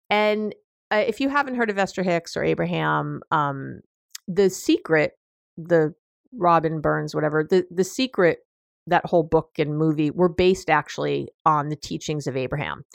And 0.08 0.54
uh, 0.90 1.04
if 1.06 1.20
you 1.20 1.28
haven't 1.28 1.56
heard 1.56 1.68
of 1.68 1.76
Esther 1.76 2.02
Hicks 2.02 2.34
or 2.34 2.42
Abraham, 2.42 3.20
um, 3.30 3.80
the 4.26 4.48
secret, 4.48 5.18
the 5.58 5.92
Robin 6.32 6.80
Burns, 6.80 7.14
whatever, 7.14 7.44
the 7.44 7.66
the 7.70 7.84
secret, 7.84 8.38
that 8.86 9.04
whole 9.04 9.22
book 9.22 9.50
and 9.58 9.76
movie 9.76 10.10
were 10.10 10.30
based 10.30 10.70
actually 10.70 11.28
on 11.44 11.68
the 11.68 11.76
teachings 11.76 12.26
of 12.26 12.38
Abraham. 12.38 12.86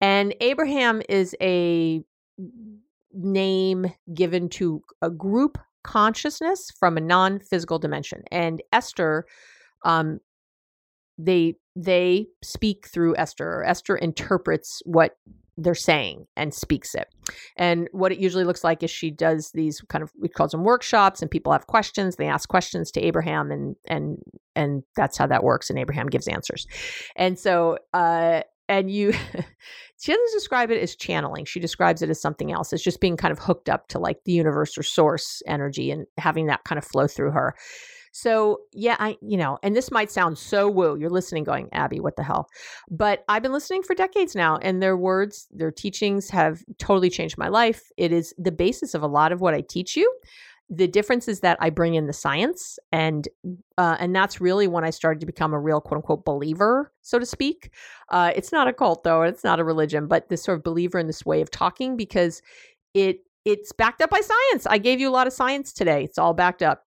And 0.00 0.34
Abraham 0.40 1.02
is 1.08 1.34
a 1.40 2.02
name 3.12 3.86
given 4.12 4.48
to 4.50 4.82
a 5.00 5.10
group 5.10 5.58
consciousness 5.82 6.70
from 6.78 6.96
a 6.96 7.00
non-physical 7.00 7.78
dimension. 7.78 8.22
And 8.30 8.62
Esther, 8.72 9.24
um, 9.84 10.20
they 11.18 11.54
they 11.74 12.26
speak 12.42 12.88
through 12.88 13.16
Esther. 13.16 13.64
Esther 13.64 13.96
interprets 13.96 14.82
what 14.84 15.16
they're 15.58 15.74
saying 15.74 16.26
and 16.36 16.52
speaks 16.52 16.94
it. 16.94 17.08
And 17.56 17.88
what 17.92 18.12
it 18.12 18.18
usually 18.18 18.44
looks 18.44 18.62
like 18.62 18.82
is 18.82 18.90
she 18.90 19.10
does 19.10 19.50
these 19.52 19.80
kind 19.88 20.02
of 20.02 20.10
we 20.20 20.28
call 20.28 20.48
them 20.48 20.64
workshops 20.64 21.22
and 21.22 21.30
people 21.30 21.52
have 21.52 21.66
questions. 21.66 22.16
They 22.16 22.26
ask 22.26 22.48
questions 22.48 22.90
to 22.92 23.00
Abraham 23.00 23.50
and 23.50 23.76
and 23.86 24.18
and 24.54 24.82
that's 24.96 25.16
how 25.16 25.26
that 25.28 25.44
works. 25.44 25.70
And 25.70 25.78
Abraham 25.78 26.08
gives 26.08 26.28
answers. 26.28 26.66
And 27.16 27.38
so 27.38 27.78
uh 27.94 28.42
and 28.68 28.90
you 28.90 29.12
she 29.98 30.12
doesn't 30.12 30.32
describe 30.32 30.70
it 30.70 30.82
as 30.82 30.96
channeling 30.96 31.44
she 31.44 31.60
describes 31.60 32.02
it 32.02 32.10
as 32.10 32.20
something 32.20 32.52
else 32.52 32.72
it's 32.72 32.82
just 32.82 33.00
being 33.00 33.16
kind 33.16 33.32
of 33.32 33.38
hooked 33.38 33.68
up 33.68 33.88
to 33.88 33.98
like 33.98 34.18
the 34.24 34.32
universe 34.32 34.76
or 34.76 34.82
source 34.82 35.42
energy 35.46 35.90
and 35.90 36.06
having 36.18 36.46
that 36.46 36.64
kind 36.64 36.78
of 36.78 36.84
flow 36.84 37.06
through 37.06 37.30
her. 37.30 37.54
So 38.12 38.60
yeah 38.72 38.96
i 38.98 39.16
you 39.20 39.36
know 39.36 39.58
and 39.62 39.76
this 39.76 39.90
might 39.90 40.10
sound 40.10 40.38
so 40.38 40.70
woo 40.70 40.96
you're 40.96 41.10
listening 41.10 41.44
going 41.44 41.68
abby 41.72 42.00
what 42.00 42.16
the 42.16 42.22
hell? 42.22 42.48
But 42.90 43.24
i've 43.28 43.42
been 43.42 43.52
listening 43.52 43.82
for 43.82 43.94
decades 43.94 44.34
now 44.34 44.56
and 44.56 44.82
their 44.82 44.96
words 44.96 45.48
their 45.50 45.70
teachings 45.70 46.30
have 46.30 46.62
totally 46.78 47.10
changed 47.10 47.36
my 47.36 47.48
life. 47.48 47.82
It 47.96 48.12
is 48.12 48.34
the 48.38 48.52
basis 48.52 48.94
of 48.94 49.02
a 49.02 49.06
lot 49.06 49.32
of 49.32 49.40
what 49.40 49.54
i 49.54 49.60
teach 49.60 49.96
you 49.96 50.10
the 50.68 50.88
difference 50.88 51.28
is 51.28 51.40
that 51.40 51.56
I 51.60 51.70
bring 51.70 51.94
in 51.94 52.06
the 52.06 52.12
science, 52.12 52.78
and 52.90 53.28
uh, 53.78 53.96
and 54.00 54.14
that's 54.14 54.40
really 54.40 54.66
when 54.66 54.84
I 54.84 54.90
started 54.90 55.20
to 55.20 55.26
become 55.26 55.54
a 55.54 55.60
real 55.60 55.80
quote 55.80 55.98
unquote 55.98 56.24
believer, 56.24 56.92
so 57.02 57.18
to 57.18 57.26
speak. 57.26 57.70
Uh, 58.10 58.32
it's 58.34 58.50
not 58.50 58.66
a 58.66 58.72
cult 58.72 59.04
though; 59.04 59.22
it's 59.22 59.44
not 59.44 59.60
a 59.60 59.64
religion, 59.64 60.08
but 60.08 60.28
this 60.28 60.42
sort 60.42 60.58
of 60.58 60.64
believer 60.64 60.98
in 60.98 61.06
this 61.06 61.24
way 61.24 61.40
of 61.40 61.50
talking 61.50 61.96
because 61.96 62.42
it 62.94 63.20
it's 63.44 63.72
backed 63.72 64.02
up 64.02 64.10
by 64.10 64.20
science. 64.20 64.66
I 64.66 64.78
gave 64.78 64.98
you 64.98 65.08
a 65.08 65.12
lot 65.12 65.28
of 65.28 65.32
science 65.32 65.72
today; 65.72 66.02
it's 66.02 66.18
all 66.18 66.34
backed 66.34 66.62
up. 66.62 66.82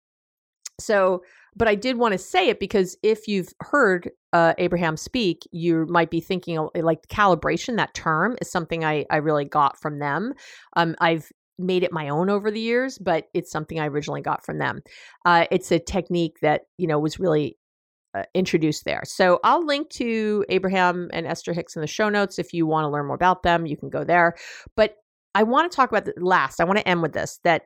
So, 0.77 1.23
but 1.55 1.69
I 1.69 1.75
did 1.75 1.97
want 1.97 2.11
to 2.13 2.17
say 2.17 2.49
it 2.49 2.59
because 2.59 2.97
if 3.01 3.29
you've 3.29 3.53
heard 3.61 4.11
uh, 4.33 4.55
Abraham 4.57 4.97
speak, 4.97 5.47
you 5.51 5.85
might 5.87 6.09
be 6.09 6.19
thinking 6.19 6.67
like 6.75 7.07
calibration. 7.07 7.77
That 7.77 7.93
term 7.93 8.35
is 8.41 8.51
something 8.51 8.83
I 8.83 9.05
I 9.09 9.17
really 9.17 9.45
got 9.45 9.79
from 9.79 9.99
them. 9.99 10.33
Um, 10.75 10.95
I've 10.99 11.31
made 11.59 11.83
it 11.83 11.91
my 11.91 12.09
own 12.09 12.29
over 12.29 12.49
the 12.49 12.59
years, 12.59 12.97
but 12.97 13.27
it's 13.33 13.51
something 13.51 13.79
I 13.79 13.87
originally 13.87 14.21
got 14.21 14.45
from 14.45 14.57
them. 14.57 14.81
Uh, 15.25 15.45
it's 15.51 15.71
a 15.71 15.79
technique 15.79 16.39
that 16.41 16.61
you 16.77 16.87
know 16.87 16.99
was 16.99 17.19
really 17.19 17.57
uh, 18.15 18.23
introduced 18.33 18.85
there. 18.85 19.01
So 19.05 19.39
I'll 19.43 19.65
link 19.65 19.89
to 19.91 20.45
Abraham 20.49 21.09
and 21.13 21.27
Esther 21.27 21.53
Hicks 21.53 21.75
in 21.75 21.81
the 21.81 21.87
show 21.87 22.09
notes 22.09 22.39
if 22.39 22.53
you 22.53 22.65
want 22.65 22.85
to 22.85 22.89
learn 22.89 23.05
more 23.05 23.15
about 23.15 23.43
them. 23.43 23.65
You 23.65 23.77
can 23.77 23.89
go 23.89 24.03
there. 24.03 24.35
But 24.75 24.95
I 25.35 25.43
want 25.43 25.71
to 25.71 25.75
talk 25.75 25.91
about 25.91 26.05
the 26.05 26.13
last. 26.17 26.59
I 26.59 26.63
want 26.63 26.79
to 26.79 26.87
end 26.87 27.01
with 27.01 27.13
this 27.13 27.39
that 27.43 27.63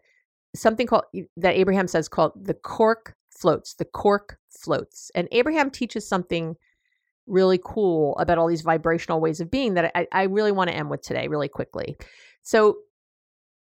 something 0.55 0.87
called 0.87 1.05
that 1.37 1.55
Abraham 1.55 1.87
says 1.87 2.09
called 2.09 2.33
the 2.35 2.53
cork 2.53 3.15
floats. 3.29 3.75
The 3.75 3.85
cork 3.85 4.37
floats, 4.49 5.11
and 5.15 5.27
Abraham 5.31 5.69
teaches 5.69 6.07
something 6.07 6.55
really 7.25 7.59
cool 7.63 8.17
about 8.17 8.37
all 8.37 8.47
these 8.47 8.61
vibrational 8.61 9.21
ways 9.21 9.39
of 9.39 9.49
being 9.49 9.75
that 9.75 9.91
I, 9.95 10.07
I 10.11 10.23
really 10.23 10.51
want 10.51 10.69
to 10.69 10.75
end 10.75 10.89
with 10.89 11.01
today, 11.01 11.27
really 11.27 11.47
quickly. 11.47 11.95
So 12.41 12.77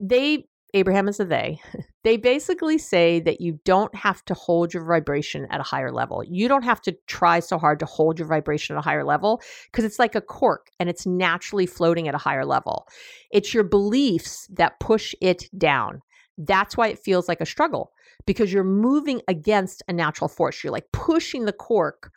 they 0.03 0.45
Abraham 0.75 1.07
is 1.07 1.19
a 1.19 1.25
they. 1.25 1.61
They 2.03 2.17
basically 2.17 2.77
say 2.79 3.21
that 3.21 3.39
you 3.39 3.61
don't 3.63 3.95
have 3.95 4.25
to 4.25 4.33
hold 4.33 4.73
your 4.73 4.83
vibration 4.83 5.47
at 5.49 5.61
a 5.61 5.63
higher 5.63 5.89
level. 5.89 6.21
You 6.21 6.49
don't 6.49 6.65
have 6.65 6.81
to 6.81 6.97
try 7.07 7.39
so 7.39 7.57
hard 7.57 7.79
to 7.79 7.85
hold 7.85 8.19
your 8.19 8.27
vibration 8.27 8.75
at 8.75 8.79
a 8.79 8.83
higher 8.83 9.05
level 9.05 9.41
because 9.71 9.85
it's 9.85 9.99
like 9.99 10.13
a 10.13 10.19
cork 10.19 10.69
and 10.81 10.89
it's 10.89 11.05
naturally 11.05 11.65
floating 11.65 12.09
at 12.09 12.13
a 12.13 12.17
higher 12.17 12.43
level. 12.43 12.89
It's 13.31 13.53
your 13.53 13.63
beliefs 13.63 14.49
that 14.51 14.81
push 14.81 15.15
it 15.21 15.49
down. 15.57 16.01
That's 16.37 16.75
why 16.75 16.89
it 16.89 16.99
feels 16.99 17.29
like 17.29 17.39
a 17.39 17.45
struggle 17.45 17.93
because 18.25 18.51
you're 18.51 18.65
moving 18.65 19.21
against 19.29 19.81
a 19.87 19.93
natural 19.93 20.27
force. 20.27 20.61
You're 20.61 20.73
like 20.73 20.91
pushing 20.91 21.45
the 21.45 21.53
cork 21.53 22.11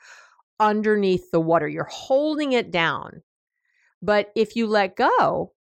underneath 0.59 1.30
the 1.30 1.41
water, 1.41 1.68
you're 1.68 1.84
holding 1.84 2.55
it 2.55 2.72
down. 2.72 3.22
But 4.03 4.32
if 4.34 4.57
you 4.57 4.66
let 4.66 4.97
go, 4.97 5.53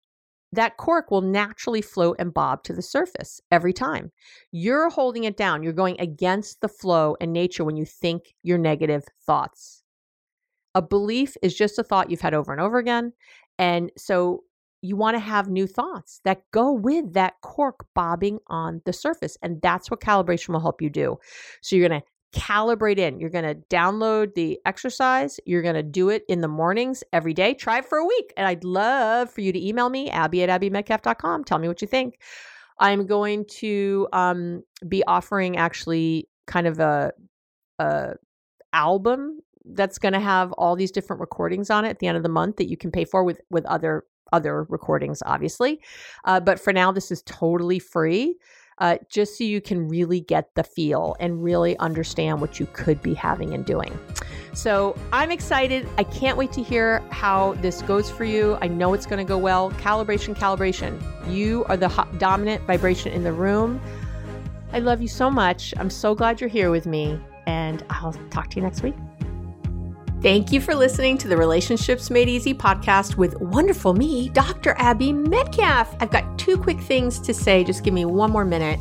that 0.52 0.76
cork 0.76 1.10
will 1.10 1.22
naturally 1.22 1.82
float 1.82 2.16
and 2.18 2.32
bob 2.32 2.62
to 2.64 2.72
the 2.72 2.82
surface 2.82 3.40
every 3.50 3.72
time. 3.72 4.12
You're 4.52 4.88
holding 4.88 5.24
it 5.24 5.36
down. 5.36 5.62
You're 5.62 5.72
going 5.72 6.00
against 6.00 6.60
the 6.60 6.68
flow 6.68 7.16
and 7.20 7.32
nature 7.32 7.64
when 7.64 7.76
you 7.76 7.84
think 7.84 8.34
your 8.42 8.58
negative 8.58 9.04
thoughts. 9.26 9.82
A 10.74 10.82
belief 10.82 11.36
is 11.42 11.54
just 11.54 11.78
a 11.78 11.82
thought 11.82 12.10
you've 12.10 12.20
had 12.20 12.34
over 12.34 12.52
and 12.52 12.60
over 12.60 12.78
again. 12.78 13.12
And 13.58 13.90
so 13.96 14.44
you 14.82 14.94
want 14.94 15.14
to 15.14 15.20
have 15.20 15.48
new 15.48 15.66
thoughts 15.66 16.20
that 16.24 16.42
go 16.52 16.72
with 16.72 17.14
that 17.14 17.34
cork 17.42 17.86
bobbing 17.94 18.38
on 18.48 18.82
the 18.84 18.92
surface. 18.92 19.36
And 19.42 19.60
that's 19.62 19.90
what 19.90 20.00
calibration 20.00 20.50
will 20.50 20.60
help 20.60 20.80
you 20.82 20.90
do. 20.90 21.16
So 21.62 21.76
you're 21.76 21.88
going 21.88 22.00
to 22.00 22.06
calibrate 22.36 22.98
in. 22.98 23.18
You're 23.18 23.30
going 23.30 23.44
to 23.44 23.54
download 23.70 24.34
the 24.34 24.60
exercise. 24.66 25.40
You're 25.46 25.62
going 25.62 25.74
to 25.74 25.82
do 25.82 26.10
it 26.10 26.22
in 26.28 26.42
the 26.42 26.48
mornings 26.48 27.02
every 27.12 27.32
day. 27.32 27.54
Try 27.54 27.78
it 27.78 27.86
for 27.86 27.98
a 27.98 28.04
week. 28.04 28.32
And 28.36 28.46
I'd 28.46 28.62
love 28.62 29.30
for 29.30 29.40
you 29.40 29.52
to 29.52 29.66
email 29.66 29.88
me, 29.88 30.10
abby 30.10 30.42
at 30.42 30.60
abbymedcalf.com. 30.60 31.44
Tell 31.44 31.58
me 31.58 31.68
what 31.68 31.80
you 31.80 31.88
think. 31.88 32.20
I'm 32.78 33.06
going 33.06 33.46
to 33.58 34.06
um, 34.12 34.62
be 34.86 35.02
offering 35.04 35.56
actually 35.56 36.28
kind 36.46 36.66
of 36.66 36.78
a, 36.78 37.12
a 37.78 38.14
album 38.72 39.40
that's 39.64 39.98
going 39.98 40.12
to 40.12 40.20
have 40.20 40.52
all 40.52 40.76
these 40.76 40.92
different 40.92 41.20
recordings 41.20 41.70
on 41.70 41.84
it 41.84 41.88
at 41.88 41.98
the 41.98 42.06
end 42.06 42.16
of 42.16 42.22
the 42.22 42.28
month 42.28 42.56
that 42.56 42.68
you 42.68 42.76
can 42.76 42.90
pay 42.90 43.04
for 43.04 43.24
with 43.24 43.40
with 43.50 43.64
other 43.66 44.04
other 44.32 44.64
recordings 44.64 45.22
obviously 45.26 45.80
uh, 46.24 46.38
but 46.38 46.60
for 46.60 46.72
now 46.72 46.92
this 46.92 47.10
is 47.10 47.22
totally 47.22 47.78
free 47.78 48.36
uh, 48.78 48.98
just 49.08 49.38
so 49.38 49.44
you 49.44 49.60
can 49.60 49.88
really 49.88 50.20
get 50.20 50.54
the 50.54 50.64
feel 50.64 51.16
and 51.20 51.42
really 51.42 51.76
understand 51.78 52.40
what 52.40 52.60
you 52.60 52.66
could 52.72 53.00
be 53.02 53.14
having 53.14 53.54
and 53.54 53.64
doing. 53.64 53.98
So 54.52 54.96
I'm 55.12 55.30
excited. 55.30 55.88
I 55.98 56.04
can't 56.04 56.36
wait 56.36 56.52
to 56.52 56.62
hear 56.62 57.00
how 57.10 57.54
this 57.54 57.82
goes 57.82 58.10
for 58.10 58.24
you. 58.24 58.56
I 58.60 58.68
know 58.68 58.94
it's 58.94 59.06
going 59.06 59.18
to 59.18 59.28
go 59.28 59.38
well. 59.38 59.70
Calibration, 59.72 60.34
calibration. 60.34 61.00
You 61.30 61.64
are 61.68 61.76
the 61.76 61.88
dominant 62.18 62.62
vibration 62.62 63.12
in 63.12 63.22
the 63.22 63.32
room. 63.32 63.80
I 64.72 64.80
love 64.80 65.00
you 65.00 65.08
so 65.08 65.30
much. 65.30 65.74
I'm 65.78 65.90
so 65.90 66.14
glad 66.14 66.40
you're 66.40 66.50
here 66.50 66.70
with 66.70 66.86
me, 66.86 67.18
and 67.46 67.84
I'll 67.90 68.12
talk 68.30 68.50
to 68.50 68.56
you 68.56 68.62
next 68.62 68.82
week. 68.82 68.94
Thank 70.22 70.50
you 70.50 70.62
for 70.62 70.74
listening 70.74 71.18
to 71.18 71.28
the 71.28 71.36
Relationships 71.36 72.10
Made 72.10 72.28
Easy 72.28 72.54
podcast 72.54 73.16
with 73.16 73.38
wonderful 73.38 73.92
me, 73.92 74.30
Dr. 74.30 74.74
Abby 74.78 75.12
Medcalf. 75.12 75.94
I've 76.00 76.10
got 76.10 76.38
two 76.38 76.56
quick 76.56 76.80
things 76.80 77.18
to 77.20 77.34
say. 77.34 77.62
Just 77.62 77.84
give 77.84 77.92
me 77.92 78.06
one 78.06 78.30
more 78.30 78.44
minute. 78.44 78.80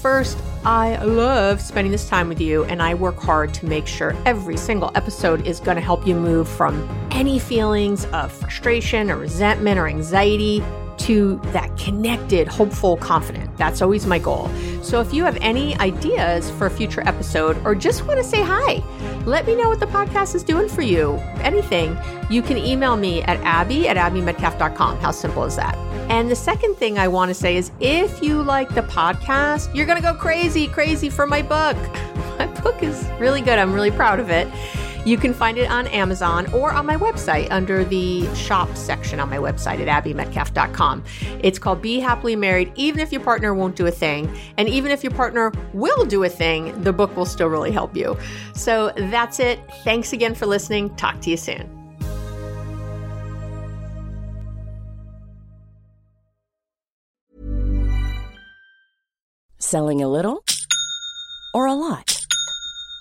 First, 0.00 0.38
I 0.64 0.96
love 1.04 1.60
spending 1.60 1.92
this 1.92 2.08
time 2.08 2.30
with 2.30 2.40
you, 2.40 2.64
and 2.64 2.82
I 2.82 2.94
work 2.94 3.18
hard 3.18 3.52
to 3.54 3.66
make 3.66 3.86
sure 3.86 4.16
every 4.24 4.56
single 4.56 4.90
episode 4.94 5.46
is 5.46 5.60
going 5.60 5.76
to 5.76 5.82
help 5.82 6.06
you 6.06 6.14
move 6.14 6.48
from 6.48 6.88
any 7.10 7.38
feelings 7.38 8.06
of 8.06 8.32
frustration 8.32 9.10
or 9.10 9.18
resentment 9.18 9.78
or 9.78 9.86
anxiety 9.86 10.64
to 11.00 11.40
that 11.46 11.76
connected, 11.76 12.46
hopeful, 12.46 12.96
confident. 12.96 13.54
That's 13.56 13.82
always 13.82 14.06
my 14.06 14.18
goal. 14.18 14.50
So 14.82 15.00
if 15.00 15.12
you 15.12 15.24
have 15.24 15.38
any 15.40 15.76
ideas 15.78 16.50
for 16.52 16.66
a 16.66 16.70
future 16.70 17.02
episode 17.06 17.60
or 17.64 17.74
just 17.74 18.06
want 18.06 18.18
to 18.18 18.24
say 18.24 18.42
hi, 18.42 18.82
let 19.30 19.46
me 19.46 19.54
know 19.54 19.68
what 19.68 19.78
the 19.78 19.86
podcast 19.86 20.34
is 20.34 20.42
doing 20.42 20.68
for 20.68 20.82
you. 20.82 21.12
Anything, 21.40 21.96
you 22.28 22.42
can 22.42 22.58
email 22.58 22.96
me 22.96 23.22
at 23.22 23.38
abby 23.44 23.88
at 23.88 23.96
abbymedcalf.com. 23.96 24.98
How 24.98 25.12
simple 25.12 25.44
is 25.44 25.54
that? 25.54 25.76
And 26.10 26.28
the 26.28 26.36
second 26.36 26.74
thing 26.74 26.98
I 26.98 27.06
want 27.06 27.28
to 27.28 27.34
say 27.34 27.56
is 27.56 27.70
if 27.78 28.20
you 28.20 28.42
like 28.42 28.74
the 28.74 28.82
podcast, 28.82 29.72
you're 29.72 29.86
going 29.86 29.96
to 29.96 30.02
go 30.02 30.14
crazy, 30.14 30.66
crazy 30.66 31.08
for 31.08 31.26
my 31.26 31.42
book. 31.42 31.76
My 32.40 32.46
book 32.62 32.82
is 32.82 33.06
really 33.18 33.42
good. 33.42 33.58
I'm 33.58 33.74
really 33.74 33.90
proud 33.90 34.18
of 34.18 34.30
it. 34.30 34.48
You 35.04 35.16
can 35.16 35.32
find 35.32 35.56
it 35.56 35.70
on 35.70 35.86
Amazon 35.88 36.52
or 36.52 36.72
on 36.72 36.84
my 36.84 36.96
website 36.96 37.50
under 37.50 37.84
the 37.84 38.32
shop 38.34 38.76
section 38.76 39.18
on 39.18 39.30
my 39.30 39.38
website 39.38 39.86
at 39.86 40.04
abbymedcalf.com. 40.04 41.04
It's 41.42 41.58
called 41.58 41.80
Be 41.80 42.00
Happily 42.00 42.36
Married, 42.36 42.72
even 42.76 43.00
if 43.00 43.10
your 43.10 43.22
partner 43.22 43.54
won't 43.54 43.76
do 43.76 43.86
a 43.86 43.90
thing. 43.90 44.34
And 44.58 44.68
even 44.68 44.90
if 44.90 45.02
your 45.02 45.12
partner 45.12 45.52
will 45.72 46.04
do 46.04 46.24
a 46.24 46.28
thing, 46.28 46.82
the 46.82 46.92
book 46.92 47.16
will 47.16 47.26
still 47.26 47.48
really 47.48 47.70
help 47.70 47.96
you. 47.96 48.16
So 48.54 48.92
that's 48.96 49.40
it. 49.40 49.58
Thanks 49.84 50.12
again 50.12 50.34
for 50.34 50.46
listening. 50.46 50.94
Talk 50.96 51.20
to 51.22 51.30
you 51.30 51.36
soon. 51.36 51.76
Selling 59.58 60.02
a 60.02 60.08
little 60.08 60.44
or 61.54 61.66
a 61.66 61.74
lot? 61.74 62.19